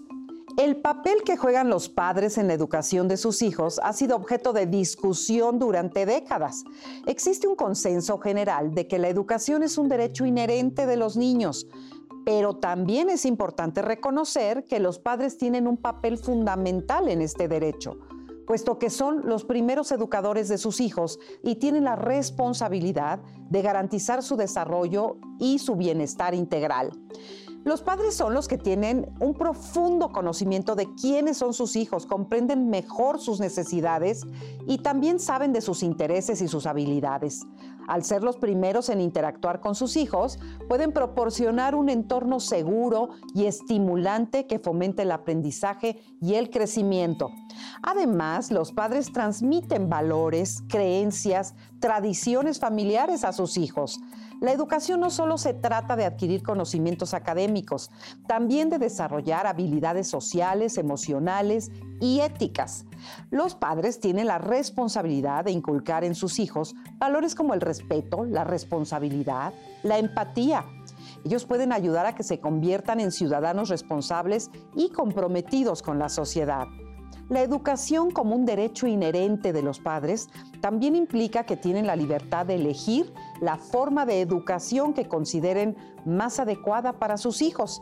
El 0.62 0.76
papel 0.78 1.24
que 1.26 1.38
juegan 1.38 1.72
los 1.72 1.90
padres 1.90 2.38
en 2.38 2.48
la 2.48 2.54
educación 2.54 3.08
de 3.08 3.18
sus 3.18 3.42
hijos 3.42 3.82
ha 3.84 3.94
sido 3.94 4.16
objeto 4.16 4.54
de 4.54 4.68
discusión 4.68 5.58
durante 5.58 6.06
décadas. 6.06 6.64
Existe 7.08 7.48
un 7.48 7.56
consenso 7.56 8.20
general 8.20 8.76
de 8.76 8.86
que 8.86 9.00
la 9.00 9.08
educación 9.08 9.64
es 9.64 9.80
un 9.80 9.90
derecho 9.90 10.24
inherente 10.24 10.86
de 10.86 10.98
los 10.98 11.18
niños, 11.18 11.68
pero 12.26 12.58
también 12.58 13.10
es 13.10 13.26
importante 13.26 13.82
reconocer 13.82 14.64
que 14.66 14.80
los 14.80 15.00
padres 15.00 15.36
tienen 15.36 15.66
un 15.66 15.78
papel 15.78 16.20
fundamental 16.20 17.10
en 17.10 17.24
este 17.24 17.48
derecho, 17.48 17.98
puesto 18.46 18.78
que 18.78 18.92
son 18.92 19.28
los 19.28 19.46
primeros 19.46 19.92
educadores 19.92 20.48
de 20.48 20.60
sus 20.60 20.80
hijos 20.80 21.18
y 21.42 21.56
tienen 21.56 21.86
la 21.86 21.96
responsabilidad 21.96 23.20
de 23.50 23.64
garantizar 23.64 24.22
su 24.22 24.36
desarrollo 24.36 25.18
y 25.40 25.58
su 25.58 25.76
bienestar 25.76 26.36
integral. 26.36 26.92
Los 27.64 27.84
padres 27.84 28.16
son 28.16 28.34
los 28.34 28.48
que 28.48 28.58
tienen 28.58 29.14
un 29.20 29.36
profundo 29.36 30.10
conocimiento 30.10 30.76
de 30.76 30.88
quiénes 30.96 31.38
son 31.38 31.54
sus 31.54 31.76
hijos, 31.76 32.08
comprenden 32.08 32.70
mejor 32.70 33.20
sus 33.20 33.40
necesidades 33.40 34.24
y 34.66 34.80
también 34.80 35.20
saben 35.20 35.54
de 35.54 35.62
sus 35.62 35.84
intereses 35.84 36.42
y 36.42 36.48
sus 36.48 36.66
habilidades. 36.66 37.46
Al 37.88 38.04
ser 38.04 38.24
los 38.24 38.38
primeros 38.38 38.90
en 38.90 39.02
interactuar 39.02 39.60
con 39.60 39.76
sus 39.76 39.96
hijos, 39.96 40.40
pueden 40.70 40.92
proporcionar 40.92 41.76
un 41.76 41.90
entorno 41.90 42.40
seguro 42.40 43.10
y 43.36 43.46
estimulante 43.46 44.48
que 44.48 44.60
fomente 44.60 45.04
el 45.04 45.12
aprendizaje 45.12 46.02
y 46.20 46.36
el 46.36 46.50
crecimiento. 46.50 47.30
Además, 47.84 48.50
los 48.50 48.72
padres 48.72 49.12
transmiten 49.12 49.90
valores, 49.90 50.64
creencias, 50.68 51.54
tradiciones 51.80 52.60
familiares 52.60 53.24
a 53.24 53.34
sus 53.34 53.58
hijos. 53.58 54.00
La 54.42 54.52
educación 54.52 55.00
no 55.02 55.12
solo 55.12 55.38
se 55.38 55.54
trata 55.54 55.96
de 55.96 56.04
adquirir 56.04 56.42
conocimientos 56.42 57.14
académicos, 57.14 57.92
también 58.28 58.72
de 58.72 58.80
desarrollar 58.80 59.46
habilidades 59.46 60.08
sociales, 60.08 60.80
emocionales 60.80 61.70
y 62.00 62.22
éticas. 62.22 62.86
Los 63.30 63.54
padres 63.54 64.00
tienen 64.00 64.26
la 64.26 64.40
responsabilidad 64.40 65.46
de 65.46 65.52
inculcar 65.52 66.04
en 66.04 66.16
sus 66.16 66.40
hijos 66.40 66.74
valores 66.98 67.36
como 67.36 67.54
el 67.54 67.62
respeto, 67.62 68.26
la 68.26 68.44
responsabilidad, 68.44 69.54
la 69.84 70.00
empatía. 70.00 70.66
Ellos 71.24 71.46
pueden 71.46 71.72
ayudar 71.72 72.08
a 72.08 72.16
que 72.16 72.24
se 72.24 72.40
conviertan 72.40 73.00
en 73.00 73.12
ciudadanos 73.12 73.70
responsables 73.70 74.50
y 74.76 74.90
comprometidos 74.90 75.84
con 75.84 76.00
la 76.00 76.10
sociedad. 76.10 76.66
La 77.32 77.42
educación 77.44 78.12
como 78.12 78.36
un 78.36 78.46
derecho 78.46 78.88
inherente 78.88 79.54
de 79.54 79.62
los 79.62 79.80
padres 79.80 80.28
también 80.60 80.98
implica 80.98 81.46
que 81.46 81.56
tienen 81.56 81.88
la 81.88 81.96
libertad 81.96 82.46
de 82.46 82.56
elegir 82.56 83.14
la 83.42 83.58
forma 83.58 84.06
de 84.06 84.22
educación 84.22 84.94
que 84.94 85.10
consideren 85.10 85.76
más 86.06 86.40
adecuada 86.40 86.94
para 86.94 87.18
sus 87.18 87.42
hijos. 87.42 87.82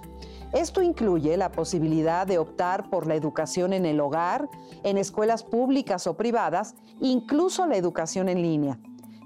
Esto 0.53 0.81
incluye 0.81 1.37
la 1.37 1.51
posibilidad 1.51 2.25
de 2.25 2.39
optar 2.39 2.89
por 2.89 3.05
la 3.05 3.13
educación 3.13 3.73
en 3.73 3.85
el 3.85 3.99
hogar, 3.99 4.49
en 4.83 4.97
escuelas 4.97 5.43
públicas 5.43 6.07
o 6.07 6.17
privadas, 6.17 6.75
incluso 6.99 7.67
la 7.67 7.77
educación 7.77 8.29
en 8.29 8.41
línea. 8.41 8.79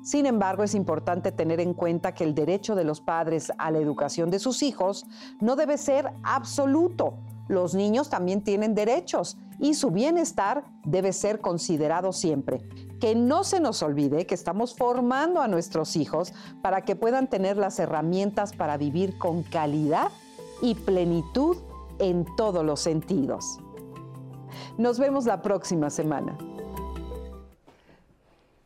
Sin 0.03 0.25
embargo, 0.25 0.63
es 0.63 0.75
importante 0.75 1.31
tener 1.31 1.61
en 1.61 1.73
cuenta 1.73 2.13
que 2.13 2.25
el 2.25 2.35
derecho 2.35 2.75
de 2.75 2.83
los 2.83 2.99
padres 2.99 3.53
a 3.57 3.71
la 3.71 3.79
educación 3.79 4.29
de 4.31 4.39
sus 4.39 4.61
hijos 4.61 5.05
no 5.39 5.55
debe 5.55 5.77
ser 5.77 6.11
absoluto. 6.23 7.13
Los 7.47 7.73
niños 7.73 8.09
también 8.09 8.41
tienen 8.41 8.75
derechos 8.75 9.37
y 9.59 9.75
su 9.75 9.91
bienestar 9.91 10.65
debe 10.83 11.13
ser 11.13 11.39
considerado 11.39 12.11
siempre. 12.11 12.59
Que 13.03 13.15
no 13.15 13.43
se 13.43 13.59
nos 13.59 13.83
olvide 13.83 14.25
que 14.25 14.33
estamos 14.33 14.75
formando 14.75 15.41
a 15.41 15.49
nuestros 15.49 15.97
hijos 15.97 16.31
para 16.61 16.85
que 16.85 16.95
puedan 16.95 17.27
tener 17.27 17.57
las 17.57 17.77
herramientas 17.77 18.53
para 18.53 18.77
vivir 18.77 19.17
con 19.17 19.43
calidad 19.43 20.07
y 20.61 20.75
plenitud 20.75 21.57
en 21.99 22.25
todos 22.37 22.63
los 22.63 22.79
sentidos. 22.79 23.59
Nos 24.77 24.99
vemos 24.99 25.25
la 25.25 25.41
próxima 25.41 25.89
semana. 25.89 26.37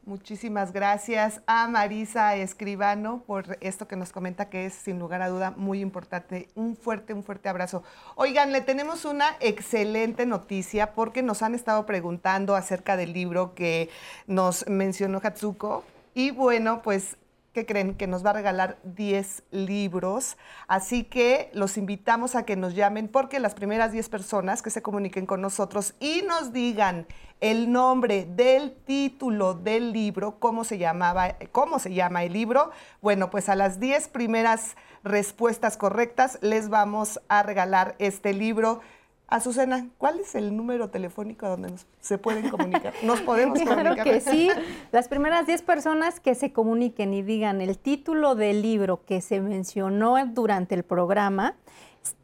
Muchísimas 0.08 0.72
gracias 0.72 1.42
a 1.48 1.68
Marisa 1.68 2.38
Escribano 2.38 3.24
por 3.28 3.58
esto 3.60 3.90
que 3.90 3.98
nos 3.98 4.14
comenta 4.14 4.50
que 4.50 4.66
es 4.66 4.74
sin 4.74 5.00
lugar 5.00 5.22
a 5.22 5.28
duda 5.28 5.54
muy 5.58 5.82
importante. 5.82 6.48
Un 6.56 6.78
fuerte, 6.78 7.14
un 7.14 7.26
fuerte 7.26 7.50
abrazo. 7.50 7.84
Oigan, 8.16 8.54
le 8.54 8.62
tenemos 8.62 9.04
una 9.04 9.36
excelente 9.42 10.26
noticia 10.26 10.94
porque 10.94 11.24
nos 11.24 11.42
han 11.42 11.56
estado 11.56 11.86
preguntando 11.86 12.56
acerca 12.56 12.96
del 12.96 13.12
libro 13.12 13.54
que 13.54 13.90
nos 14.28 14.66
mencionó 14.70 15.20
Hatsuko. 15.22 15.84
Y 16.14 16.32
bueno, 16.32 16.82
pues 16.82 17.18
¿qué 17.58 17.66
creen? 17.66 17.96
Que 17.96 18.06
nos 18.06 18.24
va 18.24 18.30
a 18.30 18.34
regalar 18.34 18.78
10 18.84 19.42
libros. 19.50 20.38
Así 20.68 21.04
que 21.04 21.50
los 21.54 21.76
invitamos 21.78 22.36
a 22.36 22.44
que 22.44 22.56
nos 22.56 22.76
llamen 22.76 23.08
porque 23.08 23.40
las 23.40 23.56
primeras 23.56 23.92
10 23.92 24.10
personas 24.10 24.62
que 24.62 24.70
se 24.70 24.84
comuniquen 24.84 25.26
con 25.26 25.42
nosotros 25.42 25.96
y 26.00 26.22
nos 26.22 26.54
digan 26.54 27.08
el 27.42 27.72
nombre 27.72 28.26
del 28.26 28.76
título 28.86 29.56
del 29.56 29.92
libro, 29.92 30.38
cómo 30.38 30.66
se 30.66 30.78
llamaba, 30.78 31.36
cómo 31.52 31.80
se 31.80 31.96
llama 31.96 32.24
el 32.24 32.34
libro, 32.34 32.70
bueno, 33.02 33.32
pues 33.32 33.50
a 33.50 33.56
las 33.56 33.80
10 33.80 34.08
primeras 34.10 34.76
respuestas 35.04 35.78
correctas 35.78 36.38
les 36.42 36.70
vamos 36.70 37.20
a 37.28 37.42
regalar 37.42 37.96
este 37.98 38.34
libro. 38.34 38.82
Azucena, 39.30 39.90
¿cuál 39.98 40.22
es 40.22 40.36
el 40.36 40.56
número 40.56 40.90
telefónico 40.90 41.50
donde 41.50 41.74
se 42.00 42.18
pueden 42.18 42.50
comunicar? 42.50 42.94
¿Nos 43.04 43.20
podemos 43.22 43.60
claro 43.60 44.02
que 44.02 44.22
sí. 44.22 44.50
Las 44.94 45.10
primeras 45.10 45.46
10 45.46 45.64
personas 45.64 46.22
que 46.22 46.34
se 46.34 46.54
comuniquen 46.54 47.14
y 47.14 47.24
digan 47.24 47.60
el 47.60 47.78
título 47.78 48.36
del 48.36 48.62
libro 48.62 49.04
que 49.06 49.20
se 49.20 49.42
mencionó 49.42 50.16
durante 50.28 50.76
el 50.76 50.84
programa, 50.84 51.56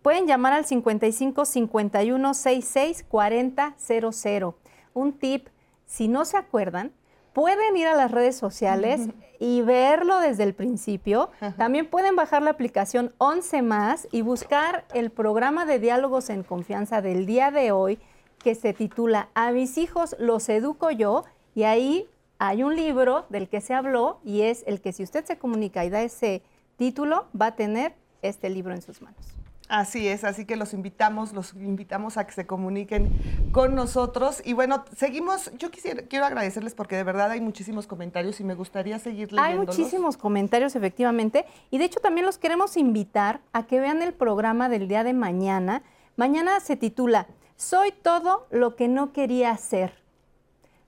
pueden 0.01 0.28
llamar 0.28 0.54
al 0.54 0.64
55 0.64 1.43
51 1.43 2.34
66 2.34 3.06
40 3.10 3.76
00. 3.78 4.56
Un 4.93 5.12
tip, 5.12 5.49
si 5.86 6.08
no 6.08 6.24
se 6.24 6.38
acuerdan, 6.38 6.93
pueden 7.34 7.75
ir 7.75 7.88
a 7.88 7.95
las 7.95 8.11
redes 8.11 8.36
sociales 8.36 9.09
y 9.39 9.61
verlo 9.61 10.19
desde 10.19 10.43
el 10.43 10.53
principio. 10.53 11.29
También 11.57 11.89
pueden 11.89 12.15
bajar 12.15 12.41
la 12.41 12.51
aplicación 12.51 13.13
11 13.17 13.61
más 13.61 14.07
y 14.11 14.21
buscar 14.21 14.86
el 14.93 15.09
programa 15.09 15.65
de 15.65 15.79
diálogos 15.79 16.29
en 16.29 16.43
confianza 16.43 17.01
del 17.01 17.25
día 17.25 17.51
de 17.51 17.71
hoy 17.71 17.99
que 18.43 18.55
se 18.55 18.73
titula 18.73 19.29
A 19.34 19.51
mis 19.51 19.77
hijos 19.77 20.15
los 20.19 20.47
educo 20.49 20.91
yo 20.91 21.23
y 21.55 21.63
ahí 21.63 22.07
hay 22.39 22.63
un 22.63 22.75
libro 22.75 23.25
del 23.29 23.47
que 23.47 23.61
se 23.61 23.73
habló 23.73 24.19
y 24.23 24.41
es 24.41 24.63
el 24.67 24.81
que 24.81 24.91
si 24.91 25.03
usted 25.03 25.25
se 25.25 25.38
comunica 25.38 25.86
y 25.86 25.89
da 25.89 26.01
ese 26.01 26.41
título 26.77 27.25
va 27.39 27.47
a 27.47 27.55
tener 27.55 27.93
este 28.21 28.49
libro 28.49 28.73
en 28.73 28.81
sus 28.81 29.01
manos. 29.01 29.43
Así 29.70 30.07
es, 30.07 30.24
así 30.24 30.45
que 30.45 30.57
los 30.57 30.74
invitamos, 30.74 31.32
los 31.34 31.53
invitamos 31.53 32.18
a 32.18 32.28
que 32.28 32.34
se 32.34 32.45
comuniquen 32.45 33.09
con 33.51 33.76
nosotros. 33.76 34.41
Y 34.45 34.53
bueno, 34.53 34.84
seguimos, 34.95 35.51
yo 35.57 35.72
quisiera, 35.72 36.03
quiero 36.03 36.26
agradecerles 36.26 36.76
porque 36.76 36.97
de 36.97 37.03
verdad 37.03 37.32
hay 37.32 37.39
muchísimos 37.39 37.88
comentarios 37.88 38.39
y 38.39 38.43
me 38.43 38.55
gustaría 38.55 38.99
seguir 38.99 39.32
leyéndolos. 39.32 39.47
Hay 39.47 39.57
muchísimos 39.57 40.18
comentarios, 40.18 40.76
efectivamente. 40.76 41.45
Y 41.72 41.78
de 41.78 41.86
hecho 41.86 42.01
también 42.01 42.26
los 42.26 42.38
queremos 42.38 42.76
invitar 42.76 43.39
a 43.53 43.66
que 43.66 43.80
vean 43.80 44.01
el 44.01 44.14
programa 44.14 44.68
del 44.68 44.88
día 44.88 45.03
de 45.03 45.14
mañana. 45.14 45.82
Mañana 46.18 46.59
se 46.59 46.76
titula 46.76 47.28
Soy 47.55 47.93
todo 47.93 48.47
lo 48.51 48.76
que 48.76 48.89
no 48.89 49.14
quería 49.14 49.55
ser. 49.57 50.03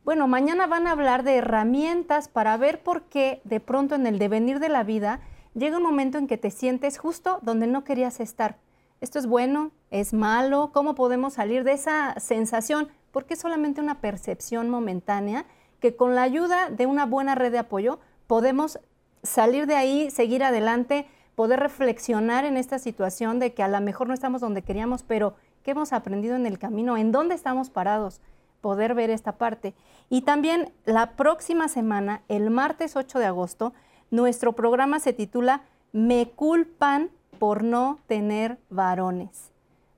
Bueno, 0.04 0.28
mañana 0.28 0.68
van 0.68 0.86
a 0.86 0.92
hablar 0.92 1.24
de 1.24 1.38
herramientas 1.38 2.28
para 2.28 2.58
ver 2.58 2.84
por 2.84 3.04
qué 3.04 3.42
de 3.46 3.60
pronto 3.60 3.96
en 3.96 4.06
el 4.06 4.20
devenir 4.20 4.60
de 4.60 4.70
la 4.70 4.84
vida 4.84 5.22
llega 5.56 5.78
un 5.78 5.84
momento 5.84 6.18
en 6.20 6.28
que 6.28 6.38
te 6.38 6.52
sientes 6.52 7.00
justo 7.00 7.40
donde 7.42 7.66
no 7.66 7.84
querías 7.84 8.20
estar. 8.20 8.60
¿Esto 9.02 9.20
es 9.20 9.28
bueno? 9.28 9.72
¿Es 9.92 10.14
malo? 10.14 10.72
¿Cómo 10.74 10.96
podemos 10.96 11.34
salir 11.34 11.64
de 11.64 11.74
esa 11.74 12.20
sensación? 12.20 12.90
Porque 13.12 13.34
es 13.36 13.40
solamente 13.40 13.82
una 13.82 14.02
percepción 14.02 14.70
momentánea 14.70 15.46
que 15.80 15.96
con 15.96 16.16
la 16.16 16.24
ayuda 16.24 16.70
de 16.70 16.86
una 16.86 17.06
buena 17.06 17.36
red 17.36 17.52
de 17.52 17.60
apoyo 17.60 18.00
podemos 18.28 18.80
salir 19.24 19.68
de 19.68 19.76
ahí, 19.76 20.10
seguir 20.12 20.44
adelante, 20.44 21.08
poder 21.36 21.60
reflexionar 21.60 22.46
en 22.46 22.58
esta 22.58 22.80
situación 22.80 23.40
de 23.40 23.54
que 23.54 23.64
a 23.64 23.68
lo 23.68 23.80
mejor 23.82 24.08
no 24.08 24.14
estamos 24.14 24.42
donde 24.42 24.62
queríamos, 24.62 25.04
pero 25.04 25.36
¿qué 25.64 25.72
hemos 25.72 25.94
aprendido 25.94 26.36
en 26.36 26.46
el 26.46 26.58
camino? 26.58 26.98
¿En 26.98 27.12
dónde 27.12 27.36
estamos 27.36 27.70
parados? 27.70 28.22
poder 28.66 28.96
ver 28.96 29.12
esta 29.12 29.34
parte. 29.34 29.76
Y 30.10 30.24
también 30.24 30.74
la 30.86 31.12
próxima 31.12 31.68
semana, 31.68 32.24
el 32.30 32.50
martes 32.50 32.96
8 32.96 33.20
de 33.20 33.28
agosto, 33.28 33.74
nuestro 34.10 34.54
programa 34.54 35.00
se 35.00 35.14
titula 35.14 35.62
Me 35.92 36.32
culpan 36.32 37.12
por 37.40 37.64
no 37.64 38.00
tener 38.08 38.58
varones. 38.70 39.52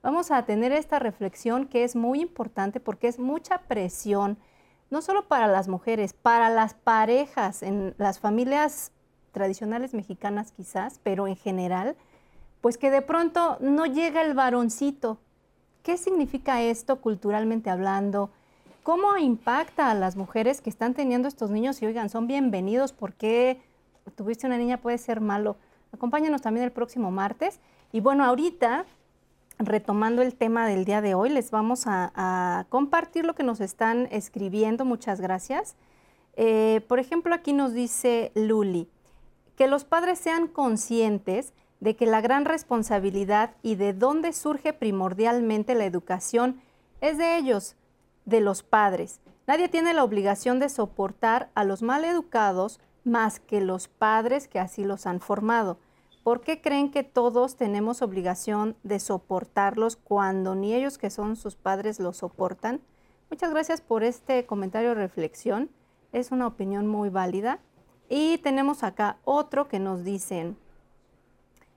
Vamos 0.04 0.32
a 0.32 0.46
tener 0.46 0.72
esta 0.72 1.00
reflexión 1.00 1.68
que 1.68 1.84
es 1.84 1.96
muy 1.96 2.22
importante 2.22 2.80
porque 2.80 3.08
es 3.08 3.20
mucha 3.20 3.60
presión, 3.64 4.38
no 4.90 5.02
solo 5.02 5.28
para 5.28 5.48
las 5.48 5.68
mujeres, 5.68 6.14
para 6.14 6.50
las 6.50 6.74
parejas, 6.74 7.64
en 7.64 7.94
las 7.98 8.20
familias 8.20 8.92
tradicionales 9.32 9.94
mexicanas 9.94 10.52
quizás, 10.52 11.00
pero 11.04 11.28
en 11.28 11.36
general, 11.36 11.96
pues 12.62 12.78
que 12.78 12.90
de 12.90 13.02
pronto 13.02 13.58
no 13.60 13.86
llega 13.86 14.22
el 14.22 14.34
varoncito. 14.34 15.20
¿Qué 15.84 15.98
significa 15.98 16.62
esto 16.62 17.02
culturalmente 17.02 17.70
hablando? 17.70 18.32
¿Cómo 18.84 19.18
impacta 19.18 19.92
a 19.92 19.94
las 19.94 20.16
mujeres 20.16 20.62
que 20.62 20.70
están 20.70 20.94
teniendo 20.94 21.28
estos 21.28 21.50
niños 21.50 21.82
y 21.82 21.86
oigan, 21.86 22.10
son 22.10 22.28
bienvenidos? 22.28 22.94
¿Por 22.94 23.14
qué 23.14 23.62
tuviste 24.16 24.48
una 24.48 24.58
niña 24.58 24.78
puede 24.78 24.98
ser 24.98 25.20
malo? 25.20 25.58
Acompáñanos 25.92 26.42
también 26.42 26.64
el 26.64 26.72
próximo 26.72 27.12
martes. 27.12 27.60
Y 27.92 28.00
bueno, 28.00 28.24
ahorita, 28.24 28.86
retomando 29.60 30.22
el 30.22 30.36
tema 30.36 30.68
del 30.68 30.86
día 30.86 31.02
de 31.02 31.16
hoy, 31.16 31.30
les 31.30 31.52
vamos 31.52 31.84
a, 31.86 32.66
compartir 32.70 33.26
lo 33.26 33.36
que 33.36 33.44
nos 33.44 33.62
están 33.62 34.08
escribiendo. 34.12 34.86
Muchas 34.86 35.22
gracias. 35.22 35.76
Eh, 36.36 36.82
por 36.88 37.00
ejemplo, 37.00 37.34
aquí 37.34 37.54
nos 37.54 37.74
dice 37.74 38.32
Luli, 38.36 38.90
que 39.56 39.68
los 39.68 39.86
padres 39.86 40.20
sean 40.20 40.48
conscientes 40.48 41.54
de 41.80 41.96
que 41.96 42.06
la 42.06 42.22
gran 42.22 42.46
responsabilidad 42.46 43.52
y 43.62 43.76
de 43.76 43.94
dónde 43.94 44.34
surge 44.34 44.74
primordialmente 44.74 45.76
la 45.76 45.86
educación 45.86 46.62
es 47.02 47.18
de 47.18 47.38
ellos 47.38 47.76
de 48.26 48.42
los 48.42 48.64
padres. 48.64 49.20
Nadie 49.48 49.70
tiene 49.70 49.94
la 49.94 50.04
obligación 50.04 50.60
de 50.60 50.70
soportar 50.70 51.50
a 51.56 51.64
los 51.64 51.82
mal 51.82 52.04
educados 52.04 52.80
más 53.08 53.40
que 53.40 53.62
los 53.62 53.88
padres 53.88 54.48
que 54.48 54.60
así 54.60 54.84
los 54.84 55.08
han 55.08 55.20
formado. 55.20 55.80
¿Por 56.24 56.42
qué 56.42 56.62
creen 56.62 56.92
que 56.92 57.04
todos 57.04 57.56
tenemos 57.56 58.02
obligación 58.02 58.76
de 58.84 59.00
soportarlos 59.00 59.96
cuando 59.96 60.56
ni 60.56 60.74
ellos 60.74 60.98
que 60.98 61.10
son 61.10 61.38
sus 61.38 61.56
padres 61.56 62.00
los 62.00 62.18
soportan? 62.18 62.82
Muchas 63.30 63.52
gracias 63.52 63.82
por 63.82 64.04
este 64.04 64.46
comentario 64.46 64.94
reflexión. 64.94 65.70
Es 66.12 66.32
una 66.32 66.48
opinión 66.48 66.86
muy 66.88 67.10
válida. 67.10 67.60
Y 68.10 68.38
tenemos 68.40 68.84
acá 68.84 69.18
otro 69.24 69.68
que 69.68 69.80
nos 69.80 70.04
dicen, 70.04 70.58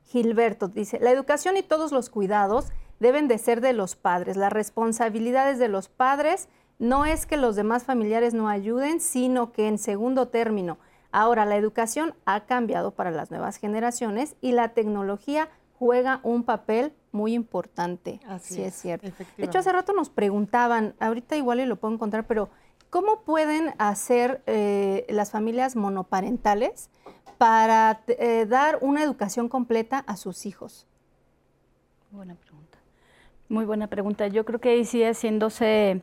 Gilberto 0.05 0.69
dice, 0.69 0.99
la 1.01 1.11
educación 1.11 1.57
y 1.57 1.63
todos 1.63 1.93
los 1.93 2.11
cuidados 2.11 2.73
deben 2.99 3.29
de 3.29 3.39
ser 3.39 3.61
de 3.61 3.73
los 3.73 3.97
padres. 3.97 4.37
Las 4.37 4.53
responsabilidades 4.53 5.59
de 5.59 5.69
los 5.69 5.89
padres 5.89 6.49
no 6.81 7.05
es 7.05 7.27
que 7.27 7.37
los 7.37 7.57
demás 7.57 7.85
familiares 7.85 8.35
no 8.35 8.49
ayuden, 8.49 9.01
sino 9.01 9.53
que 9.53 9.69
en 9.69 9.79
segundo 9.79 10.29
término, 10.29 10.79
ahora 11.13 11.45
la 11.47 11.57
educación 11.57 12.15
ha 12.25 12.41
cambiado 12.47 12.93
para 12.93 13.11
las 13.11 13.31
nuevas 13.31 13.57
generaciones 13.57 14.37
y 14.41 14.53
la 14.53 14.71
tecnología 14.71 15.49
juega 15.79 16.21
un 16.23 16.45
papel 16.45 16.93
muy 17.13 17.35
importante. 17.35 18.21
Así 18.27 18.55
sí, 18.55 18.63
es, 18.63 18.75
es 18.75 18.83
cierto. 18.83 19.09
De 19.37 19.45
hecho, 19.45 19.59
hace 19.59 19.73
rato 19.73 19.93
nos 19.93 20.11
preguntaban, 20.11 20.95
ahorita 21.01 21.37
igual 21.37 21.61
y 21.61 21.67
lo 21.67 21.77
puedo 21.77 21.95
encontrar, 21.95 22.27
pero 22.27 22.51
¿cómo 22.91 23.23
pueden 23.23 23.75
hacer 23.79 24.43
eh, 24.47 25.07
las 25.09 25.31
familias 25.31 25.77
monoparentales 25.77 26.91
para 27.39 28.03
eh, 28.07 28.47
dar 28.47 28.79
una 28.83 29.03
educación 29.03 29.49
completa 29.49 30.05
a 30.07 30.17
sus 30.17 30.45
hijos? 30.45 30.87
Buena 32.11 32.35
pregunta. 32.35 32.50
Muy 33.51 33.65
buena 33.65 33.89
pregunta. 33.89 34.29
Yo 34.29 34.45
creo 34.45 34.61
que 34.61 34.69
ahí 34.69 34.85
sí 34.85 35.03
haciéndose 35.03 36.03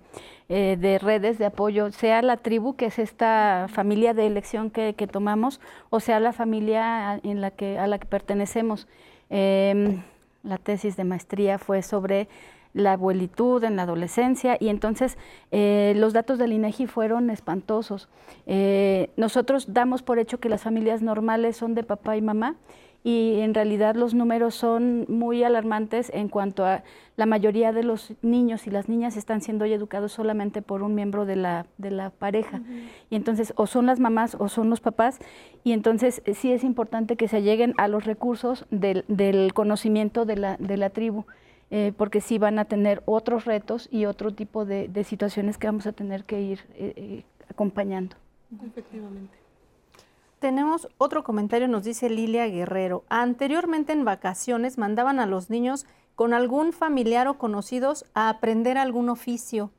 eh, 0.49 0.77
de 0.77 0.99
redes 0.99 1.37
de 1.37 1.45
apoyo, 1.45 1.89
sea 1.93 2.21
la 2.21 2.35
tribu, 2.35 2.75
que 2.75 2.87
es 2.87 2.99
esta 2.99 3.67
familia 3.69 4.13
de 4.13 4.27
elección 4.27 4.69
que, 4.69 4.93
tomamos, 5.09 5.61
o 5.89 6.01
sea 6.01 6.19
la 6.19 6.33
familia 6.33 7.21
en 7.23 7.39
la 7.39 7.51
que, 7.51 7.79
a 7.79 7.87
la 7.87 7.99
que 7.99 8.05
pertenecemos. 8.05 8.89
Em, 9.29 10.03
la 10.43 10.57
tesis 10.57 10.97
de 10.97 11.05
maestría 11.05 11.57
fue 11.57 11.83
sobre 11.83 12.27
la 12.73 12.93
abuelitud 12.93 13.63
en 13.63 13.77
la 13.77 13.83
adolescencia 13.83 14.57
y 14.59 14.67
entonces 14.67 15.17
eh, 15.51 15.93
los 15.95 16.11
datos 16.11 16.39
del 16.39 16.51
INEGI 16.51 16.85
fueron 16.87 17.29
espantosos. 17.29 18.09
Eh, 18.45 19.09
nosotros 19.15 19.73
damos 19.73 20.03
por 20.03 20.19
hecho 20.19 20.41
que 20.41 20.49
las 20.49 20.63
familias 20.63 21.01
normales 21.01 21.55
son 21.55 21.75
de 21.75 21.83
papá 21.83 22.17
y 22.17 22.21
mamá 22.21 22.57
y 23.03 23.39
en 23.39 23.53
realidad 23.53 23.95
los 23.95 24.13
números 24.13 24.55
son 24.55 25.05
muy 25.07 25.43
alarmantes 25.43 26.11
en 26.13 26.27
cuanto 26.27 26.65
a 26.65 26.83
la 27.15 27.25
mayoría 27.25 27.71
de 27.71 27.83
los 27.83 28.13
niños 28.21 28.67
y 28.67 28.69
las 28.69 28.89
niñas 28.89 29.17
están 29.17 29.41
siendo 29.41 29.65
hoy 29.65 29.73
educados 29.73 30.11
solamente 30.11 30.61
por 30.61 30.83
un 30.83 30.93
miembro 30.93 31.25
de 31.25 31.35
la, 31.35 31.65
de 31.77 31.91
la 31.91 32.09
pareja. 32.09 32.61
Y 33.09 33.15
entonces 33.15 33.53
o 33.55 33.65
son 33.65 33.85
las 33.85 33.99
mamás 33.99 34.35
o 34.39 34.49
son 34.49 34.69
los 34.69 34.81
papás 34.81 35.19
y 35.63 35.71
entonces 35.71 36.21
eh, 36.25 36.33
sí 36.33 36.51
es 36.51 36.63
importante 36.63 37.15
que 37.15 37.27
se 37.27 37.41
lleguen 37.41 37.73
a 37.77 37.87
los 37.87 38.05
recursos 38.05 38.65
del, 38.71 39.05
del 39.07 39.53
conocimiento 39.53 40.25
de 40.25 40.35
la, 40.35 40.57
de 40.57 40.77
la 40.77 40.89
tribu. 40.89 41.25
Eh, 41.69 41.91
porque 41.97 42.21
sí 42.21 42.37
van 42.37 42.59
a 42.59 42.65
tener 42.65 43.03
otros 43.05 43.43
retos 43.43 43.89
y 43.91 44.05
otro 44.05 44.33
tipo 44.33 44.63
de, 44.63 44.87
de 44.87 45.03
situaciones 45.03 45.57
que 45.57 45.67
vamos 45.67 45.85
a 45.85 45.91
tener 45.91 46.23
que 46.23 46.41
ir 46.41 46.59
eh, 46.75 47.23
acompañando. 47.49 48.15
Efectivamente. 48.65 49.46
Tenemos 50.39 50.87
otro 50.99 51.23
comentario, 51.23 51.67
nos 51.67 51.83
dice 51.83 52.11
Lilia 52.11 52.47
Guerrero. 52.47 53.03
Anteriormente 53.09 53.91
en 53.91 54.05
vacaciones 54.05 54.77
mandaban 54.77 55.19
a 55.19 55.25
los 55.25 55.49
niños 55.49 55.87
con 56.13 56.33
algún 56.33 56.73
familiar 56.73 57.27
o 57.27 57.39
conocidos 57.39 58.05
a 58.13 58.29
aprender 58.29 58.77
algún 58.77 59.09
oficio. 59.09 59.71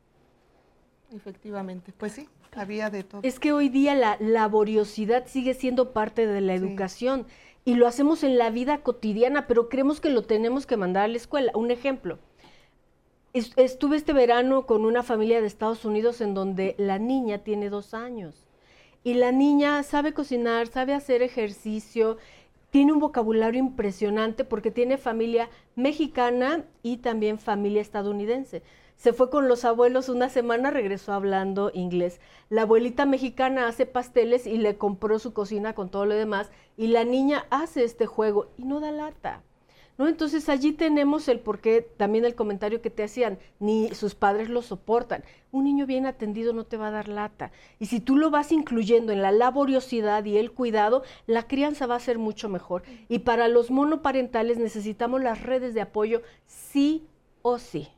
Efectivamente, 1.14 1.92
pues 1.96 2.12
sí, 2.12 2.28
había 2.56 2.90
de 2.90 3.04
todo. 3.04 3.20
Es 3.22 3.38
que 3.38 3.52
hoy 3.52 3.68
día 3.68 3.94
la 3.94 4.16
laboriosidad 4.18 5.26
sigue 5.26 5.54
siendo 5.54 5.92
parte 5.92 6.26
de 6.26 6.40
la 6.40 6.54
educación 6.54 7.26
y 7.64 7.76
lo 7.76 7.86
hacemos 7.86 8.24
en 8.24 8.36
la 8.36 8.50
vida 8.50 8.78
cotidiana, 8.78 9.46
pero 9.46 9.68
creemos 9.68 10.00
que 10.00 10.10
lo 10.10 10.22
tenemos 10.22 10.66
que 10.66 10.76
mandar 10.76 11.04
a 11.04 11.08
la 11.08 11.16
escuela. 11.18 11.52
Un 11.54 11.70
ejemplo, 11.70 12.18
estuve 13.32 13.96
este 13.96 14.12
verano 14.12 14.66
con 14.66 14.84
una 14.84 15.04
familia 15.04 15.40
de 15.40 15.46
Estados 15.46 15.84
Unidos 15.84 16.20
en 16.20 16.34
donde 16.34 16.74
la 16.78 16.98
niña 16.98 17.38
tiene 17.38 17.70
dos 17.70 17.94
años 17.94 18.47
y 19.04 19.14
la 19.14 19.32
niña 19.32 19.82
sabe 19.82 20.12
cocinar, 20.12 20.66
sabe 20.66 20.94
hacer 20.94 21.22
ejercicio, 21.22 22.18
tiene 22.70 22.92
un 22.92 22.98
vocabulario 22.98 23.60
impresionante 23.60 24.44
porque 24.44 24.70
tiene 24.70 24.98
familia 24.98 25.48
mexicana 25.74 26.64
y 26.82 26.98
también 26.98 27.38
familia 27.38 27.80
estadounidense. 27.80 28.62
Se 28.96 29.12
fue 29.12 29.30
con 29.30 29.48
los 29.48 29.64
abuelos 29.64 30.08
una 30.08 30.28
semana, 30.28 30.70
regresó 30.70 31.12
hablando 31.12 31.70
inglés. 31.72 32.20
La 32.50 32.62
abuelita 32.62 33.06
mexicana 33.06 33.68
hace 33.68 33.86
pasteles 33.86 34.46
y 34.46 34.58
le 34.58 34.76
compró 34.76 35.18
su 35.20 35.32
cocina 35.32 35.72
con 35.72 35.88
todo 35.88 36.04
lo 36.04 36.14
demás 36.14 36.50
y 36.76 36.88
la 36.88 37.04
niña 37.04 37.46
hace 37.50 37.84
este 37.84 38.06
juego 38.06 38.50
y 38.56 38.64
no 38.64 38.80
da 38.80 38.90
lata. 38.90 39.42
¿No? 39.98 40.08
Entonces 40.08 40.48
allí 40.48 40.72
tenemos 40.72 41.28
el 41.28 41.40
porqué, 41.40 41.82
también 41.82 42.24
el 42.24 42.36
comentario 42.36 42.80
que 42.80 42.88
te 42.88 43.02
hacían, 43.02 43.38
ni 43.58 43.90
sus 43.94 44.14
padres 44.14 44.48
lo 44.48 44.62
soportan. 44.62 45.24
Un 45.50 45.64
niño 45.64 45.86
bien 45.86 46.06
atendido 46.06 46.52
no 46.52 46.64
te 46.64 46.76
va 46.76 46.88
a 46.88 46.92
dar 46.92 47.08
lata. 47.08 47.50
Y 47.78 47.86
si 47.86 48.00
tú 48.00 48.16
lo 48.16 48.30
vas 48.30 48.52
incluyendo 48.52 49.12
en 49.12 49.20
la 49.20 49.32
laboriosidad 49.32 50.24
y 50.24 50.38
el 50.38 50.52
cuidado, 50.52 51.02
la 51.26 51.46
crianza 51.48 51.86
va 51.86 51.96
a 51.96 52.00
ser 52.00 52.18
mucho 52.18 52.48
mejor. 52.48 52.84
Y 53.08 53.20
para 53.20 53.48
los 53.48 53.70
monoparentales 53.70 54.58
necesitamos 54.58 55.20
las 55.20 55.42
redes 55.42 55.74
de 55.74 55.80
apoyo 55.80 56.22
sí 56.46 57.06
o 57.42 57.58
sí, 57.58 57.88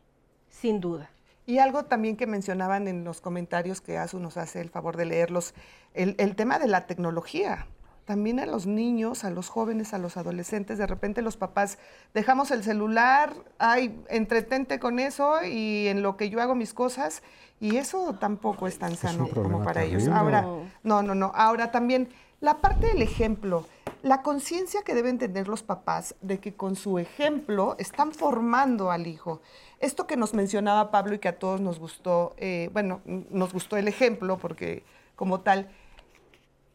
sin 0.48 0.80
duda. 0.80 1.10
Y 1.44 1.58
algo 1.58 1.84
también 1.84 2.16
que 2.16 2.26
mencionaban 2.26 2.88
en 2.88 3.04
los 3.04 3.20
comentarios 3.20 3.80
que 3.80 3.98
Asu 3.98 4.20
nos 4.20 4.36
hace 4.36 4.60
el 4.60 4.70
favor 4.70 4.96
de 4.96 5.04
leerlos, 5.04 5.54
el, 5.94 6.14
el 6.18 6.36
tema 6.36 6.58
de 6.58 6.68
la 6.68 6.86
tecnología 6.86 7.66
también 8.10 8.40
a 8.40 8.46
los 8.46 8.66
niños, 8.66 9.22
a 9.22 9.30
los 9.30 9.48
jóvenes, 9.48 9.94
a 9.94 9.98
los 9.98 10.16
adolescentes. 10.16 10.78
De 10.78 10.86
repente 10.88 11.22
los 11.22 11.36
papás 11.36 11.78
dejamos 12.12 12.50
el 12.50 12.64
celular, 12.64 13.32
ay, 13.60 14.02
entretente 14.08 14.80
con 14.80 14.98
eso 14.98 15.44
y 15.44 15.86
en 15.86 16.02
lo 16.02 16.16
que 16.16 16.28
yo 16.28 16.42
hago 16.42 16.56
mis 16.56 16.74
cosas. 16.74 17.22
Y 17.60 17.76
eso 17.76 18.16
tampoco 18.18 18.66
es 18.66 18.80
tan 18.80 18.96
sano 18.96 19.28
como 19.32 19.62
para 19.62 19.84
ellos. 19.84 20.08
Ahora, 20.08 20.44
no, 20.82 21.04
no, 21.04 21.14
no. 21.14 21.30
Ahora 21.36 21.70
también 21.70 22.08
la 22.40 22.56
parte 22.56 22.88
del 22.88 23.00
ejemplo, 23.00 23.64
la 24.02 24.22
conciencia 24.22 24.82
que 24.82 24.96
deben 24.96 25.18
tener 25.18 25.46
los 25.46 25.62
papás 25.62 26.16
de 26.20 26.40
que 26.40 26.54
con 26.54 26.74
su 26.74 26.98
ejemplo 26.98 27.76
están 27.78 28.10
formando 28.10 28.90
al 28.90 29.06
hijo. 29.06 29.40
Esto 29.78 30.08
que 30.08 30.16
nos 30.16 30.34
mencionaba 30.34 30.90
Pablo 30.90 31.14
y 31.14 31.20
que 31.20 31.28
a 31.28 31.38
todos 31.38 31.60
nos 31.60 31.78
gustó, 31.78 32.34
eh, 32.38 32.70
bueno, 32.72 33.02
nos 33.04 33.52
gustó 33.52 33.76
el 33.76 33.86
ejemplo 33.86 34.36
porque 34.36 34.82
como 35.14 35.42
tal, 35.42 35.70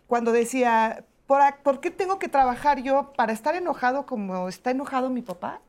cuando 0.08 0.32
decía, 0.32 1.04
¿por, 1.28 1.80
qué 1.80 1.92
tengo 1.92 2.20
que 2.20 2.30
trabajar 2.30 2.82
yo 2.82 3.14
para 3.16 3.34
estar 3.34 3.56
enojado 3.56 4.06
como 4.06 4.48
está 4.48 4.72
enojado 4.72 5.10
mi 5.10 5.22
papá? 5.22 5.62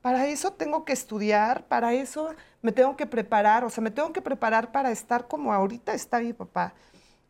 Para 0.00 0.26
eso 0.26 0.52
tengo 0.52 0.84
que 0.84 0.92
estudiar, 0.92 1.66
para 1.68 1.94
eso 1.94 2.30
me 2.60 2.72
tengo 2.72 2.96
que 2.96 3.06
preparar, 3.06 3.64
o 3.64 3.70
sea, 3.70 3.82
me 3.82 3.90
tengo 3.90 4.12
que 4.12 4.20
preparar 4.20 4.72
para 4.72 4.90
estar 4.90 5.28
como 5.28 5.52
ahorita 5.52 5.94
está 5.94 6.18
mi 6.20 6.32
papá. 6.32 6.74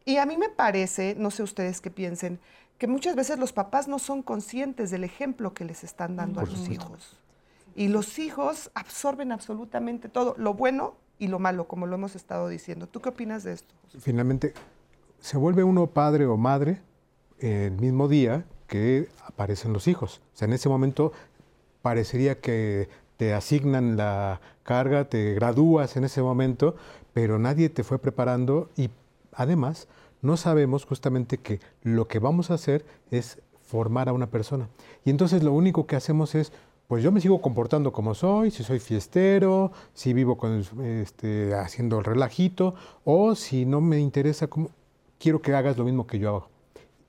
Y 0.05 0.17
a 0.17 0.27
mí 0.27 0.37
me 0.39 0.49
parece, 0.49 1.15
no 1.19 1.31
sé 1.31 1.43
ustedes 1.43 1.81
qué 1.81 1.91
piensen, 1.91 2.41
que 2.79 2.87
muchas 2.87 3.15
veces 3.15 3.39
los 3.39 3.53
papás 3.53 3.89
no 3.89 3.99
son 3.99 4.23
conscientes 4.23 4.91
del 4.91 5.05
ejemplo 5.05 5.53
que 5.53 5.65
les 5.65 5.85
están 5.85 6.17
dando 6.17 6.41
a 6.41 6.45
los 6.45 6.69
hijos. 6.69 7.19
Y 7.77 7.89
los 7.89 8.19
hijos 8.19 8.71
absorben 8.75 9.33
absolutamente 9.33 10.09
todo, 10.09 10.35
lo 10.39 10.55
bueno 10.55 10.95
y 11.19 11.29
lo 11.29 11.39
malo, 11.39 11.69
como 11.69 11.87
lo 11.87 11.95
hemos 11.95 12.17
estado 12.17 12.49
diciendo. 12.49 12.89
¿Tú 12.89 13.01
qué 13.01 13.11
opinas 13.11 13.45
de 13.45 13.53
esto? 13.53 13.75
Finalmente, 14.01 14.55
se 15.21 15.37
vuelve 15.37 15.63
uno 15.63 15.87
padre 15.87 16.27
o 16.27 16.37
madre 16.37 16.81
el 17.43 17.72
mismo 17.72 18.09
día 18.09 18.45
que 18.66 19.09
aparecen 19.26 19.72
los 19.72 19.88
hijos. 19.88 20.20
O 20.32 20.36
sea, 20.36 20.47
en 20.47 20.55
ese 20.55 20.68
momento 20.68 21.12
parecería 21.82 22.40
que 22.40 22.88
te 23.16 23.34
asignan 23.34 23.97
la 23.97 24.40
carga, 24.62 25.05
te 25.09 25.34
gradúas 25.34 25.97
en 25.97 26.05
ese 26.05 26.22
momento, 26.22 26.76
pero 27.12 27.38
nadie 27.38 27.68
te 27.68 27.84
fue 27.84 27.99
preparando 27.99 28.70
y 28.76 28.90
además 29.32 29.88
no 30.22 30.36
sabemos 30.36 30.86
justamente 30.86 31.38
que 31.38 31.61
lo 31.82 32.07
que 32.07 32.20
vamos 32.20 32.51
a 32.51 32.55
hacer 32.55 32.84
es 33.11 33.43
formar 33.62 34.09
a 34.09 34.12
una 34.12 34.30
persona. 34.30 34.68
Y 35.05 35.11
entonces 35.11 35.43
lo 35.43 35.53
único 35.53 35.86
que 35.86 35.97
hacemos 35.97 36.34
es, 36.34 36.53
pues 36.86 37.03
yo 37.03 37.11
me 37.11 37.20
sigo 37.20 37.40
comportando 37.40 37.93
como 37.93 38.14
soy, 38.14 38.51
si 38.51 38.62
soy 38.62 38.78
fiestero, 38.78 39.72
si 39.95 40.12
vivo 40.12 40.36
con, 40.36 40.62
este, 40.82 41.55
haciendo 41.55 41.99
el 41.99 42.05
relajito, 42.05 42.74
o 43.05 43.34
si 43.34 43.66
no 43.66 43.80
me 43.80 43.99
interesa, 43.99 44.47
como, 44.47 44.70
quiero 45.18 45.43
que 45.43 45.55
hagas 45.55 45.76
lo 45.76 45.84
mismo 45.84 46.07
que 46.07 46.18
yo 46.18 46.28
hago 46.28 46.52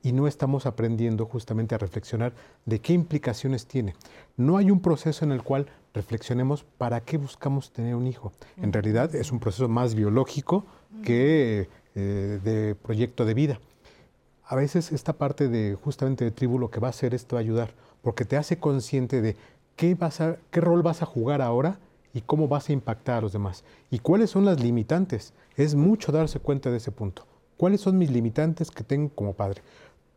y 0.04 0.12
no 0.12 0.28
estamos 0.28 0.66
aprendiendo 0.66 1.24
justamente 1.24 1.74
a 1.74 1.78
reflexionar 1.78 2.34
de 2.66 2.78
qué 2.78 2.92
implicaciones 2.92 3.66
tiene. 3.66 3.94
No 4.36 4.58
hay 4.58 4.70
un 4.70 4.80
proceso 4.80 5.24
en 5.24 5.32
el 5.32 5.42
cual 5.42 5.66
reflexionemos 5.94 6.62
para 6.62 7.00
qué 7.00 7.16
buscamos 7.16 7.72
tener 7.72 7.94
un 7.94 8.06
hijo. 8.06 8.30
En 8.58 8.72
realidad 8.72 9.14
es 9.14 9.32
un 9.32 9.40
proceso 9.40 9.66
más 9.66 9.94
biológico 9.94 10.66
que 11.02 11.68
eh, 11.94 12.38
de 12.44 12.74
proyecto 12.74 13.24
de 13.24 13.32
vida. 13.32 13.60
A 14.46 14.56
veces 14.56 14.92
esta 14.92 15.14
parte 15.14 15.48
de 15.48 15.74
justamente 15.74 16.24
de 16.26 16.30
tribu 16.30 16.58
lo 16.58 16.70
que 16.70 16.80
va 16.80 16.88
a 16.88 16.90
hacer 16.90 17.14
es 17.14 17.24
te 17.24 17.34
va 17.34 17.40
a 17.40 17.42
ayudar, 17.42 17.70
porque 18.02 18.26
te 18.26 18.36
hace 18.36 18.58
consciente 18.58 19.22
de 19.22 19.36
qué, 19.74 19.94
vas 19.94 20.20
a, 20.20 20.36
qué 20.50 20.60
rol 20.60 20.82
vas 20.82 21.00
a 21.00 21.06
jugar 21.06 21.40
ahora 21.40 21.78
y 22.12 22.20
cómo 22.20 22.46
vas 22.46 22.68
a 22.68 22.74
impactar 22.74 23.18
a 23.18 23.20
los 23.22 23.32
demás. 23.32 23.64
Y 23.90 24.00
cuáles 24.00 24.28
son 24.28 24.44
las 24.44 24.60
limitantes. 24.60 25.32
Es 25.56 25.74
mucho 25.74 26.12
darse 26.12 26.40
cuenta 26.40 26.70
de 26.70 26.76
ese 26.76 26.92
punto. 26.92 27.24
¿Cuáles 27.56 27.80
son 27.80 27.96
mis 27.96 28.10
limitantes 28.10 28.70
que 28.70 28.82
tengo 28.82 29.08
como 29.14 29.32
padre? 29.32 29.62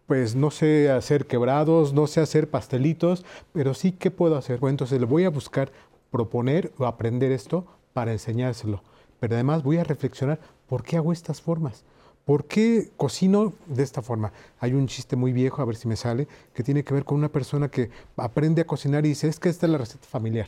Pues 0.08 0.36
no 0.36 0.52
sé 0.52 0.90
hacer 0.90 1.28
quebrados, 1.28 1.94
no 1.94 2.08
sé 2.08 2.22
hacer 2.22 2.50
pastelitos, 2.50 3.26
pero 3.54 3.74
sí 3.74 3.92
qué 3.92 4.10
puedo 4.10 4.38
hacer. 4.38 4.60
Bueno, 4.60 4.72
entonces 4.72 5.00
le 5.00 5.06
voy 5.06 5.26
a 5.26 5.30
buscar 5.30 5.72
proponer 6.10 6.72
o 6.78 6.86
aprender 6.86 7.32
esto 7.32 7.66
para 7.94 8.14
enseñárselo. 8.14 8.82
Pero 9.20 9.36
además 9.36 9.64
voy 9.64 9.78
a 9.78 9.84
reflexionar 9.84 10.40
por 10.68 10.84
qué 10.84 10.98
hago 10.98 11.12
estas 11.12 11.42
formas. 11.42 11.84
¿Por 12.24 12.46
qué 12.46 12.90
cocino 12.98 13.54
de 13.68 13.84
esta 13.84 14.02
forma? 14.02 14.34
Hay 14.60 14.74
un 14.74 14.88
chiste 14.88 15.16
muy 15.16 15.32
viejo, 15.32 15.62
a 15.62 15.66
ver 15.66 15.76
si 15.76 15.88
me 15.88 15.96
sale, 15.96 16.28
que 16.54 16.64
tiene 16.64 16.84
que 16.84 16.94
ver 16.94 17.06
con 17.06 17.18
una 17.18 17.30
persona 17.30 17.70
que 17.70 17.90
aprende 18.18 18.62
a 18.62 18.68
cocinar 18.68 19.06
y 19.06 19.10
dice, 19.10 19.28
es 19.28 19.40
que 19.40 19.50
esta 19.50 19.66
es 19.66 19.72
la 19.72 19.78
receta 19.78 20.06
familiar. 20.08 20.48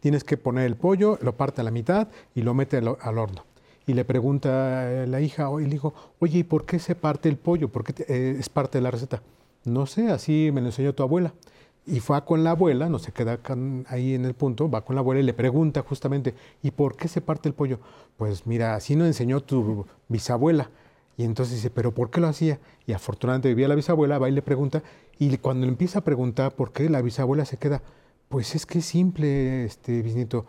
Tienes 0.00 0.24
que 0.24 0.36
poner 0.36 0.66
el 0.66 0.76
pollo, 0.76 1.18
lo 1.22 1.36
parte 1.36 1.60
a 1.60 1.64
la 1.64 1.70
mitad 1.70 2.08
y 2.34 2.42
lo 2.42 2.54
mete 2.54 2.76
al, 2.76 2.88
horno 2.88 3.44
y 3.88 3.94
le 3.94 4.04
pregunta 4.04 5.06
la 5.06 5.20
hija 5.22 5.48
o 5.48 5.60
el 5.60 5.72
hijo, 5.72 5.94
oye, 6.18 6.40
¿y 6.40 6.44
por 6.44 6.66
qué 6.66 6.78
se 6.78 6.94
parte 6.94 7.30
el 7.30 7.38
pollo? 7.38 7.70
¿Por 7.70 7.84
qué 7.84 8.04
eh, 8.06 8.36
es 8.38 8.50
parte 8.50 8.76
de 8.76 8.82
la 8.82 8.90
receta? 8.90 9.22
No 9.64 9.86
sé, 9.86 10.10
así 10.10 10.50
me 10.52 10.60
lo 10.60 10.66
enseñó 10.66 10.94
tu 10.94 11.02
abuela. 11.02 11.32
Y 11.86 12.00
fue 12.00 12.22
con 12.26 12.44
la 12.44 12.50
abuela, 12.50 12.90
no 12.90 12.98
se 12.98 13.12
queda 13.12 13.40
ahí 13.86 14.14
en 14.14 14.26
el 14.26 14.34
punto, 14.34 14.70
va 14.70 14.84
con 14.84 14.94
la 14.94 15.00
abuela 15.00 15.22
y 15.22 15.24
le 15.24 15.32
pregunta 15.32 15.80
justamente, 15.80 16.34
¿y 16.62 16.70
por 16.70 16.96
qué 16.96 17.08
se 17.08 17.22
parte 17.22 17.48
el 17.48 17.54
pollo? 17.54 17.80
Pues 18.18 18.46
mira, 18.46 18.74
así 18.74 18.94
nos 18.94 19.06
enseñó 19.06 19.40
tu 19.40 19.86
bisabuela. 20.06 20.70
Y 21.16 21.24
entonces 21.24 21.54
dice, 21.54 21.70
¿pero 21.70 21.94
por 21.94 22.10
qué 22.10 22.20
lo 22.20 22.28
hacía? 22.28 22.60
Y 22.86 22.92
afortunadamente 22.92 23.48
vivía 23.48 23.68
la 23.68 23.74
bisabuela, 23.74 24.18
va 24.18 24.28
y 24.28 24.32
le 24.32 24.42
pregunta, 24.42 24.82
y 25.18 25.34
cuando 25.38 25.64
le 25.64 25.72
empieza 25.72 26.00
a 26.00 26.04
preguntar 26.04 26.54
por 26.54 26.72
qué, 26.72 26.90
la 26.90 27.00
bisabuela 27.00 27.46
se 27.46 27.56
queda, 27.56 27.80
pues 28.28 28.54
es 28.54 28.66
que 28.66 28.80
es 28.80 28.84
simple, 28.84 29.64
este 29.64 30.02
bisnieto. 30.02 30.44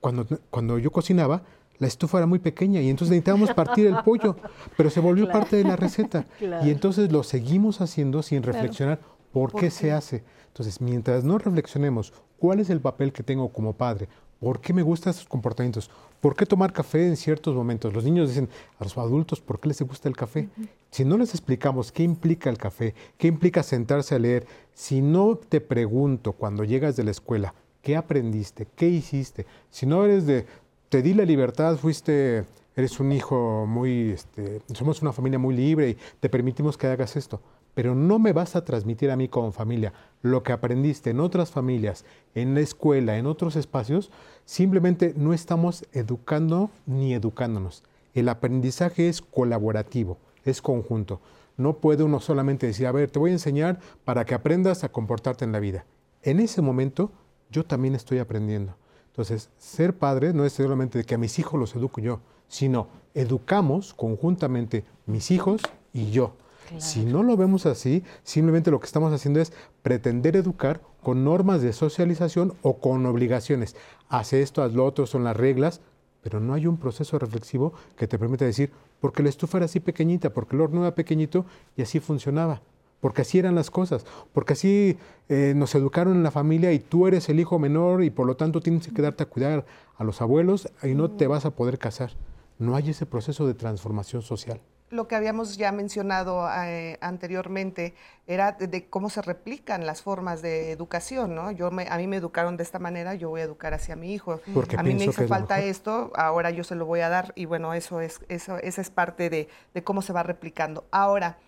Cuando, 0.00 0.24
cuando 0.50 0.78
yo 0.78 0.92
cocinaba, 0.92 1.42
la 1.80 1.86
estufa 1.86 2.18
era 2.18 2.26
muy 2.26 2.38
pequeña 2.38 2.80
y 2.80 2.90
entonces 2.90 3.10
necesitábamos 3.10 3.52
partir 3.54 3.86
el 3.86 3.96
pollo, 4.04 4.36
pero 4.76 4.90
se 4.90 5.00
volvió 5.00 5.28
parte 5.28 5.56
de 5.56 5.64
la 5.64 5.76
receta. 5.76 6.26
Y 6.62 6.70
entonces 6.70 7.10
lo 7.10 7.22
seguimos 7.22 7.80
haciendo 7.80 8.22
sin 8.22 8.42
reflexionar 8.42 9.00
por, 9.32 9.52
qué, 9.52 9.70
se 9.70 9.92
hace. 9.92 10.22
Entonces, 10.48 10.80
mientras 10.80 11.24
no 11.24 11.38
reflexionemos 11.38 12.12
cuál 12.38 12.60
es 12.60 12.70
el 12.70 12.80
papel 12.80 13.12
que 13.12 13.22
tengo 13.22 13.50
como 13.50 13.72
padre, 13.72 14.08
por 14.40 14.60
qué 14.60 14.72
me 14.72 14.82
gustan 14.82 15.12
esos 15.12 15.26
comportamientos, 15.26 15.90
por 16.20 16.36
qué 16.36 16.44
tomar 16.44 16.72
café 16.72 17.06
en 17.06 17.16
ciertos 17.16 17.54
momentos. 17.54 17.94
Los 17.94 18.04
niños 18.04 18.28
dicen 18.28 18.48
a 18.78 18.84
los 18.84 18.96
adultos, 18.98 19.40
¿por 19.40 19.58
qué 19.58 19.68
les 19.68 19.80
gusta 19.82 20.08
el 20.08 20.16
café? 20.16 20.48
Si 20.90 21.04
no 21.04 21.16
les 21.16 21.30
explicamos 21.30 21.92
qué 21.92 22.02
implica 22.02 22.50
el 22.50 22.58
café, 22.58 22.94
qué 23.16 23.28
implica 23.28 23.62
sentarse 23.62 24.14
a 24.14 24.18
leer, 24.18 24.46
si 24.74 25.00
no 25.00 25.36
te 25.36 25.60
pregunto 25.60 26.32
cuando 26.32 26.64
llegas 26.64 26.96
de 26.96 27.04
la 27.04 27.10
escuela, 27.10 27.54
¿qué 27.82 27.96
aprendiste? 27.96 28.66
¿Qué 28.76 28.88
hiciste? 28.88 29.46
Si 29.70 29.86
no 29.86 30.04
eres 30.04 30.26
de, 30.26 30.46
te 30.90 31.02
di 31.02 31.14
la 31.14 31.24
libertad, 31.24 31.76
fuiste, 31.76 32.44
eres 32.74 32.98
un 32.98 33.12
hijo 33.12 33.64
muy, 33.64 34.10
este, 34.10 34.60
somos 34.74 35.00
una 35.02 35.12
familia 35.12 35.38
muy 35.38 35.54
libre 35.54 35.90
y 35.90 35.96
te 36.18 36.28
permitimos 36.28 36.76
que 36.76 36.88
hagas 36.88 37.16
esto. 37.16 37.40
Pero 37.74 37.94
no 37.94 38.18
me 38.18 38.32
vas 38.32 38.56
a 38.56 38.64
transmitir 38.64 39.12
a 39.12 39.16
mí 39.16 39.28
como 39.28 39.52
familia 39.52 39.92
lo 40.20 40.42
que 40.42 40.52
aprendiste 40.52 41.10
en 41.10 41.20
otras 41.20 41.52
familias, 41.52 42.04
en 42.34 42.54
la 42.54 42.60
escuela, 42.60 43.16
en 43.16 43.26
otros 43.26 43.54
espacios. 43.54 44.10
Simplemente 44.44 45.14
no 45.16 45.32
estamos 45.32 45.86
educando 45.92 46.70
ni 46.86 47.14
educándonos. 47.14 47.84
El 48.12 48.28
aprendizaje 48.28 49.08
es 49.08 49.22
colaborativo, 49.22 50.18
es 50.44 50.60
conjunto. 50.60 51.20
No 51.56 51.74
puede 51.74 52.02
uno 52.02 52.18
solamente 52.18 52.66
decir, 52.66 52.88
a 52.88 52.92
ver, 52.92 53.12
te 53.12 53.20
voy 53.20 53.30
a 53.30 53.34
enseñar 53.34 53.78
para 54.04 54.24
que 54.24 54.34
aprendas 54.34 54.82
a 54.82 54.90
comportarte 54.90 55.44
en 55.44 55.52
la 55.52 55.60
vida. 55.60 55.84
En 56.22 56.40
ese 56.40 56.62
momento 56.62 57.12
yo 57.48 57.64
también 57.64 57.94
estoy 57.94 58.18
aprendiendo. 58.18 58.74
Entonces, 59.10 59.50
ser 59.58 59.94
padre 59.96 60.32
no 60.32 60.44
es 60.44 60.52
solamente 60.52 60.98
de 60.98 61.04
que 61.04 61.14
a 61.14 61.18
mis 61.18 61.38
hijos 61.38 61.58
los 61.58 61.74
educo 61.74 62.00
yo, 62.00 62.20
sino 62.48 62.88
educamos 63.14 63.94
conjuntamente 63.94 64.84
mis 65.06 65.30
hijos 65.30 65.62
y 65.92 66.10
yo. 66.10 66.34
Si 66.78 67.04
no 67.04 67.24
lo 67.24 67.36
vemos 67.36 67.66
así, 67.66 68.04
simplemente 68.22 68.70
lo 68.70 68.78
que 68.78 68.86
estamos 68.86 69.12
haciendo 69.12 69.40
es 69.40 69.52
pretender 69.82 70.36
educar 70.36 70.80
con 71.02 71.24
normas 71.24 71.62
de 71.62 71.72
socialización 71.72 72.54
o 72.62 72.78
con 72.78 73.04
obligaciones. 73.06 73.74
Hace 74.08 74.42
esto, 74.42 74.62
haz 74.62 74.72
lo 74.72 74.84
otro, 74.84 75.06
son 75.06 75.24
las 75.24 75.36
reglas, 75.36 75.80
pero 76.22 76.38
no 76.38 76.54
hay 76.54 76.68
un 76.68 76.76
proceso 76.76 77.18
reflexivo 77.18 77.72
que 77.96 78.06
te 78.06 78.18
permita 78.18 78.44
decir, 78.44 78.70
porque 79.00 79.22
la 79.22 79.30
estufa 79.30 79.58
era 79.58 79.64
así 79.64 79.80
pequeñita, 79.80 80.30
porque 80.30 80.54
el 80.54 80.62
horno 80.62 80.82
era 80.82 80.94
pequeñito 80.94 81.44
y 81.76 81.82
así 81.82 81.98
funcionaba 81.98 82.62
porque 83.00 83.22
así 83.22 83.38
eran 83.38 83.54
las 83.54 83.70
cosas, 83.70 84.04
porque 84.32 84.52
así 84.52 84.98
eh, 85.28 85.54
nos 85.56 85.74
educaron 85.74 86.14
en 86.14 86.22
la 86.22 86.30
familia 86.30 86.72
y 86.72 86.78
tú 86.78 87.06
eres 87.06 87.28
el 87.28 87.40
hijo 87.40 87.58
menor 87.58 88.04
y 88.04 88.10
por 88.10 88.26
lo 88.26 88.36
tanto 88.36 88.60
tienes 88.60 88.86
que 88.86 88.94
quedarte 88.94 89.22
a 89.22 89.26
cuidar 89.26 89.64
a 89.96 90.04
los 90.04 90.20
abuelos 90.20 90.70
y 90.82 90.94
no 90.94 91.10
te 91.10 91.26
vas 91.26 91.44
a 91.46 91.50
poder 91.50 91.78
casar. 91.78 92.12
No 92.58 92.76
hay 92.76 92.90
ese 92.90 93.06
proceso 93.06 93.46
de 93.46 93.54
transformación 93.54 94.22
social. 94.22 94.60
Lo 94.90 95.06
que 95.06 95.14
habíamos 95.14 95.56
ya 95.56 95.70
mencionado 95.70 96.48
eh, 96.64 96.98
anteriormente 97.00 97.94
era 98.26 98.52
de, 98.52 98.88
cómo 98.88 99.08
se 99.08 99.22
replican 99.22 99.86
las 99.86 100.02
formas 100.02 100.42
de 100.42 100.72
educación, 100.72 101.36
¿no? 101.36 101.52
Yo 101.52 101.68
a 101.68 101.96
mí 101.96 102.06
me 102.08 102.16
educaron 102.16 102.56
de 102.56 102.64
esta 102.64 102.80
manera, 102.80 103.14
yo 103.14 103.30
voy 103.30 103.40
a 103.40 103.44
educar 103.44 103.72
hacia 103.72 103.94
mi 103.94 104.12
hijo. 104.12 104.40
Porque 104.52 104.76
a 104.76 104.82
mí 104.82 104.94
me 104.94 105.04
hizo 105.04 105.28
falta 105.28 105.60
esto, 105.60 106.10
ahora 106.16 106.50
yo 106.50 106.64
se 106.64 106.74
lo 106.74 106.86
voy 106.86 107.00
a 107.00 107.08
dar 107.08 107.32
y 107.36 107.44
bueno, 107.44 107.72
eso 107.72 108.00
es, 108.00 108.20
eso, 108.28 108.58
esa 108.58 108.80
es 108.80 108.90
parte 108.90 109.30
de, 109.30 109.48
de 109.74 109.84
cómo 109.84 110.02
se 110.02 110.12
va 110.12 110.24
replicando. 110.24 110.84
Ahora, 110.90 111.38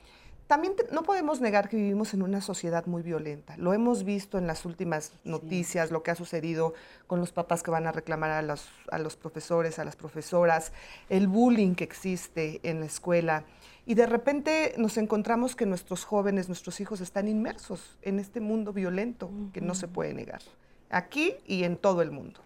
también 0.47 0.75
no 0.91 1.03
podemos 1.03 1.41
negar 1.41 1.69
que 1.69 1.77
vivimos 1.77 2.13
en 2.15 2.23
una 2.23 2.41
sociedad 2.41 2.87
muy 2.87 3.03
violenta. 3.03 3.57
Lo 3.57 3.73
hemos 3.73 4.05
visto 4.05 4.39
en 4.39 4.47
las 4.47 4.65
últimas 4.65 5.13
noticias, 5.25 5.91
lo 5.91 6.03
que 6.03 6.11
ha 6.11 6.15
sucedido 6.15 6.75
con 7.07 7.21
los 7.21 7.33
papás 7.33 7.63
que 7.63 7.71
van 7.71 7.87
a 7.87 7.93
reclamar 7.93 8.31
a 8.31 8.43
los, 8.43 8.69
a 8.91 8.99
los 8.99 9.17
profesores, 9.17 9.79
a 9.79 9.85
las 9.85 9.97
profesoras, 9.97 10.73
el 11.09 11.29
bullying 11.29 11.75
que 11.75 11.85
existe 11.85 12.61
en 12.63 12.81
la 12.81 12.87
escuela. 12.87 13.45
Y 13.87 13.95
de 13.95 14.07
repente 14.07 14.75
nos 14.77 14.97
encontramos 14.97 15.57
que 15.57 15.67
nuestros 15.67 16.05
jóvenes, 16.05 16.49
nuestros 16.49 16.81
hijos 16.81 17.01
están 17.01 17.29
inmersos 17.29 17.97
en 18.03 18.19
este 18.19 18.41
mundo 18.41 18.73
violento 18.73 19.31
que 19.53 19.61
no 19.61 19.75
se 19.75 19.89
puede 19.89 20.15
negar, 20.15 20.43
aquí 20.91 21.35
y 21.47 21.65
en 21.65 21.77
todo 21.77 22.03
el 22.03 22.11
mundo. 22.11 22.41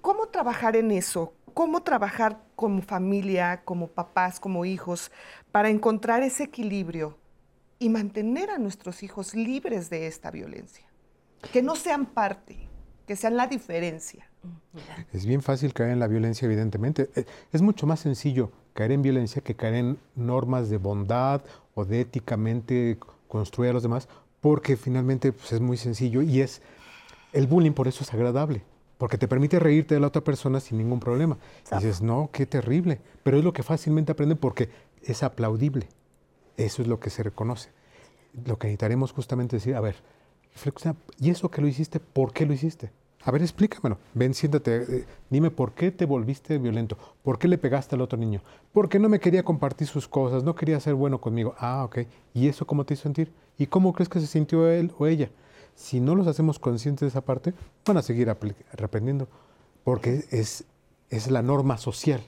¿Cómo 0.00 0.28
trabajar 0.28 0.76
en 0.76 0.92
eso? 0.92 1.32
¿Cómo 1.56 1.82
trabajar 1.82 2.38
como 2.54 2.82
familia, 2.82 3.62
como 3.64 3.86
papás, 3.86 4.38
como 4.38 4.66
hijos, 4.66 5.10
para 5.52 5.70
encontrar 5.70 6.22
ese 6.22 6.42
equilibrio 6.42 7.16
y 7.78 7.88
mantener 7.88 8.50
a 8.50 8.58
nuestros 8.58 9.02
hijos 9.02 9.34
libres 9.34 9.88
de 9.88 10.06
esta 10.06 10.30
violencia? 10.30 10.84
Que 11.54 11.62
no 11.62 11.74
sean 11.74 12.04
parte, 12.04 12.68
que 13.06 13.16
sean 13.16 13.38
la 13.38 13.46
diferencia. 13.46 14.28
Es 15.14 15.24
bien 15.24 15.40
fácil 15.40 15.72
caer 15.72 15.92
en 15.92 15.98
la 15.98 16.08
violencia, 16.08 16.44
evidentemente. 16.44 17.08
Eh, 17.16 17.24
es 17.50 17.62
mucho 17.62 17.86
más 17.86 18.00
sencillo 18.00 18.52
caer 18.74 18.92
en 18.92 19.00
violencia 19.00 19.40
que 19.40 19.56
caer 19.56 19.76
en 19.76 19.98
normas 20.14 20.68
de 20.68 20.76
bondad 20.76 21.40
o 21.74 21.86
de 21.86 22.02
éticamente 22.02 22.98
construir 23.28 23.70
a 23.70 23.72
los 23.72 23.82
demás, 23.82 24.10
porque 24.42 24.76
finalmente 24.76 25.32
pues, 25.32 25.54
es 25.54 25.62
muy 25.62 25.78
sencillo 25.78 26.20
y 26.20 26.42
es 26.42 26.60
el 27.32 27.46
bullying 27.46 27.72
por 27.72 27.88
eso 27.88 28.04
es 28.04 28.12
agradable 28.12 28.62
porque 28.98 29.18
te 29.18 29.28
permite 29.28 29.58
reírte 29.58 29.94
de 29.94 30.00
la 30.00 30.06
otra 30.08 30.22
persona 30.22 30.60
sin 30.60 30.78
ningún 30.78 31.00
problema. 31.00 31.36
dices, 31.72 32.00
no, 32.02 32.30
qué 32.32 32.46
terrible, 32.46 33.00
pero 33.22 33.38
es 33.38 33.44
lo 33.44 33.52
que 33.52 33.62
fácilmente 33.62 34.12
aprenden 34.12 34.38
porque 34.38 34.70
es 35.02 35.22
aplaudible. 35.22 35.88
Eso 36.56 36.82
es 36.82 36.88
lo 36.88 36.98
que 36.98 37.10
se 37.10 37.22
reconoce. 37.22 37.70
Lo 38.46 38.58
que 38.58 38.68
necesitaremos 38.68 39.12
justamente 39.12 39.56
decir, 39.56 39.74
a 39.74 39.80
ver, 39.80 39.96
¿y 41.18 41.30
eso 41.30 41.50
que 41.50 41.60
lo 41.60 41.68
hiciste, 41.68 42.00
por 42.00 42.32
qué 42.32 42.46
lo 42.46 42.52
hiciste? 42.52 42.90
A 43.26 43.32
ver, 43.32 43.42
explícamelo. 43.42 43.98
Ven, 44.14 44.34
siéntate, 44.34 44.76
eh, 44.76 45.04
dime 45.30 45.50
por 45.50 45.72
qué 45.72 45.90
te 45.90 46.06
volviste 46.06 46.58
violento, 46.58 46.96
por 47.24 47.40
qué 47.40 47.48
le 47.48 47.58
pegaste 47.58 47.96
al 47.96 48.00
otro 48.00 48.16
niño, 48.16 48.40
por 48.72 48.88
qué 48.88 49.00
no 49.00 49.08
me 49.08 49.18
quería 49.18 49.42
compartir 49.42 49.88
sus 49.88 50.06
cosas, 50.06 50.44
no 50.44 50.54
quería 50.54 50.78
ser 50.78 50.94
bueno 50.94 51.20
conmigo. 51.20 51.54
Ah, 51.58 51.84
ok. 51.84 51.98
¿Y 52.34 52.46
eso 52.46 52.66
cómo 52.66 52.84
te 52.84 52.94
hizo 52.94 53.02
sentir? 53.02 53.32
¿Y 53.58 53.66
cómo 53.66 53.92
crees 53.92 54.08
que 54.08 54.20
se 54.20 54.28
sintió 54.28 54.70
él 54.70 54.92
o 54.96 55.08
ella? 55.08 55.30
Si 55.76 56.00
no 56.00 56.16
los 56.16 56.26
hacemos 56.26 56.58
conscientes 56.58 57.02
de 57.02 57.08
esa 57.08 57.20
parte, 57.20 57.54
van 57.84 57.98
a 57.98 58.02
seguir 58.02 58.28
aprendiendo, 58.30 59.28
porque 59.84 60.24
es, 60.30 60.64
es 61.10 61.30
la 61.30 61.42
norma 61.42 61.78
social. 61.78 62.20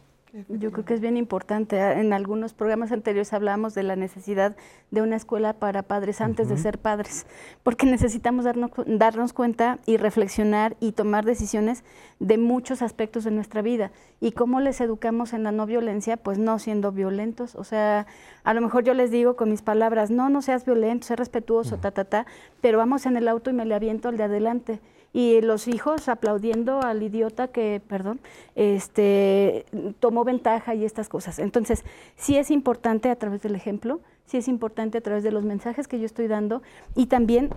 Yo 0.49 0.73
creo 0.73 0.85
que 0.85 0.93
es 0.93 1.01
bien 1.01 1.17
importante. 1.17 1.81
Ah, 1.81 1.99
en 1.99 2.13
algunos 2.13 2.53
programas 2.53 2.93
anteriores 2.93 3.33
hablábamos 3.33 3.75
de 3.75 3.83
la 3.83 3.97
necesidad 3.97 4.57
de 4.91 5.01
una 5.01 5.17
escuela 5.17 5.55
para 5.55 5.83
padres 5.83 6.21
antes 6.21 6.49
de 6.51 6.59
ser 6.59 6.79
padres, 6.79 7.27
porque 7.63 7.87
necesitamos 7.87 8.45
darnos, 8.45 8.71
darnos 8.87 9.33
cuenta 9.33 9.79
y 9.87 9.97
reflexionar 9.97 10.77
y 10.81 10.93
tomar 10.93 11.25
decisiones 11.25 11.83
de 12.19 12.37
muchos 12.37 12.83
aspectos 12.83 13.25
de 13.25 13.31
nuestra 13.31 13.63
vida. 13.63 13.91
¿Y 14.21 14.33
cómo 14.33 14.61
les 14.61 14.81
educamos 14.83 15.33
en 15.33 15.45
la 15.45 15.53
no 15.53 15.65
violencia? 15.65 16.19
Pues 16.19 16.39
no 16.39 16.59
siendo 16.59 16.93
violentos. 16.93 17.55
O 17.55 17.65
sea, 17.65 18.07
a 18.45 18.53
lo 18.53 18.61
mejor 18.61 18.85
yo 18.85 18.93
les 18.93 19.11
digo 19.11 19.35
con 19.35 19.51
mis 19.51 19.63
palabras, 19.63 20.11
no, 20.11 20.29
no 20.29 20.43
seas 20.43 20.67
violento, 20.67 21.07
sé 21.07 21.17
respetuoso, 21.17 21.79
ta, 21.79 21.91
ta, 21.91 22.05
ta, 22.05 22.27
pero 22.61 22.77
vamos 22.77 23.07
en 23.07 23.17
el 23.17 23.29
auto 23.29 23.49
y 23.49 23.55
me 23.55 23.65
le 23.65 23.75
aviento 23.75 24.09
al 24.09 24.19
de 24.19 24.25
adelante 24.25 24.81
y 25.13 25.41
los 25.41 25.69
hijos 25.69 26.09
aplaudiendo 26.09 26.81
al 26.83 27.03
idiota 27.03 27.49
que, 27.49 27.81
perdón, 27.87 28.21
este, 28.55 29.65
tomó 30.01 30.25
ventaja 30.25 30.75
y 30.75 30.85
estas 30.85 31.09
cosas. 31.09 31.39
Entonces, 31.39 31.85
sí 32.17 32.37
es 32.37 32.51
importante 32.51 33.11
a 33.11 33.17
través 33.17 33.43
del 33.43 33.55
ejemplo, 33.55 34.01
sí 34.27 34.37
es 34.37 34.49
importante 34.49 34.99
a 34.99 35.01
través 35.01 35.23
de 35.23 35.33
los 35.33 35.45
mensajes 35.45 35.89
que 35.89 35.99
yo 35.99 36.07
estoy 36.07 36.29
dando 36.29 36.63
y 36.95 37.07
también 37.07 37.51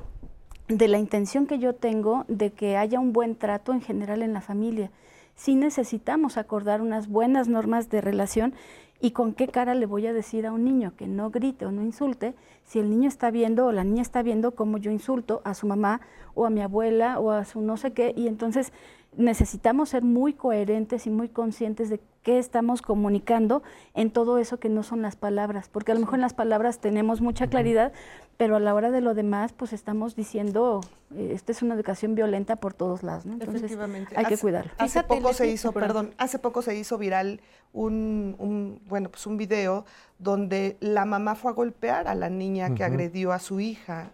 de 0.67 0.87
la 0.87 0.99
intención 0.99 1.47
que 1.47 1.59
yo 1.59 1.73
tengo 1.73 2.25
de 2.27 2.51
que 2.51 2.77
haya 2.77 2.99
un 2.99 3.11
buen 3.11 3.35
trato 3.35 3.73
en 3.73 3.81
general 3.81 4.21
en 4.21 4.33
la 4.33 4.41
familia. 4.41 4.89
Sí 5.35 5.55
necesitamos 5.55 6.37
acordar 6.37 6.81
unas 6.81 7.07
buenas 7.07 7.47
normas 7.47 7.89
de 7.89 7.99
relación 7.99 8.53
¿Y 9.03 9.11
con 9.11 9.33
qué 9.33 9.47
cara 9.47 9.73
le 9.73 9.87
voy 9.87 10.05
a 10.05 10.13
decir 10.13 10.45
a 10.45 10.51
un 10.51 10.63
niño 10.63 10.93
que 10.95 11.07
no 11.07 11.31
grite 11.31 11.65
o 11.65 11.71
no 11.71 11.81
insulte 11.81 12.35
si 12.65 12.77
el 12.77 12.91
niño 12.91 13.07
está 13.07 13.31
viendo 13.31 13.65
o 13.65 13.71
la 13.71 13.83
niña 13.83 14.03
está 14.03 14.21
viendo 14.21 14.51
cómo 14.51 14.77
yo 14.77 14.91
insulto 14.91 15.41
a 15.43 15.55
su 15.55 15.65
mamá 15.65 16.01
o 16.33 16.45
a 16.45 16.49
mi 16.49 16.61
abuela 16.61 17.19
o 17.19 17.31
a 17.31 17.45
su 17.45 17.61
no 17.61 17.77
sé 17.77 17.93
qué? 17.93 18.13
Y 18.15 18.27
entonces 18.27 18.71
necesitamos 19.15 19.89
ser 19.89 20.03
muy 20.03 20.33
coherentes 20.33 21.05
y 21.05 21.09
muy 21.09 21.29
conscientes 21.29 21.89
de 21.89 21.99
qué 22.23 22.37
estamos 22.37 22.81
comunicando 22.81 23.63
en 23.93 24.11
todo 24.11 24.37
eso 24.37 24.59
que 24.59 24.69
no 24.69 24.83
son 24.83 25.01
las 25.01 25.15
palabras, 25.15 25.69
porque 25.69 25.91
a 25.91 25.95
lo 25.95 26.01
mejor 26.01 26.15
en 26.15 26.21
las 26.21 26.33
palabras 26.33 26.79
tenemos 26.79 27.19
mucha 27.19 27.47
claridad, 27.47 27.91
pero 28.37 28.55
a 28.55 28.59
la 28.59 28.73
hora 28.73 28.91
de 28.91 29.01
lo 29.01 29.13
demás, 29.13 29.53
pues 29.53 29.73
estamos 29.73 30.15
diciendo, 30.15 30.81
eh, 31.15 31.31
esta 31.33 31.51
es 31.51 31.61
una 31.61 31.75
educación 31.75 32.15
violenta 32.15 32.57
por 32.57 32.73
todos 32.73 33.03
lados, 33.03 33.25
¿no? 33.25 33.33
Entonces, 33.33 33.77
hay 34.15 34.25
que 34.25 34.37
cuidarlo. 34.37 34.71
Hace 34.77 35.03
poco 35.03 35.33
se 35.33 35.47
hizo, 35.47 35.71
perdón, 35.71 36.13
hace 36.17 36.39
poco 36.39 36.61
se 36.61 36.75
hizo 36.75 36.97
viral 36.97 37.41
un, 37.73 38.81
bueno, 38.87 39.09
pues 39.09 39.25
un 39.25 39.37
video 39.37 39.85
donde 40.19 40.77
la 40.79 41.05
mamá 41.05 41.35
fue 41.35 41.51
a 41.51 41.53
golpear 41.53 42.07
a 42.07 42.15
la 42.15 42.29
niña 42.29 42.75
que 42.75 42.83
agredió 42.83 43.31
a 43.33 43.39
su 43.39 43.59
hija 43.59 44.11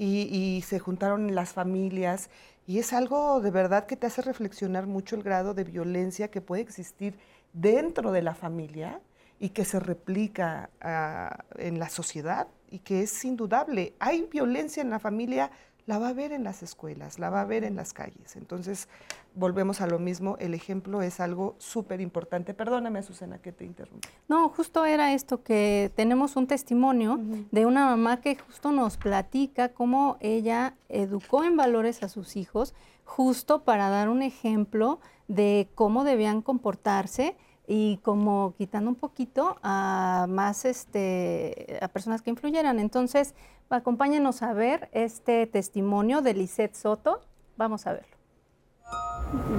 y, 0.00 0.22
y 0.22 0.62
se 0.62 0.78
juntaron 0.78 1.34
las 1.34 1.52
familias 1.52 2.30
y 2.66 2.78
es 2.78 2.94
algo 2.94 3.40
de 3.40 3.50
verdad 3.50 3.84
que 3.84 3.96
te 3.96 4.06
hace 4.06 4.22
reflexionar 4.22 4.86
mucho 4.86 5.14
el 5.14 5.22
grado 5.22 5.52
de 5.52 5.64
violencia 5.64 6.30
que 6.30 6.40
puede 6.40 6.62
existir 6.62 7.18
dentro 7.52 8.10
de 8.10 8.22
la 8.22 8.34
familia 8.34 9.00
y 9.38 9.50
que 9.50 9.64
se 9.64 9.78
replica 9.78 10.70
ah, 10.80 11.44
en 11.56 11.78
la 11.78 11.90
sociedad 11.90 12.48
y 12.70 12.78
que 12.78 13.02
es 13.02 13.24
indudable. 13.24 13.94
Hay 13.98 14.28
violencia 14.30 14.82
en 14.82 14.88
la 14.90 14.98
familia, 14.98 15.50
la 15.90 15.98
va 15.98 16.10
a 16.10 16.12
ver 16.12 16.30
en 16.30 16.44
las 16.44 16.62
escuelas, 16.62 17.18
la 17.18 17.30
va 17.30 17.40
a 17.40 17.44
ver 17.44 17.64
en 17.64 17.74
las 17.74 17.92
calles. 17.92 18.36
Entonces, 18.36 18.86
volvemos 19.34 19.80
a 19.80 19.88
lo 19.88 19.98
mismo, 19.98 20.36
el 20.38 20.54
ejemplo 20.54 21.02
es 21.02 21.18
algo 21.18 21.56
súper 21.58 22.00
importante. 22.00 22.54
Perdóname, 22.54 23.00
Azucena, 23.00 23.38
que 23.38 23.50
te 23.50 23.64
interrumpa. 23.64 24.08
No, 24.28 24.50
justo 24.50 24.84
era 24.84 25.12
esto, 25.14 25.42
que 25.42 25.90
tenemos 25.96 26.36
un 26.36 26.46
testimonio 26.46 27.18
de 27.50 27.66
una 27.66 27.86
mamá 27.86 28.20
que 28.20 28.36
justo 28.36 28.70
nos 28.70 28.98
platica 28.98 29.70
cómo 29.70 30.16
ella 30.20 30.74
educó 30.88 31.42
en 31.42 31.56
valores 31.56 32.04
a 32.04 32.08
sus 32.08 32.36
hijos, 32.36 32.72
justo 33.04 33.64
para 33.64 33.88
dar 33.88 34.10
un 34.10 34.22
ejemplo 34.22 35.00
de 35.26 35.68
cómo 35.74 36.04
debían 36.04 36.40
comportarse 36.40 37.36
y 37.72 37.98
como 37.98 38.52
quitando 38.58 38.90
un 38.90 38.96
poquito 38.96 39.56
a 39.62 40.26
más 40.28 40.64
este 40.64 41.78
a 41.80 41.86
personas 41.86 42.20
que 42.20 42.30
influyeran. 42.30 42.80
Entonces, 42.80 43.32
acompáñenos 43.70 44.42
a 44.42 44.52
ver 44.54 44.88
este 44.90 45.46
testimonio 45.46 46.20
de 46.20 46.34
Lisette 46.34 46.74
Soto. 46.74 47.20
Vamos 47.56 47.86
a 47.86 47.92
verlo. 47.92 48.16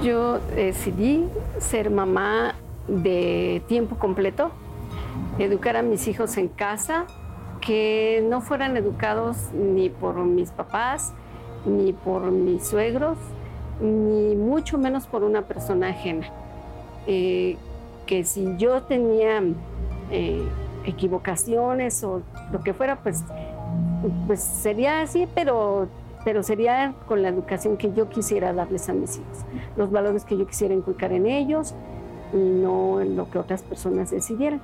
Yo 0.02 0.40
decidí 0.40 1.26
ser 1.58 1.88
mamá 1.88 2.54
de 2.86 3.62
tiempo 3.66 3.96
completo, 3.98 4.50
educar 5.38 5.78
a 5.78 5.82
mis 5.82 6.06
hijos 6.06 6.36
en 6.36 6.48
casa, 6.48 7.06
que 7.62 8.22
no 8.28 8.42
fueran 8.42 8.76
educados 8.76 9.38
ni 9.54 9.88
por 9.88 10.16
mis 10.16 10.50
papás, 10.50 11.14
ni 11.64 11.94
por 11.94 12.30
mis 12.30 12.66
suegros, 12.66 13.16
ni 13.80 14.36
mucho 14.36 14.76
menos 14.76 15.06
por 15.06 15.22
una 15.22 15.46
persona 15.46 15.88
ajena. 15.88 16.28
Eh, 17.06 17.56
que 18.12 18.24
si 18.24 18.58
yo 18.58 18.82
tenía 18.82 19.42
eh, 20.10 20.46
equivocaciones 20.84 22.04
o 22.04 22.20
lo 22.52 22.60
que 22.60 22.74
fuera, 22.74 22.96
pues, 22.96 23.24
pues 24.26 24.38
sería 24.38 25.00
así, 25.00 25.26
pero, 25.34 25.88
pero 26.22 26.42
sería 26.42 26.92
con 27.08 27.22
la 27.22 27.30
educación 27.30 27.78
que 27.78 27.90
yo 27.94 28.10
quisiera 28.10 28.52
darles 28.52 28.90
a 28.90 28.92
mis 28.92 29.16
hijos, 29.16 29.46
los 29.78 29.90
valores 29.90 30.26
que 30.26 30.36
yo 30.36 30.46
quisiera 30.46 30.74
inculcar 30.74 31.10
en 31.12 31.24
ellos 31.24 31.74
y 32.34 32.36
no 32.36 33.00
en 33.00 33.16
lo 33.16 33.30
que 33.30 33.38
otras 33.38 33.62
personas 33.62 34.10
decidieran. 34.10 34.60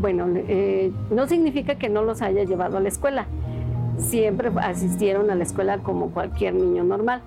Bueno, 0.00 0.26
eh, 0.36 0.92
no 1.10 1.26
significa 1.26 1.74
que 1.74 1.88
no 1.88 2.04
los 2.04 2.22
haya 2.22 2.44
llevado 2.44 2.76
a 2.76 2.80
la 2.80 2.90
escuela. 2.90 3.26
Siempre 3.98 4.52
asistieron 4.62 5.32
a 5.32 5.34
la 5.34 5.42
escuela 5.42 5.78
como 5.78 6.12
cualquier 6.12 6.54
niño 6.54 6.84
normal 6.84 7.22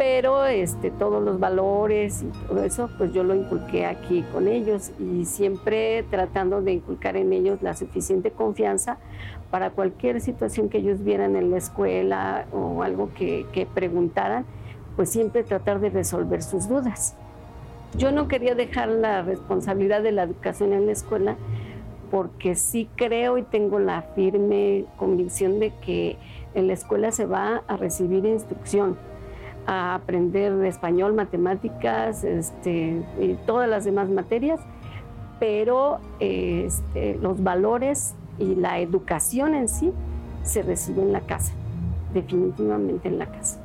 pero 0.00 0.46
este, 0.46 0.90
todos 0.90 1.22
los 1.22 1.38
valores 1.38 2.22
y 2.22 2.46
todo 2.46 2.64
eso, 2.64 2.88
pues 2.96 3.12
yo 3.12 3.22
lo 3.22 3.34
inculqué 3.34 3.84
aquí 3.84 4.24
con 4.32 4.48
ellos 4.48 4.92
y 4.98 5.26
siempre 5.26 6.04
tratando 6.04 6.62
de 6.62 6.72
inculcar 6.72 7.18
en 7.18 7.34
ellos 7.34 7.60
la 7.60 7.76
suficiente 7.76 8.30
confianza 8.30 8.96
para 9.50 9.72
cualquier 9.72 10.22
situación 10.22 10.70
que 10.70 10.78
ellos 10.78 11.04
vieran 11.04 11.36
en 11.36 11.50
la 11.50 11.58
escuela 11.58 12.46
o 12.50 12.82
algo 12.82 13.10
que, 13.12 13.44
que 13.52 13.66
preguntaran, 13.66 14.46
pues 14.96 15.10
siempre 15.10 15.42
tratar 15.42 15.80
de 15.80 15.90
resolver 15.90 16.42
sus 16.42 16.66
dudas. 16.66 17.14
Yo 17.98 18.10
no 18.10 18.26
quería 18.26 18.54
dejar 18.54 18.88
la 18.88 19.20
responsabilidad 19.20 20.02
de 20.02 20.12
la 20.12 20.22
educación 20.22 20.72
en 20.72 20.86
la 20.86 20.92
escuela 20.92 21.36
porque 22.10 22.54
sí 22.54 22.88
creo 22.96 23.36
y 23.36 23.42
tengo 23.42 23.78
la 23.78 24.00
firme 24.00 24.86
convicción 24.96 25.60
de 25.60 25.74
que 25.84 26.16
en 26.54 26.68
la 26.68 26.72
escuela 26.72 27.12
se 27.12 27.26
va 27.26 27.64
a 27.68 27.76
recibir 27.76 28.24
instrucción 28.24 28.96
a 29.66 29.94
aprender 29.94 30.64
español, 30.64 31.14
matemáticas 31.14 32.24
este, 32.24 33.02
y 33.20 33.34
todas 33.46 33.68
las 33.68 33.84
demás 33.84 34.08
materias, 34.08 34.60
pero 35.38 35.98
este, 36.18 37.16
los 37.20 37.42
valores 37.42 38.14
y 38.38 38.54
la 38.54 38.78
educación 38.80 39.54
en 39.54 39.68
sí 39.68 39.92
se 40.42 40.62
recibe 40.62 41.02
en 41.02 41.12
la 41.12 41.20
casa, 41.20 41.52
definitivamente 42.12 43.08
en 43.08 43.18
la 43.18 43.26
casa. 43.26 43.60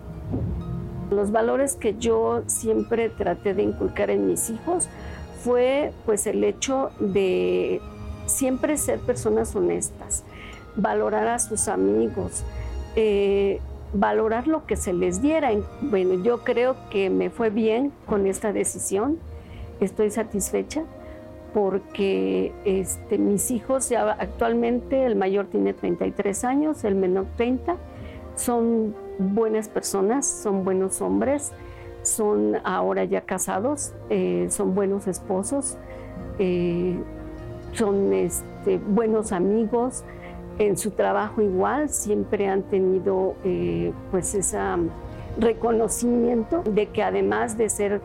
Los 1.12 1.32
valores 1.32 1.76
que 1.76 1.96
yo 1.98 2.44
siempre 2.48 3.10
traté 3.10 3.54
de 3.54 3.64
inculcar 3.64 4.10
en 4.10 4.28
mis 4.28 4.50
hijos 4.50 4.90
fue 5.44 5.94
pues 6.06 6.26
el 6.28 6.44
hecho 6.44 6.90
de 7.00 7.80
siempre 8.26 8.78
ser 8.78 9.00
personas 9.00 9.56
honestas, 9.56 10.24
valorar 10.76 11.28
a 11.28 11.40
sus 11.40 11.68
amigos, 11.68 12.44
eh, 12.96 13.62
valorar 13.94 14.48
lo 14.48 14.66
que 14.66 14.76
se 14.76 14.94
les 14.94 15.22
diera. 15.22 15.52
Bueno, 15.82 16.24
yo 16.24 16.44
creo 16.44 16.76
que 16.90 17.10
me 17.10 17.30
fue 17.30 17.50
bien 17.50 17.92
con 18.06 18.28
esta 18.28 18.54
decisión, 18.54 19.20
estoy 19.80 20.12
satisfecha 20.12 20.84
porque 21.54 22.52
este, 22.66 23.18
mis 23.18 23.50
hijos 23.50 23.88
ya 23.88 24.12
actualmente, 24.12 25.06
el 25.06 25.16
mayor 25.16 25.46
tiene 25.46 25.74
33 25.74 26.44
años, 26.44 26.84
el 26.84 26.96
menor 26.96 27.28
30, 27.38 27.78
son 28.36 28.94
buenas 29.20 29.70
personas, 29.70 30.28
son 30.28 30.66
buenos 30.66 31.02
hombres, 31.02 31.54
son 32.04 32.58
ahora 32.66 33.06
ya 33.06 33.22
casados, 33.22 33.94
eh, 34.10 34.48
son 34.50 34.76
buenos 34.76 35.08
esposos, 35.08 35.78
eh, 36.40 37.00
son 37.72 38.12
este, 38.12 38.78
buenos 38.78 39.32
amigos, 39.32 40.04
en 40.58 40.78
su 40.78 40.92
trabajo 40.92 41.42
igual, 41.42 41.90
siempre 41.90 42.48
han 42.48 42.64
tenido 42.64 43.36
eh, 43.44 43.92
pues 44.12 44.34
ese 44.36 44.58
reconocimiento 45.38 46.64
de 46.64 46.88
que 46.88 47.04
además 47.04 47.58
de 47.58 47.70
ser 47.70 48.02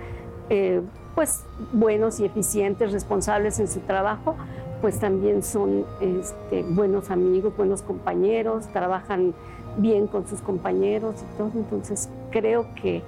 pues 1.15 1.45
buenos 1.73 2.19
y 2.19 2.25
eficientes, 2.25 2.93
responsables 2.93 3.61
en 3.61 3.69
su 3.69 3.81
trabajo, 3.81 4.37
pues 4.81 4.99
también 4.99 5.43
son 5.43 5.85
este, 6.01 6.63
buenos 6.63 7.11
amigos, 7.11 7.57
buenos 7.57 7.83
compañeros, 7.83 8.69
trabajan 8.69 9.35
bien 9.77 10.07
con 10.07 10.27
sus 10.27 10.41
compañeros 10.41 11.17
y 11.23 11.39
todo. 11.39 11.51
Entonces 11.55 12.09
creo 12.31 12.67
que, 12.81 13.03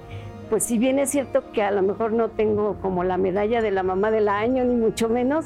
pues 0.49 0.63
si 0.63 0.77
bien 0.77 0.99
es 0.99 1.09
cierto 1.09 1.51
que 1.51 1.63
a 1.63 1.71
lo 1.71 1.81
mejor 1.81 2.13
no 2.13 2.29
tengo 2.29 2.75
como 2.81 3.03
la 3.03 3.17
medalla 3.17 3.61
de 3.61 3.71
la 3.71 3.83
mamá 3.83 4.11
del 4.11 4.29
año, 4.29 4.63
ni 4.63 4.75
mucho 4.75 5.09
menos, 5.09 5.45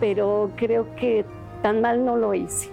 pero 0.00 0.50
creo 0.56 0.94
que 0.96 1.24
tan 1.62 1.80
mal 1.80 2.04
no 2.04 2.16
lo 2.16 2.34
hice. 2.34 2.71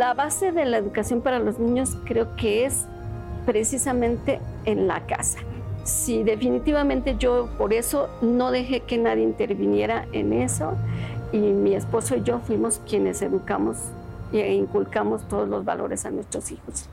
La 0.00 0.14
base 0.14 0.50
de 0.50 0.64
la 0.64 0.78
educación 0.78 1.20
para 1.20 1.38
los 1.38 1.58
niños 1.58 1.94
creo 2.06 2.34
que 2.34 2.64
es 2.64 2.86
precisamente 3.44 4.40
en 4.64 4.86
la 4.86 5.06
casa. 5.06 5.40
Sí, 5.84 6.22
definitivamente 6.22 7.16
yo 7.18 7.50
por 7.58 7.74
eso 7.74 8.08
no 8.22 8.50
dejé 8.50 8.80
que 8.80 8.96
nadie 8.96 9.24
interviniera 9.24 10.06
en 10.12 10.32
eso 10.32 10.72
y 11.32 11.40
mi 11.40 11.74
esposo 11.74 12.16
y 12.16 12.22
yo 12.22 12.38
fuimos 12.38 12.80
quienes 12.88 13.20
educamos 13.20 13.76
e 14.32 14.54
inculcamos 14.54 15.28
todos 15.28 15.46
los 15.46 15.66
valores 15.66 16.06
a 16.06 16.10
nuestros 16.10 16.50
hijos. 16.50 16.88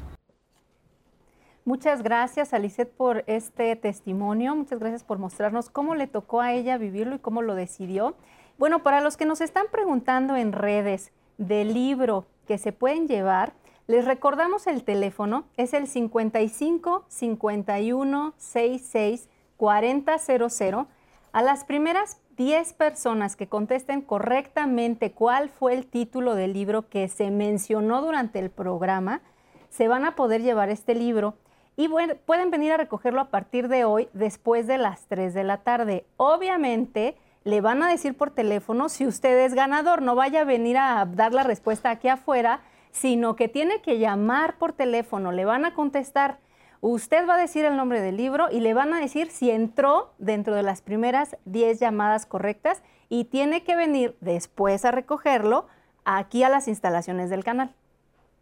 Muchas 1.64 2.04
gracias, 2.04 2.54
Alicet, 2.54 2.92
por 2.92 3.24
este 3.26 3.74
testimonio. 3.78 4.54
Muchas 4.54 4.80
gracias 4.80 5.06
por 5.06 5.18
mostrarnos 5.18 5.70
cómo 5.70 5.96
le 5.96 6.08
tocó 6.08 6.42
a 6.42 6.52
ella 6.52 6.78
vivirlo 6.78 7.16
y 7.16 7.20
cómo 7.20 7.42
lo 7.42 7.56
decidió. 7.56 8.16
Bueno, 8.58 8.84
para 8.84 9.00
los 9.00 9.16
que 9.16 9.26
nos 9.26 9.40
están 9.40 9.68
preguntando 9.72 10.36
en 10.36 10.52
redes 10.52 11.14
del 11.38 11.74
libro 11.74 12.26
que 12.48 12.58
se 12.58 12.72
pueden 12.72 13.08
llevar, 13.08 13.54
les 13.86 14.06
recordamos 14.06 14.66
el 14.68 14.84
teléfono, 14.84 15.46
es 15.56 15.74
el 15.74 15.88
55 15.88 17.06
51 17.08 18.34
66 18.38 19.30
4000. 19.58 20.88
A 21.32 21.42
las 21.42 21.64
primeras 21.66 22.20
10 22.38 22.74
personas 22.74 23.36
que 23.36 23.48
contesten 23.48 24.02
correctamente 24.02 25.12
cuál 25.12 25.50
fue 25.50 25.74
el 25.74 25.86
título 25.86 26.36
del 26.36 26.54
libro 26.54 26.90
que 26.90 27.08
se 27.08 27.32
mencionó 27.32 28.02
durante 28.02 28.40
el 28.40 28.50
programa, 28.50 29.22
se 29.70 29.88
van 29.88 30.06
a 30.06 30.16
poder 30.16 30.42
llevar 30.42 30.70
este 30.70 30.96
libro 30.96 31.36
y 31.76 31.90
pueden 32.26 32.52
venir 32.52 32.72
a 32.72 32.78
recogerlo 32.78 33.22
a 33.22 33.30
partir 33.30 33.68
de 33.68 33.86
hoy 33.86 34.10
después 34.14 34.66
de 34.66 34.80
las 34.80 35.06
3 35.08 35.34
de 35.34 35.44
la 35.44 35.58
tarde. 35.58 36.06
Obviamente 36.18 37.16
le 37.48 37.62
van 37.62 37.82
a 37.82 37.90
decir 37.90 38.16
por 38.16 38.32
teléfono 38.32 38.90
si 38.90 39.08
usted 39.08 39.46
es 39.46 39.54
ganador, 39.54 40.02
no 40.02 40.16
vaya 40.16 40.42
a 40.42 40.46
venir 40.46 40.78
a 40.78 41.06
dar 41.06 41.34
la 41.34 41.44
respuesta 41.44 41.90
aquí 41.90 42.08
afuera 42.08 42.62
sino 42.92 43.36
que 43.36 43.48
tiene 43.48 43.82
que 43.82 44.00
llamar 44.00 44.58
por 44.58 44.74
teléfono, 44.74 45.32
le 45.32 45.46
van 45.46 45.66
a 45.66 45.74
contestar, 45.74 46.40
usted 46.82 47.28
va 47.28 47.36
a 47.36 47.40
decir 47.40 47.64
el 47.64 47.78
nombre 47.78 48.02
del 48.02 48.18
libro 48.18 48.48
y 48.52 48.60
le 48.60 48.74
van 48.74 48.94
a 48.94 49.00
decir 49.00 49.30
si 49.30 49.52
entró 49.52 50.14
dentro 50.18 50.56
de 50.56 50.64
las 50.64 50.82
primeras 50.82 51.38
10 51.46 51.80
llamadas 51.80 52.26
correctas 52.26 52.82
y 53.10 53.26
tiene 53.26 53.64
que 53.64 53.76
venir 53.76 54.18
después 54.20 54.84
a 54.84 54.92
recogerlo 54.92 55.68
aquí 56.06 56.44
a 56.44 56.50
las 56.50 56.68
instalaciones 56.68 57.30
del 57.30 57.44
canal. 57.44 57.74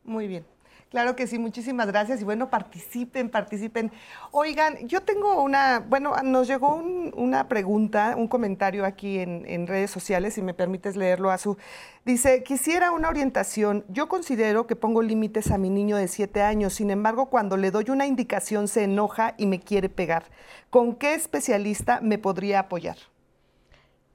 Muy 0.03 0.27
bien. 0.27 0.45
Claro 0.89 1.15
que 1.15 1.25
sí, 1.25 1.39
muchísimas 1.39 1.87
gracias 1.87 2.21
y 2.21 2.23
bueno, 2.23 2.49
participen, 2.49 3.29
participen. 3.29 3.91
Oigan, 4.31 4.87
yo 4.87 5.01
tengo 5.01 5.41
una, 5.41 5.79
bueno, 5.79 6.13
nos 6.23 6.47
llegó 6.47 6.75
una 6.75 7.47
pregunta, 7.47 8.15
un 8.15 8.27
comentario 8.27 8.85
aquí 8.85 9.17
en, 9.19 9.67
redes 9.67 9.89
sociales, 9.89 10.35
si 10.35 10.41
me 10.41 10.53
permites 10.53 10.95
leerlo, 10.95 11.31
a 11.31 11.37
su. 11.37 11.57
Dice, 12.05 12.43
quisiera 12.43 12.91
una 12.91 13.09
orientación. 13.09 13.83
Yo 13.89 14.07
considero 14.07 14.67
que 14.67 14.75
pongo 14.75 15.01
límites 15.01 15.49
a 15.51 15.57
mi 15.57 15.71
niño 15.71 15.97
de 15.97 16.07
siete 16.07 16.43
años, 16.43 16.75
sin 16.75 16.91
embargo, 16.91 17.25
cuando 17.25 17.57
le 17.57 17.71
doy 17.71 17.85
una 17.89 18.05
indicación 18.05 18.67
se 18.67 18.83
enoja 18.83 19.33
y 19.37 19.47
me 19.47 19.59
quiere 19.59 19.89
pegar. 19.89 20.25
¿Con 20.69 20.95
qué 20.95 21.15
especialista 21.15 21.99
me 22.01 22.19
podría 22.19 22.59
apoyar? 22.59 22.97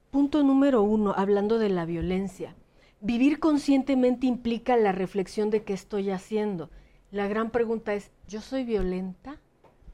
Punto 0.09 0.41
número 0.41 0.81
uno, 0.81 1.13
hablando 1.15 1.59
de 1.59 1.69
la 1.69 1.85
violencia. 1.85 2.55
Vivir 3.03 3.39
conscientemente 3.39 4.27
implica 4.27 4.77
la 4.77 4.91
reflexión 4.91 5.49
de 5.49 5.63
qué 5.63 5.73
estoy 5.73 6.11
haciendo. 6.11 6.69
La 7.09 7.27
gran 7.27 7.49
pregunta 7.49 7.95
es, 7.95 8.11
¿yo 8.27 8.41
soy 8.41 8.63
violenta? 8.63 9.37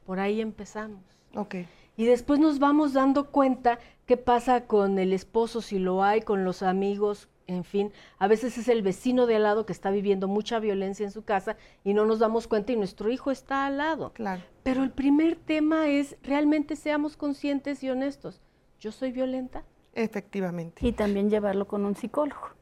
Por 0.04 0.20
ahí 0.20 0.42
empezamos. 0.42 1.02
Ok. 1.34 1.56
Y 1.96 2.04
después 2.04 2.38
nos 2.38 2.58
vamos 2.58 2.92
dando 2.92 3.30
cuenta 3.30 3.78
qué 4.04 4.18
pasa 4.18 4.66
con 4.66 4.98
el 4.98 5.14
esposo, 5.14 5.62
si 5.62 5.78
lo 5.78 6.04
hay, 6.04 6.20
con 6.20 6.44
los 6.44 6.62
amigos, 6.62 7.30
en 7.46 7.64
fin. 7.64 7.92
A 8.18 8.28
veces 8.28 8.58
es 8.58 8.68
el 8.68 8.82
vecino 8.82 9.24
de 9.24 9.36
al 9.36 9.44
lado 9.44 9.64
que 9.64 9.72
está 9.72 9.90
viviendo 9.90 10.28
mucha 10.28 10.58
violencia 10.58 11.06
en 11.06 11.10
su 11.10 11.24
casa 11.24 11.56
y 11.84 11.94
no 11.94 12.04
nos 12.04 12.18
damos 12.18 12.46
cuenta 12.46 12.72
y 12.72 12.76
nuestro 12.76 13.10
hijo 13.10 13.30
está 13.30 13.64
al 13.64 13.78
lado. 13.78 14.12
Claro. 14.12 14.42
Pero 14.62 14.82
el 14.82 14.90
primer 14.90 15.36
tema 15.36 15.88
es 15.88 16.18
realmente 16.22 16.76
seamos 16.76 17.16
conscientes 17.16 17.82
y 17.82 17.88
honestos. 17.88 18.42
¿Yo 18.78 18.92
soy 18.92 19.12
violenta? 19.12 19.64
Efectivamente. 19.94 20.86
Y 20.86 20.92
también 20.92 21.30
llevarlo 21.30 21.66
con 21.66 21.86
un 21.86 21.96
psicólogo 21.96 22.57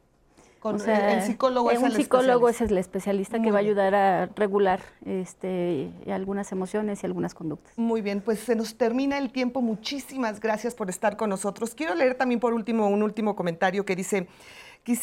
el 0.70 1.22
psicólogo 1.22 1.70
es 1.70 1.78
un 1.80 1.92
psicólogo 1.92 2.48
es 2.48 2.60
el 2.60 2.76
especialista 2.78 3.40
que 3.40 3.50
va 3.50 3.58
a 3.58 3.60
ayudar 3.60 3.94
a 3.94 4.26
regular 4.34 4.80
este, 5.04 5.90
algunas 6.10 6.52
emociones 6.52 7.02
y 7.02 7.06
algunas 7.06 7.34
conductas. 7.34 7.76
Muy 7.76 8.02
bien, 8.02 8.20
pues 8.20 8.40
se 8.40 8.56
nos 8.56 8.76
termina 8.76 9.18
el 9.18 9.30
tiempo. 9.30 9.60
Muchísimas 9.62 10.40
gracias 10.40 10.74
por 10.74 10.90
estar 10.90 11.16
con 11.16 11.30
nosotros. 11.30 11.74
Quiero 11.74 11.94
leer 11.94 12.14
también 12.14 12.40
por 12.40 12.54
último 12.54 12.88
un 12.88 13.02
último 13.02 13.36
comentario 13.36 13.84
que 13.84 13.96
dice, 13.96 14.28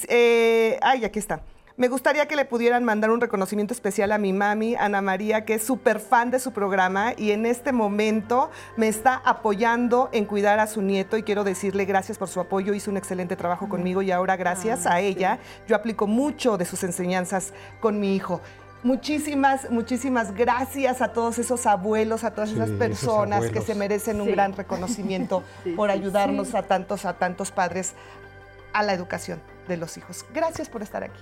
eh, 0.07 0.80
ay, 0.81 1.06
aquí 1.06 1.19
está. 1.19 1.41
Me 1.75 1.87
gustaría 1.87 2.27
que 2.27 2.35
le 2.35 2.45
pudieran 2.45 2.83
mandar 2.83 3.09
un 3.09 3.19
reconocimiento 3.19 3.73
especial 3.73 4.11
a 4.11 4.19
mi 4.19 4.31
mami, 4.31 4.75
Ana 4.75 5.01
María, 5.01 5.43
que 5.43 5.55
es 5.55 5.63
súper 5.63 5.99
fan 5.99 6.29
de 6.29 6.37
su 6.37 6.51
programa 6.51 7.13
y 7.17 7.31
en 7.31 7.47
este 7.47 7.71
momento 7.71 8.51
me 8.77 8.87
está 8.87 9.15
apoyando 9.25 10.07
en 10.11 10.25
cuidar 10.25 10.59
a 10.59 10.67
su 10.67 10.83
nieto 10.83 11.17
y 11.17 11.23
quiero 11.23 11.43
decirle 11.43 11.85
gracias 11.85 12.19
por 12.19 12.27
su 12.27 12.39
apoyo, 12.39 12.75
hizo 12.75 12.91
un 12.91 12.97
excelente 12.97 13.35
trabajo 13.35 13.69
conmigo 13.69 14.03
y 14.03 14.11
ahora 14.11 14.35
gracias 14.35 14.85
a 14.85 14.99
ella 14.99 15.39
yo 15.67 15.75
aplico 15.75 16.05
mucho 16.05 16.59
de 16.59 16.65
sus 16.65 16.83
enseñanzas 16.83 17.53
con 17.79 17.99
mi 17.99 18.15
hijo. 18.15 18.39
Muchísimas, 18.83 19.71
muchísimas 19.71 20.35
gracias 20.35 21.01
a 21.01 21.07
todos 21.07 21.39
esos 21.39 21.65
abuelos, 21.65 22.23
a 22.23 22.35
todas 22.35 22.51
esas 22.51 22.69
personas 22.69 23.49
que 23.49 23.61
se 23.61 23.73
merecen 23.73 24.21
un 24.21 24.27
gran 24.31 24.53
reconocimiento 24.55 25.41
por 25.75 25.89
ayudarnos 25.89 26.53
a 26.53 26.61
tantos, 26.61 27.05
a 27.05 27.13
tantos 27.13 27.49
padres 27.49 27.95
a 28.73 28.83
la 28.83 28.93
educación 28.93 29.41
de 29.67 29.77
los 29.77 29.97
hijos. 29.97 30.23
Gracias 30.35 30.69
por 30.69 30.83
estar 30.83 31.03
aquí. 31.03 31.21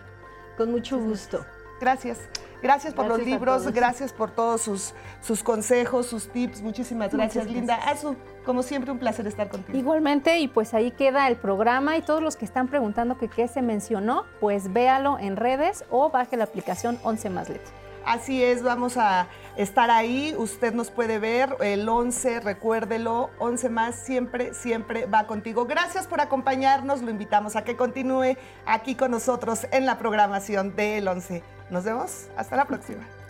Con 0.58 0.72
mucho 0.72 0.98
gusto. 1.00 1.46
Gracias. 1.80 2.20
Gracias 2.62 2.94
por 2.94 3.08
los 3.08 3.26
libros, 3.26 3.66
gracias 3.72 4.14
por 4.14 4.30
todos 4.30 4.62
sus, 4.62 4.94
sus 5.20 5.42
consejos, 5.42 6.06
sus 6.06 6.28
tips. 6.28 6.62
Muchísimas 6.62 7.12
gracias, 7.12 7.48
Linda. 7.48 7.76
Azu, 7.76 8.16
como 8.46 8.62
siempre, 8.62 8.92
un 8.92 9.00
placer 9.00 9.26
estar 9.26 9.50
contigo. 9.50 9.78
Igualmente, 9.78 10.38
y 10.38 10.48
pues 10.48 10.76
ahí 10.76 10.92
queda 10.92 11.28
el 11.28 11.38
programa 11.38 11.98
y 11.98 12.04
todos 12.04 12.22
los 12.22 12.36
que 12.36 12.46
están 12.46 12.68
preguntando 12.68 13.18
que 13.18 13.30
qué 13.30 13.48
se 13.48 13.64
mencionó, 13.64 14.26
pues 14.40 14.72
véalo 14.72 15.18
en 15.18 15.38
redes 15.38 15.86
o 15.90 16.12
baje 16.12 16.38
la 16.38 16.44
aplicación 16.44 17.00
11 17.04 17.30
más 17.32 17.50
letras. 17.50 17.74
Así 18.06 18.44
es, 18.44 18.64
vamos 18.64 18.98
a 18.98 19.28
estar 19.56 19.92
ahí. 19.92 20.34
Usted 20.38 20.74
nos 20.74 20.90
puede 20.90 21.20
ver 21.20 21.56
el 21.62 21.88
11, 21.88 22.40
recuérdelo, 22.40 23.30
11 23.40 23.70
más, 23.70 23.96
siempre, 23.96 24.54
siempre 24.54 25.06
va 25.06 25.28
contigo. 25.28 25.66
Gracias 25.66 26.08
por 26.08 26.20
acompañarnos, 26.22 27.02
lo 27.02 27.12
invitamos 27.12 27.56
a 27.56 27.64
que 27.64 27.76
continúe 27.76 28.38
aquí 28.66 28.96
con 28.96 29.12
nosotros 29.12 29.68
en 29.72 29.86
la 29.86 29.98
programación 29.98 30.76
del 30.76 31.08
11. 31.08 31.44
Nos 31.70 31.84
vemos, 31.84 32.28
hasta 32.36 32.56
la 32.56 32.66
próxima. 32.66 33.21